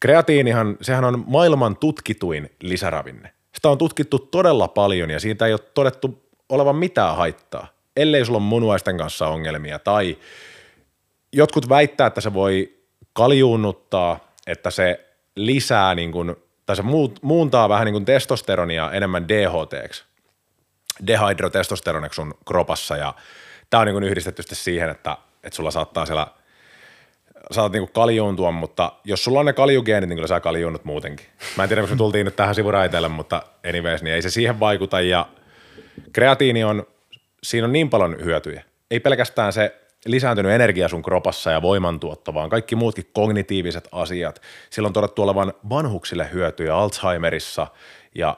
kreatiinihan, 0.00 0.76
sehän 0.80 1.04
on 1.04 1.24
maailman 1.26 1.76
tutkituin 1.76 2.50
lisäravinne. 2.62 3.30
Sitä 3.54 3.68
on 3.68 3.78
tutkittu 3.78 4.18
todella 4.18 4.68
paljon 4.68 5.10
ja 5.10 5.20
siitä 5.20 5.46
ei 5.46 5.52
ole 5.52 5.60
todettu 5.74 6.22
olevan 6.48 6.76
mitään 6.76 7.16
haittaa, 7.16 7.73
ellei 7.96 8.24
sulla 8.24 8.38
ole 8.38 8.46
munuaisten 8.46 8.98
kanssa 8.98 9.28
ongelmia 9.28 9.78
tai 9.78 10.18
jotkut 11.32 11.68
väittää, 11.68 12.06
että 12.06 12.20
se 12.20 12.34
voi 12.34 12.78
kaljuunnuttaa, 13.12 14.32
että 14.46 14.70
se 14.70 15.06
lisää 15.36 15.94
niin 15.94 16.12
kuin, 16.12 16.36
tai 16.66 16.76
se 16.76 16.82
muuntaa 17.22 17.68
vähän 17.68 17.84
niin 17.84 17.94
kuin 17.94 18.04
testosteronia 18.04 18.92
enemmän 18.92 19.28
DHT, 19.28 20.04
dehydrotestosteroneksi 21.06 22.16
sun 22.16 22.34
kropassa 22.46 22.96
ja 22.96 23.14
tämä 23.70 23.80
on 23.80 23.86
niin 23.86 23.94
kuin 23.94 24.04
yhdistetty 24.04 24.42
siihen, 24.52 24.90
että, 24.90 25.16
että 25.44 25.56
sulla 25.56 25.70
saattaa 25.70 26.06
siellä– 26.06 26.26
saat 27.50 27.72
niinku 27.72 27.90
kaljuuntua, 27.92 28.52
mutta 28.52 28.92
jos 29.04 29.24
sulla 29.24 29.40
on 29.40 29.46
ne 29.46 29.52
kaljugeenit, 29.52 30.08
niin 30.08 30.16
kyllä 30.16 30.28
sä 30.28 30.40
kaljuunnut 30.40 30.84
muutenkin. 30.84 31.26
Mä 31.56 31.62
en 31.62 31.68
tiedä, 31.68 31.82
kun 31.82 31.90
me 31.90 31.96
tultiin 31.96 32.24
nyt 32.24 32.36
tähän 32.36 32.54
sivuraiteelle, 32.54 33.08
mutta 33.08 33.42
anyways, 33.68 34.02
niin 34.02 34.14
ei 34.14 34.22
se 34.22 34.30
siihen 34.30 34.60
vaikuta 34.60 35.00
ja 35.00 35.26
kreatiini 36.12 36.64
on, 36.64 36.86
siinä 37.44 37.64
on 37.64 37.72
niin 37.72 37.90
paljon 37.90 38.16
hyötyjä. 38.24 38.64
Ei 38.90 39.00
pelkästään 39.00 39.52
se 39.52 39.80
lisääntynyt 40.06 40.52
energia 40.52 40.88
sun 40.88 41.02
kropassa 41.02 41.50
ja 41.50 41.62
voimantuotto, 41.62 42.34
vaan 42.34 42.50
kaikki 42.50 42.76
muutkin 42.76 43.10
kognitiiviset 43.12 43.88
asiat. 43.92 44.42
Sillä 44.70 44.86
on 44.86 44.92
todettu 44.92 45.22
olevan 45.22 45.52
vanhuksille 45.68 46.28
hyötyjä 46.32 46.76
Alzheimerissa 46.76 47.66
ja 48.14 48.36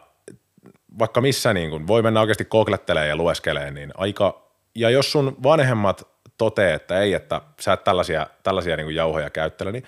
vaikka 0.98 1.20
missä 1.20 1.54
niin 1.54 1.70
kun 1.70 1.86
voi 1.86 2.02
mennä 2.02 2.20
oikeasti 2.20 2.44
koklettelee 2.44 3.07
ja 3.07 3.16
lueskelee, 3.16 3.70
niin 3.70 3.92
aika, 3.96 4.42
ja 4.74 4.90
jos 4.90 5.12
sun 5.12 5.36
vanhemmat 5.42 6.09
totee, 6.38 6.74
että 6.74 7.00
ei, 7.00 7.14
että 7.14 7.40
sä 7.61 7.72
et 7.72 7.84
tällaisia, 7.84 8.26
tällaisia 8.42 8.76
niin 8.76 8.94
jauhoja 8.94 9.30
käyttele, 9.30 9.72
niin 9.72 9.84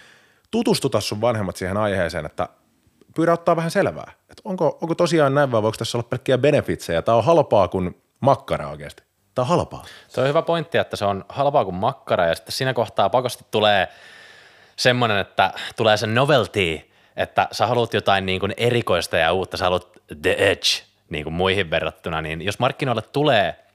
tutustuta 0.51 1.01
sun 1.01 1.21
vanhemmat 1.21 1.57
siihen 1.57 1.77
aiheeseen, 1.77 2.27
että 2.27 2.49
pyydä 3.15 3.33
ottaa 3.33 3.57
vähän 3.57 3.71
selvää. 3.71 4.13
Että 4.21 4.43
onko, 4.45 4.79
onko 4.81 4.95
tosiaan 4.95 5.35
näin 5.35 5.53
vai 5.53 5.63
voiko 5.63 5.77
tässä 5.77 5.99
olla 5.99 6.09
pelkkiä 6.11 6.39
benefitsejä? 6.39 7.03
Tämä 7.03 7.17
on 7.17 7.25
halpaa 7.25 7.69
kuin 7.69 8.03
makkara 8.21 8.69
oikeasti. 8.69 9.08
Tämä 9.39 9.45
on 9.45 9.49
halpaa. 9.49 9.85
Se 10.09 10.21
on 10.21 10.29
hyvä 10.29 10.43
pointti, 10.43 10.79
että 10.79 10.97
se 10.97 11.05
on 11.05 11.25
halpaa 11.29 11.65
kuin 11.65 11.75
makkara 11.75 12.27
ja 12.27 12.35
sitten 12.35 12.53
siinä 12.53 12.75
kohtaa 12.75 13.11
pakosti 13.11 13.45
tulee 13.51 13.89
semmoinen, 14.77 15.19
että 15.19 15.53
tulee 15.77 15.97
se 15.97 16.07
novelty, 16.07 16.91
että 17.17 17.49
sä 17.53 17.67
haluat 17.67 17.95
jotain 17.95 18.27
niin 18.27 18.41
kuin 18.41 18.55
erikoista 18.57 19.17
ja 19.17 19.33
uutta, 19.33 19.57
sä 19.57 19.65
haluat 19.65 19.89
the 20.23 20.33
edge 20.39 20.67
niin 21.11 21.25
kuin 21.25 21.35
muihin 21.35 21.71
verrattuna, 21.71 22.23
niin 22.23 22.43
jos 22.43 22.59
markkinoille 22.59 23.03
tulee– 23.03 23.57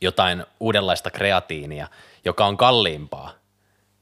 jotain 0.00 0.46
uudenlaista 0.60 1.10
kreatiinia, 1.10 1.88
joka 2.24 2.46
on 2.46 2.56
kalliimpaa, 2.56 3.30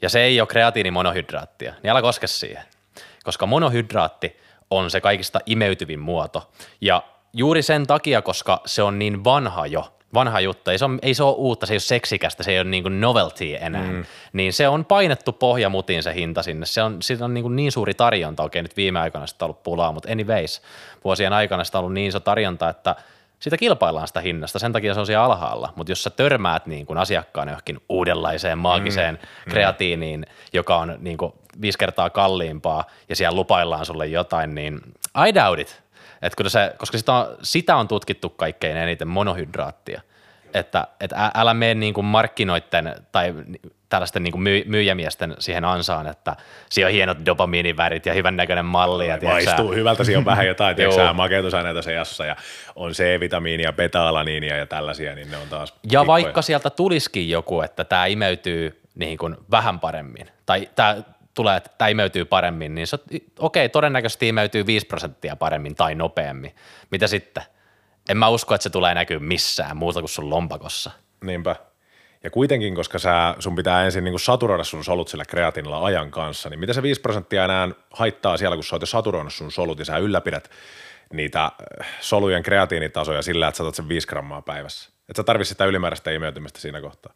ja 0.02 0.08
se 0.08 0.20
ei 0.20 0.40
ole 0.40 0.46
kreatiinimonohydraattia, 0.46 1.74
niin 1.82 1.90
älä 1.90 2.02
koske 2.02 2.26
siihen, 2.26 2.64
koska 3.24 3.46
monohydraatti 3.46 4.36
on 4.70 4.90
se 4.90 5.00
kaikista 5.00 5.40
imeytyvin 5.46 6.00
muoto, 6.00 6.50
ja 6.80 7.02
juuri 7.32 7.62
sen 7.62 7.86
takia, 7.86 8.22
koska 8.22 8.60
se 8.66 8.82
on 8.82 8.98
niin 8.98 9.24
vanha 9.24 9.66
jo, 9.66 9.92
vanha 10.14 10.40
juttu, 10.40 10.70
ei 10.70 10.78
se, 10.78 10.84
ole, 10.84 10.98
ei 11.02 11.14
se 11.14 11.22
ole 11.22 11.34
uutta, 11.36 11.66
se 11.66 11.72
ei 11.72 11.74
ole 11.74 11.80
seksikästä, 11.80 12.42
se 12.42 12.50
ei 12.50 12.60
ole 12.60 12.68
niin 12.68 12.82
kuin 12.82 13.00
novelty 13.00 13.56
enää, 13.60 13.90
mm. 13.90 14.04
niin 14.32 14.52
se 14.52 14.68
on 14.68 14.84
painettu 14.84 15.32
pohjamutiin 15.32 16.02
se 16.02 16.14
hinta 16.14 16.42
sinne, 16.42 16.66
se 16.66 16.82
on, 16.82 17.02
siitä 17.02 17.24
on 17.24 17.34
niin, 17.34 17.42
kuin 17.42 17.56
niin 17.56 17.72
suuri 17.72 17.94
tarjonta, 17.94 18.42
okei 18.42 18.62
nyt 18.62 18.76
viime 18.76 19.00
aikoina 19.00 19.26
sitä 19.26 19.44
on 19.44 19.46
ollut 19.46 19.62
pulaa, 19.62 19.92
mutta 19.92 20.12
anyways, 20.12 20.62
vuosien 21.04 21.32
aikana 21.32 21.64
sitä 21.64 21.78
on 21.78 21.80
ollut 21.80 21.94
niin 21.94 22.08
iso 22.08 22.20
tarjonta, 22.20 22.68
että– 22.68 22.96
sitä 23.40 23.56
kilpaillaan 23.56 24.06
sitä 24.06 24.20
hinnasta, 24.20 24.58
sen 24.58 24.72
takia 24.72 24.94
se 24.94 25.00
on 25.00 25.06
siellä 25.06 25.24
alhaalla, 25.24 25.72
mutta 25.76 25.90
jos 25.90 26.02
sä 26.02 26.10
törmäät 26.10 26.66
niin 26.66 26.86
kuin 26.86 26.98
asiakkaan 26.98 27.48
johonkin 27.48 27.80
uudenlaiseen 27.88 28.58
maagiseen 28.58 29.14
mm, 29.14 29.50
kreatiiniin, 29.50 30.26
joka 30.52 30.76
on 30.76 30.96
niin 30.98 31.18
kuin 31.18 31.32
viisi 31.60 31.78
kertaa 31.78 32.10
kalliimpaa 32.10 32.84
ja 33.08 33.16
siellä 33.16 33.36
lupaillaan 33.36 33.86
sulle 33.86 34.06
jotain, 34.06 34.54
niin 34.54 34.80
I 35.28 35.34
doubt 35.34 35.60
it. 35.60 35.82
Et 36.22 36.34
kun 36.34 36.50
se, 36.50 36.74
koska 36.78 36.98
sitä 36.98 37.12
on, 37.12 37.36
sitä 37.42 37.76
on 37.76 37.88
tutkittu 37.88 38.30
kaikkein 38.30 38.76
eniten 38.76 39.08
monohydraattia. 39.08 40.00
Että, 40.54 40.86
että 41.00 41.30
älä 41.34 41.54
mene 41.54 41.74
niin 41.74 41.94
kuin 41.94 42.04
markkinoiden 42.04 42.94
tai 43.12 43.34
tällaisten 43.88 44.22
niin 44.22 44.32
kuin 44.32 44.42
myy- 44.42 44.64
myyjämiesten 44.66 45.34
siihen 45.38 45.64
ansaan, 45.64 46.06
että 46.06 46.36
siellä 46.70 46.88
on 46.88 46.92
hienot 46.92 47.18
dopamiinivärit 47.26 48.06
ja 48.06 48.14
hyvän 48.14 48.36
näköinen 48.36 48.64
malli. 48.64 49.08
Ja, 49.08 49.18
Maistuu 49.22 49.72
hyvältä, 49.72 50.04
siinä 50.04 50.18
on 50.18 50.24
vähän 50.24 50.46
jotain, 50.46 50.76
makeutusaineita 51.14 51.82
seassa 51.82 52.26
ja 52.26 52.36
on 52.76 52.92
C-vitamiinia, 52.92 53.72
beta-alaniinia 53.72 54.56
ja 54.56 54.66
tällaisia, 54.66 55.14
niin 55.14 55.30
ne 55.30 55.36
on 55.36 55.48
taas 55.48 55.70
Ja 55.70 55.76
kikkoja. 55.82 56.06
vaikka 56.06 56.42
sieltä 56.42 56.70
tulisikin 56.70 57.30
joku, 57.30 57.60
että 57.60 57.84
tämä 57.84 58.06
imeytyy 58.06 58.80
niin 58.94 59.18
kuin 59.18 59.36
vähän 59.50 59.80
paremmin, 59.80 60.26
tai 60.46 60.68
tämä 60.74 60.96
tulee, 61.40 61.56
että 61.56 61.70
tämä 61.78 61.88
imeytyy 61.88 62.24
paremmin, 62.24 62.74
niin 62.74 62.86
se, 62.86 62.98
okei, 63.38 63.68
todennäköisesti 63.68 64.28
imeytyy 64.28 64.66
5 64.66 64.86
prosenttia 64.86 65.36
paremmin 65.36 65.74
tai 65.74 65.94
nopeammin. 65.94 66.54
Mitä 66.90 67.06
sitten? 67.06 67.42
En 68.08 68.16
mä 68.16 68.28
usko, 68.28 68.54
että 68.54 68.62
se 68.62 68.70
tulee 68.70 68.94
näkyä 68.94 69.18
missään 69.18 69.76
muuta 69.76 70.00
kuin 70.00 70.08
sun 70.08 70.30
lompakossa. 70.30 70.90
Niinpä. 71.24 71.56
Ja 72.24 72.30
kuitenkin, 72.30 72.74
koska 72.74 72.98
sä, 72.98 73.34
sun 73.38 73.54
pitää 73.54 73.84
ensin 73.84 74.04
niin 74.04 74.20
saturoida 74.20 74.64
sun 74.64 74.84
solut 74.84 75.08
sillä 75.08 75.24
kreatinilla 75.24 75.84
ajan 75.84 76.10
kanssa, 76.10 76.50
niin 76.50 76.60
mitä 76.60 76.72
se 76.72 76.82
5 76.82 77.00
prosenttia 77.00 77.44
enää 77.44 77.68
haittaa 77.90 78.36
siellä, 78.36 78.56
kun 78.56 78.64
sä 78.64 78.76
oot 78.76 78.88
saturoinut 78.88 79.34
sun 79.34 79.52
solut 79.52 79.78
ja 79.78 79.84
sä 79.84 79.98
ylläpidät 79.98 80.50
niitä 81.12 81.44
äh, 81.44 81.86
solujen 82.00 82.42
kreatiinitasoja 82.42 83.22
sillä, 83.22 83.48
että 83.48 83.56
sä 83.56 83.62
otat 83.62 83.74
sen 83.74 83.88
5 83.88 84.06
grammaa 84.06 84.42
päivässä. 84.42 84.90
Että 85.10 85.22
sä 85.22 85.24
tarvitset 85.24 85.54
sitä 85.54 85.64
ylimääräistä 85.64 86.10
imeytymistä 86.10 86.60
siinä 86.60 86.80
kohtaa. 86.80 87.14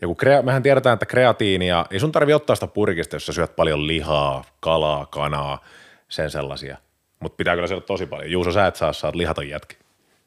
Ja 0.00 0.06
kun 0.06 0.16
krea- 0.16 0.42
mehän 0.42 0.62
tiedetään, 0.62 0.94
että 0.94 1.06
kreatiinia, 1.06 1.86
ei 1.90 2.00
sun 2.00 2.12
tarvi 2.12 2.32
ottaa 2.32 2.56
sitä 2.56 2.66
purkista, 2.66 3.16
jos 3.16 3.26
sä 3.26 3.32
syöt 3.32 3.56
paljon 3.56 3.86
lihaa, 3.86 4.44
kalaa, 4.60 5.06
kanaa, 5.06 5.64
sen 6.08 6.30
sellaisia. 6.30 6.76
Mutta 7.20 7.36
pitää 7.36 7.54
kyllä 7.54 7.68
syödä 7.68 7.80
tosi 7.80 8.06
paljon. 8.06 8.30
Juuso, 8.30 8.52
sä 8.52 8.66
et 8.66 8.76
saa, 8.76 8.92
sä 8.92 9.06
oot 9.06 9.14
lihaton 9.14 9.48
jätki. 9.48 9.76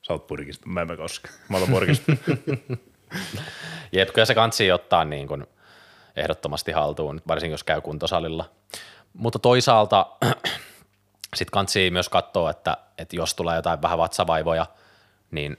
Sä 0.02 0.14
oot 0.14 0.28
purkista. 0.28 0.70
Mä 0.70 0.82
en 0.82 0.88
mä 0.88 0.98
koske. 0.98 1.30
Mä 1.50 1.58
otan 1.58 1.70
purkista. 1.70 2.12
Jep, 3.92 4.10
kyllä 4.14 4.26
se 4.26 4.36
kansi 4.36 4.72
ottaa 4.72 5.06
niin 5.06 5.28
kuin 5.28 5.48
ehdottomasti 6.16 6.72
haltuun, 6.72 7.22
varsinkin 7.28 7.54
jos 7.54 7.64
käy 7.64 7.82
kuntosalilla. 7.82 8.50
Mutta 9.14 9.40
toisaalta 9.40 10.08
sitten 11.36 11.52
kansi 11.52 11.92
myös 11.92 12.10
katsoa, 12.10 12.50
että, 12.50 12.78
että 12.98 13.16
jos 13.16 13.36
tulee 13.36 13.56
jotain 13.56 13.82
vähän 13.82 13.98
vatsavaivoja, 13.98 14.66
niin 15.32 15.58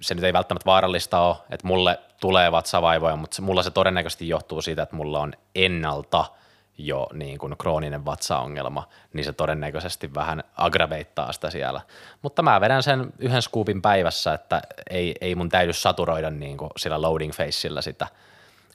se 0.00 0.14
nyt 0.14 0.24
ei 0.24 0.32
välttämättä 0.32 0.66
vaarallista 0.66 1.20
ole, 1.20 1.36
että 1.50 1.66
mulle 1.66 2.00
tulee 2.20 2.52
vatsavaivoja, 2.52 3.16
mutta 3.16 3.42
mulla 3.42 3.62
se 3.62 3.70
todennäköisesti 3.70 4.28
johtuu 4.28 4.62
siitä, 4.62 4.82
että 4.82 4.96
mulla 4.96 5.20
on 5.20 5.32
ennalta– 5.54 6.24
jo 6.78 7.06
niin 7.12 7.38
kuin 7.38 7.56
krooninen 7.58 8.04
vatsaongelma, 8.04 8.88
niin 9.12 9.24
se 9.24 9.32
todennäköisesti 9.32 10.14
vähän 10.14 10.44
aggraveittaa 10.56 11.32
sitä 11.32 11.50
siellä. 11.50 11.80
Mutta 12.22 12.42
mä 12.42 12.60
vedän 12.60 12.82
sen 12.82 13.12
yhden 13.18 13.42
scoopin 13.42 13.82
päivässä, 13.82 14.34
että 14.34 14.62
ei, 14.90 15.14
ei 15.20 15.34
mun 15.34 15.48
täydy 15.48 15.72
saturoida 15.72 16.30
niin 16.30 16.56
kuin 16.56 16.70
sillä 16.76 17.02
loading 17.02 17.32
faceillä 17.32 17.82
sitä, 17.82 18.06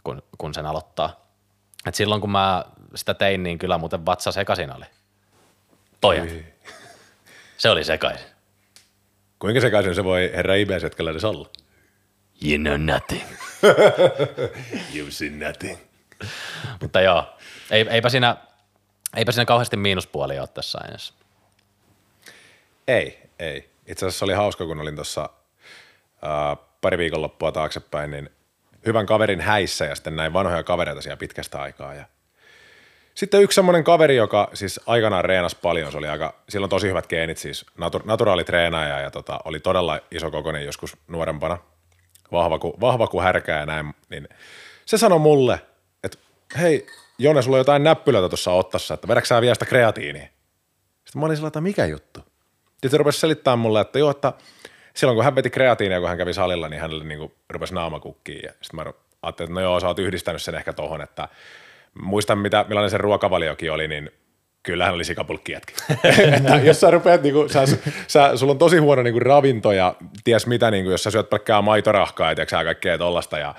kun, 0.04 0.24
kun 0.38 0.54
sen 0.54 0.66
aloittaa. 0.66 1.26
Et 1.86 1.96
silloin 1.96 2.22
kun 2.22 2.32
mä 2.32 2.66
sitä 2.96 3.14
tein, 3.14 3.44
niin 3.44 3.60
kyllä 3.60 3.78
muuten 3.78 4.06
vatsa 4.06 4.32
sekaisin 4.32 4.76
oli. 4.76 4.86
Pojat. 6.02 6.30
Se 7.58 7.70
oli 7.70 7.84
sekaisin. 7.84 8.33
Kuinka 9.44 9.62
sekaisin 9.62 9.96
se 9.96 10.04
voi 10.04 10.32
herra 10.36 10.56
Ibesetkellä 10.56 11.12
edes 11.12 11.24
olla? 11.24 11.50
You 12.46 12.58
know 12.58 12.78
nothing. 12.78 13.24
you 14.96 15.12
see 15.12 15.30
nothing. 15.30 15.80
Mutta 16.82 17.02
joo, 17.02 17.26
ei, 17.72 17.88
eipä, 17.90 18.10
siinä, 18.10 18.38
eipä 19.16 19.32
siinä 19.32 19.46
kauheasti 19.46 19.78
miinuspuolia 19.78 20.42
ole 20.42 20.48
tässä 20.48 20.80
aineessa. 20.82 21.14
Ei, 22.88 23.20
ei. 23.40 23.70
Itse 23.88 24.06
asiassa 24.06 24.26
oli 24.26 24.34
hauska, 24.34 24.66
kun 24.66 24.80
olin 24.80 24.96
tuossa 24.96 25.30
pari 26.82 26.98
viikonloppua 26.98 27.52
taaksepäin, 27.52 28.12
niin 28.12 28.30
hyvän 28.86 29.06
kaverin 29.06 29.42
häissä 29.42 29.86
ja 29.86 29.96
sitten 29.96 30.16
näin 30.16 30.34
vanhoja 30.34 30.64
kavereita 30.64 31.02
siellä 31.02 31.18
pitkästä 31.18 31.62
aikaa. 31.62 31.94
Ja 31.94 32.06
sitten 33.16 33.42
yksi 33.42 33.56
semmoinen 33.56 33.84
kaveri, 33.84 34.16
joka 34.16 34.50
siis 34.54 34.80
aikanaan 34.86 35.26
reenasi 35.26 35.58
paljon, 35.62 35.92
se 35.92 35.98
oli 35.98 36.08
aika, 36.08 36.34
sillä 36.50 36.66
on 36.66 36.70
tosi 36.70 36.88
hyvät 36.88 37.08
geenit, 37.08 37.38
siis 37.38 37.66
natu, 37.78 38.02
naturaalitreenaaja 38.06 39.00
ja 39.00 39.12
tota, 39.12 39.40
oli 39.46 39.60
todella 39.60 40.00
iso 40.12 40.32
kokoinen 40.32 40.66
joskus 40.66 40.98
nuorempana, 41.08 41.58
vahva 42.32 42.60
kuin, 42.60 42.74
vahva 42.82 43.08
kuin 43.08 43.24
härkää 43.24 43.60
ja 43.60 43.66
näin, 43.66 43.94
niin 44.10 44.28
se 44.86 44.98
sanoi 44.98 45.20
mulle, 45.20 45.60
hei 46.58 46.88
Jone, 47.18 47.42
sulla 47.42 47.58
on 47.58 47.60
jotain 47.60 47.84
näppylöitä 47.84 48.30
tuossa 48.30 48.52
ottassa, 48.52 48.94
että 48.94 49.08
vedätkö 49.08 49.28
sä 49.28 49.42
vielä 49.42 49.56
sitä 49.56 49.66
kreatiiniä? 49.66 50.28
Sitten 51.06 51.20
mä 51.20 51.26
olin 51.26 51.38
sillä 51.38 51.48
että 51.48 51.62
mikä 51.62 51.86
juttu? 51.86 52.20
Sitten 52.72 52.92
se 52.92 52.98
rupesi 52.98 53.20
selittämään 53.20 53.60
mulle, 53.60 53.82
että 53.82 54.00
joo, 54.00 54.12
että 54.12 54.34
silloin 54.94 55.16
kun 55.16 55.24
hän 55.24 55.36
veti 55.36 55.50
kreatiinia, 55.50 56.00
kun 56.00 56.10
hän 56.10 56.18
kävi 56.18 56.34
salilla, 56.34 56.70
niin 56.70 56.82
hänelle 56.82 57.04
niin 57.04 57.32
rupesi 57.50 57.74
naama 57.74 58.00
kukkiin. 58.00 58.42
Ja 58.44 58.52
sitten 58.62 58.76
mä 58.76 58.94
ajattelin, 59.22 59.50
että 59.50 59.62
no 59.62 59.62
joo, 59.62 59.80
sä 59.80 59.88
oot 59.88 60.00
yhdistänyt 60.00 60.42
sen 60.42 60.56
ehkä 60.56 60.74
tohon, 60.74 61.02
että 61.02 61.28
muistan 62.02 62.38
mitä, 62.38 62.66
millainen 62.68 62.90
se 62.90 62.98
ruokavaliokin 62.98 63.72
oli, 63.72 63.88
niin 63.88 64.12
kyllä 64.64 64.86
hän 64.86 64.94
oli 64.94 65.04
sikapulkki 65.04 65.52
jätki. 65.52 65.74
että 66.38 66.56
jos 66.56 66.80
sä 66.80 66.92
rupeat, 66.92 67.24
niin 67.24 67.34
kuin, 67.34 67.50
sä, 67.50 67.64
sä, 68.08 68.38
sulla 68.38 68.52
on 68.52 68.58
tosi 68.58 68.78
huono 68.78 69.04
niin 69.04 69.14
kuin 69.14 69.22
ravinto 69.22 69.72
ja 69.72 69.96
ties 70.24 70.48
mitä, 70.48 70.72
niin 70.72 70.84
kuin, 70.84 70.92
jos 70.92 71.04
sä 71.04 71.12
syöt 71.12 71.30
pelkkää 71.30 71.62
maitorahkaa 71.62 72.32
ja 72.32 72.46
sä 72.50 72.64
kaikkea 72.64 72.98
tollasta 72.98 73.40
ja 73.40 73.56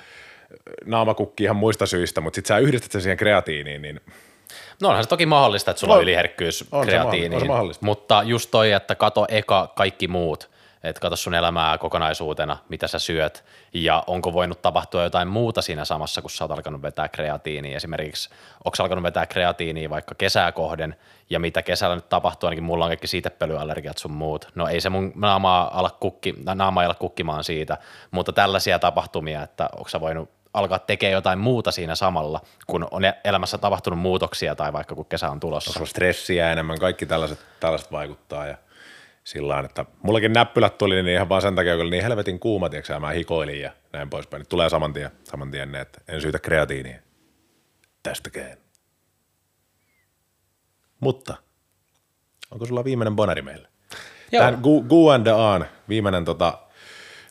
naamakukki 0.85 1.45
ihan 1.45 1.57
muista 1.57 1.87
syistä, 1.87 2.20
mutta 2.20 2.35
sit 2.37 2.47
sä 2.47 2.59
yhdistät 2.59 2.93
sen 2.93 3.01
siihen 3.01 3.16
kreatiiniin, 3.16 3.82
niin 3.82 4.01
No 4.82 4.89
onhan 4.89 5.05
se 5.05 5.09
toki 5.09 5.26
mahdollista, 5.26 5.70
että 5.70 5.80
sulla 5.80 5.95
on, 5.95 5.99
on 5.99 6.03
yliherkkyys 6.03 6.64
on 6.72 6.87
kreatiiniin, 6.87 7.32
se 7.32 7.37
on 7.37 7.41
se 7.41 7.47
mahdollista. 7.47 7.87
mutta 7.87 8.22
just 8.24 8.51
toi, 8.51 8.72
että 8.72 8.95
kato 8.95 9.26
eka 9.28 9.72
kaikki 9.76 10.09
muut, 10.09 10.51
että 10.85 11.01
kato 11.01 11.16
sun 11.16 11.35
elämää 11.35 11.78
kokonaisuutena, 11.78 12.57
mitä 12.68 12.87
sä 12.89 12.99
syöt, 12.99 13.45
ja 13.74 14.05
onko 14.07 14.32
voinut 14.32 14.62
tapahtua 14.62 15.03
jotain 15.03 15.28
muuta 15.28 15.62
siinä 15.62 15.85
samassa, 15.85 16.20
kun 16.22 16.30
sä 16.30 16.45
oot 16.45 16.51
alkanut 16.51 16.82
vetää 16.82 17.09
kreatiiniä. 17.09 17.76
Esimerkiksi, 17.76 18.30
onko 18.64 18.76
alkanut 18.80 19.03
vetää 19.03 19.26
kreatiiniä 19.26 19.91
vaikka 19.91 20.14
kesää 20.14 20.53
kohden, 20.53 20.97
ja 21.30 21.41
mitä 21.41 21.62
kesällä 21.62 21.95
nyt 21.95 22.09
tapahtuu, 22.09 22.47
ainakin 22.47 22.64
mulla 22.64 22.85
on 22.85 22.89
kaikki 22.89 23.07
siitepölyallergiat 23.07 23.99
sun 23.99 24.11
muut. 24.11 24.49
No 24.55 24.68
ei 24.68 24.80
se 24.80 24.91
mun 24.91 25.12
naamaa 25.14 25.78
ala, 25.78 25.91
kukki, 25.91 26.35
naama 26.55 26.82
ala 26.82 26.95
kukkimaan 26.95 27.45
siitä, 27.45 27.78
mutta 28.11 28.32
tällaisia 28.32 28.78
tapahtumia, 28.78 29.43
että 29.43 29.68
onko 29.76 29.89
sä 29.89 30.01
voinut 30.01 30.30
alkaa 30.55 30.78
tekemään 30.78 31.12
jotain 31.12 31.39
muuta 31.39 31.70
siinä 31.70 31.95
samalla, 31.95 32.41
kun 32.66 32.89
on 32.91 33.03
elämässä 33.24 33.59
tapahtunut 33.59 33.99
muutoksia 33.99 34.55
tai 34.55 34.72
vaikka 34.72 34.95
kun 34.95 35.07
kesä 35.07 35.30
on 35.30 35.41
tulossa. 35.41 35.80
On 35.80 35.87
stressiä 35.87 36.53
enemmän, 36.53 36.78
kaikki 36.78 37.07
tällaiset, 37.07 37.39
tällaiset 37.61 37.93
vaikuttaa 37.93 38.47
ja 38.47 38.57
sillä 39.25 39.61
että 39.61 39.85
mullakin 40.03 40.33
näppylät 40.33 40.79
tuli 40.79 41.03
niin 41.03 41.14
ihan 41.14 41.29
vaan 41.29 41.43
sen 41.43 41.55
takia, 41.55 41.75
kun 41.75 41.83
oli 41.83 41.91
niin 41.91 42.03
helvetin 42.03 42.41
kuuma, 42.41 42.68
tiiäksä, 42.68 43.01
mä 43.01 43.11
hikoilin 43.11 43.61
ja 43.61 43.72
näin 43.93 44.11
poispäin. 44.11 44.41
Nyt 44.41 44.49
tulee 44.49 44.68
saman 44.68 44.93
tien, 44.93 45.11
saman 45.25 45.51
tien 45.51 45.72
ne, 45.72 45.81
että 45.81 46.01
en 46.09 46.20
syytä 46.20 46.39
kreatiiniä 46.39 47.03
tästäkään. 48.03 48.59
Mutta 51.01 51.35
onko 52.51 52.66
sulla 52.66 52.85
viimeinen 52.85 53.16
bonari 53.16 53.43
meille? 53.43 53.68
Joo. 54.33 54.41
Tähän 54.41 54.61
Gu, 54.62 54.83
Gu 54.83 55.09
and 55.09 55.25
the 55.25 55.33
Aan, 55.33 55.66
viimeinen, 55.89 56.25
tota, 56.25 56.59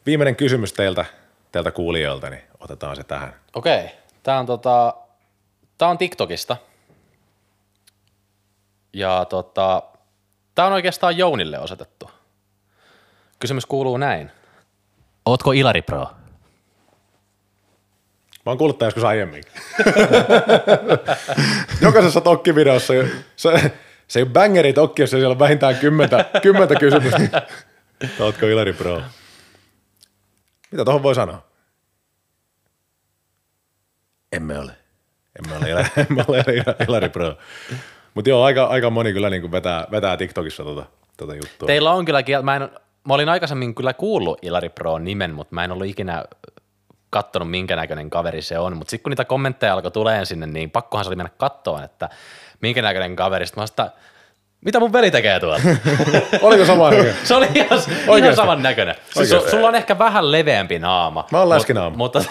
viimeinen 0.06 0.36
kysymys 0.36 0.74
teiltä, 0.74 1.06
teiltä 1.52 1.72
kuulijoilta, 1.72 2.30
niin 2.30 2.42
otetaan 2.60 2.96
se 2.96 3.04
tähän. 3.04 3.34
Okei, 3.56 3.90
tämä 4.24 4.40
on, 4.40 4.46
tota, 4.46 4.94
tää 5.78 5.88
on 5.88 5.98
TikTokista. 5.98 6.58
Ja 8.94 9.26
tota, 9.26 9.84
tämä 10.56 10.66
on 10.66 10.74
oikeastaan 10.74 11.18
Jounille 11.18 11.60
osoitettu. 11.60 12.12
Kysymys 13.40 13.66
kuuluu 13.66 13.98
näin. 13.98 14.32
Ootko 15.26 15.52
Ilari 15.52 15.82
Pro? 15.82 16.08
Mä 18.46 18.50
oon 18.52 18.58
kuullut 18.58 18.78
tämän 18.78 18.88
joskus 18.88 19.04
aiemmin. 19.04 19.44
Jokaisessa 21.82 22.22
tokkivideossa 22.22 22.94
se, 23.36 23.72
se 24.08 24.20
ei 24.20 24.24
ole 24.24 24.32
bangeri 24.32 24.74
tokki, 24.74 25.02
jos 25.02 25.10
siellä 25.10 25.32
on 25.32 25.40
vähintään 25.40 25.76
kymmentä, 25.76 26.26
kymmentä 26.42 26.76
kysymystä. 26.76 27.48
Ootko 28.20 28.46
Ilari 28.46 28.74
Pro? 28.74 29.02
Mitä 30.72 30.86
tuohon 30.86 31.04
voi 31.04 31.16
sanoa? 31.16 31.46
Emme 34.32 34.60
ole. 34.60 34.76
Emme 35.40 35.58
ole, 35.58 35.70
Ilari, 35.70 35.90
emme 36.10 36.26
ole 36.28 36.44
Ilari 36.88 37.10
Pro. 37.10 37.38
Mutta 38.14 38.30
joo, 38.30 38.44
aika, 38.44 38.64
aika 38.64 38.90
moni 38.90 39.14
kyllä 39.14 39.30
niin 39.30 39.52
vetää, 39.52 39.88
vetää 39.92 40.18
TikTokissa 40.18 40.64
tota, 40.64 40.86
tota 41.18 41.36
juttua. 41.36 41.68
Teillä 41.68 41.92
on 41.92 42.06
kyllä, 42.06 42.24
mä, 42.44 42.56
en, 42.56 42.70
mä 43.08 43.14
olin 43.14 43.30
aikaisemmin 43.30 43.76
kyllä 43.76 43.94
kuullut 43.94 44.40
Ilari 44.42 44.70
Pro 44.70 44.98
nimen, 44.98 45.34
mutta 45.34 45.56
mä 45.56 45.64
en 45.64 45.72
ollut 45.72 45.88
ikinä 45.88 46.24
kattonut 47.10 47.50
minkä 47.50 47.76
näköinen 47.76 48.10
kaveri 48.10 48.42
se 48.42 48.60
on, 48.60 48.78
mutta 48.78 48.92
sitten 48.92 49.04
kun 49.04 49.10
niitä 49.12 49.26
kommentteja 49.26 49.74
alkoi 49.74 49.92
tulee 49.92 50.26
sinne, 50.26 50.48
niin 50.48 50.72
pakkohan 50.72 51.06
se 51.06 51.10
oli 51.10 51.16
mennä 51.16 51.32
kattoon, 51.38 51.84
että 51.84 52.10
minkä 52.62 52.82
näköinen 52.82 53.16
kaveri. 53.16 53.46
Sitten 53.46 53.62
mä 53.62 53.68
sitä, 53.68 53.92
mitä 54.66 54.80
mun 54.80 54.94
veli 54.94 55.12
tekee 55.12 55.40
tuolla? 55.40 55.60
Oliko 56.42 56.66
sama 56.66 56.90
näköinen? 56.90 57.16
se 57.24 57.36
oli 57.36 57.48
ihan, 57.56 57.80
ihan 58.18 58.36
saman 58.36 58.64
näköinen. 58.64 58.96
Siis 59.14 59.30
su, 59.30 59.50
sulla 59.50 59.68
on 59.68 59.76
ehkä 59.76 60.00
vähän 60.00 60.32
leveämpi 60.32 60.80
naama. 60.80 61.28
Mä 61.32 61.40
oon 61.40 61.50
läskinaama. 61.50 61.98
Mutta, 61.98 62.24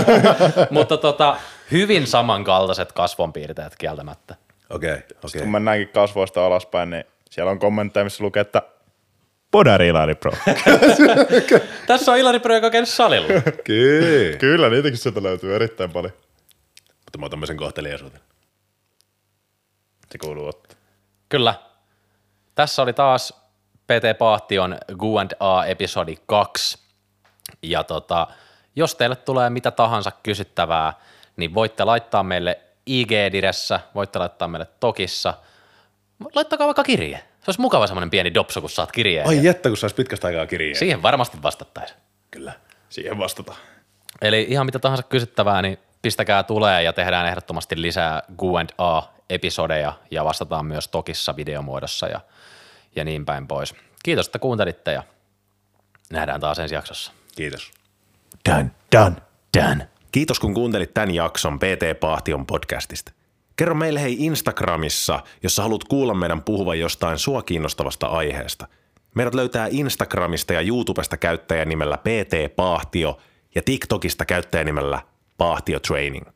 mutta 0.70 0.96
tota, 0.96 1.36
hyvin 1.72 2.06
samankaltaiset 2.06 2.92
kasvonpiirteet 2.92 3.74
kieltämättä. 3.78 4.34
Okei, 4.70 4.90
okay, 4.90 5.02
okei. 5.02 5.16
Okay. 5.24 5.40
Kun 5.40 5.52
mennäänkin 5.52 5.88
kasvoista 5.88 6.46
alaspäin, 6.46 6.90
niin 6.90 7.04
siellä 7.30 7.50
on 7.50 7.58
kommentteja, 7.58 8.04
missä 8.04 8.24
lukee, 8.24 8.40
että 8.40 8.62
Podari 9.50 9.88
Ilari 9.88 10.14
Pro. 10.14 10.32
Tässä 11.86 12.12
on 12.12 12.18
Ilari 12.18 12.40
Pro, 12.40 12.54
joka 12.54 12.66
on 12.66 12.72
käynyt 12.72 12.88
salilla. 12.88 13.28
Kyllä. 13.64 14.36
Kyllä, 14.38 14.70
niitäkin 14.70 14.98
sieltä 14.98 15.22
löytyy 15.22 15.54
erittäin 15.54 15.90
paljon. 15.90 16.12
Mutta 16.86 17.18
mä 17.18 17.26
otan 17.26 17.46
sen 17.46 17.56
kohteliaisuuden. 17.56 18.20
Se 20.12 20.18
kuuluu 20.18 20.46
ottaa. 20.46 20.76
Kyllä. 21.28 21.54
Tässä 22.54 22.82
oli 22.82 22.92
taas 22.92 23.32
PT 23.86 24.18
Paahtion 24.18 24.78
Q&A 24.98 25.64
episodi 25.64 26.16
2. 26.26 26.78
Ja 27.62 27.84
tota, 27.84 28.26
jos 28.76 28.94
teille 28.94 29.16
tulee 29.16 29.50
mitä 29.50 29.70
tahansa 29.70 30.12
kysyttävää, 30.22 30.92
niin 31.36 31.54
voitte 31.54 31.84
laittaa 31.84 32.22
meille 32.22 32.60
IG-diressä, 32.86 33.80
voitte 33.94 34.18
laittaa 34.18 34.48
meille 34.48 34.66
Tokissa. 34.80 35.34
Laittakaa 36.34 36.66
vaikka 36.66 36.84
kirje. 36.84 37.18
Se 37.18 37.44
olisi 37.46 37.60
mukava 37.60 37.86
semmoinen 37.86 38.10
pieni 38.10 38.34
dopso, 38.34 38.60
kun 38.60 38.70
saat 38.70 38.92
kirjeen. 38.92 39.28
Ai 39.28 39.44
jättä, 39.44 39.68
kun 39.68 39.76
saisi 39.76 39.96
pitkästä 39.96 40.26
aikaa 40.26 40.46
kirjeen. 40.46 40.76
Siihen 40.76 41.02
varmasti 41.02 41.42
vastattaisiin. 41.42 42.00
Kyllä. 42.30 42.52
Siihen 42.88 43.18
vastata. 43.18 43.54
Eli 44.22 44.46
ihan 44.48 44.66
mitä 44.66 44.78
tahansa 44.78 45.02
kysyttävää, 45.02 45.62
niin 45.62 45.78
pistäkää 46.02 46.42
tulee 46.42 46.82
ja 46.82 46.92
tehdään 46.92 47.26
ehdottomasti 47.26 47.82
lisää 47.82 48.22
Q&A-episodeja 48.38 49.92
ja 50.10 50.24
vastataan 50.24 50.66
myös 50.66 50.88
Tokissa 50.88 51.36
videomuodossa 51.36 52.06
ja, 52.06 52.20
ja 52.96 53.04
niin 53.04 53.24
päin 53.24 53.46
pois. 53.46 53.74
Kiitos, 54.04 54.26
että 54.26 54.38
kuuntelitte 54.38 54.92
ja 54.92 55.02
nähdään 56.10 56.40
taas 56.40 56.58
ensi 56.58 56.74
jaksossa. 56.74 57.12
Kiitos. 57.36 57.70
Done, 58.48 58.70
done, 58.96 59.16
done. 59.58 59.88
Kiitos 60.12 60.40
kun 60.40 60.54
kuuntelit 60.54 60.94
tämän 60.94 61.14
jakson 61.14 61.58
PT 61.58 62.00
Paahtion 62.00 62.46
podcastista. 62.46 63.12
Kerro 63.56 63.74
meille 63.74 64.02
hei 64.02 64.16
Instagramissa, 64.18 65.22
jos 65.42 65.56
sä 65.56 65.62
haluat 65.62 65.84
kuulla 65.84 66.14
meidän 66.14 66.42
puhuvan 66.42 66.78
jostain 66.78 67.18
sua 67.18 67.42
kiinnostavasta 67.42 68.06
aiheesta. 68.06 68.68
Meidät 69.14 69.34
löytää 69.34 69.68
Instagramista 69.70 70.52
ja 70.52 70.60
YouTubesta 70.60 71.16
käyttäjänimellä 71.16 71.96
PT 71.96 72.56
Paahtio 72.56 73.18
ja 73.54 73.62
TikTokista 73.62 74.24
käyttäjänimellä 74.24 75.02
Paahtio 75.38 75.80
Training. 75.80 76.26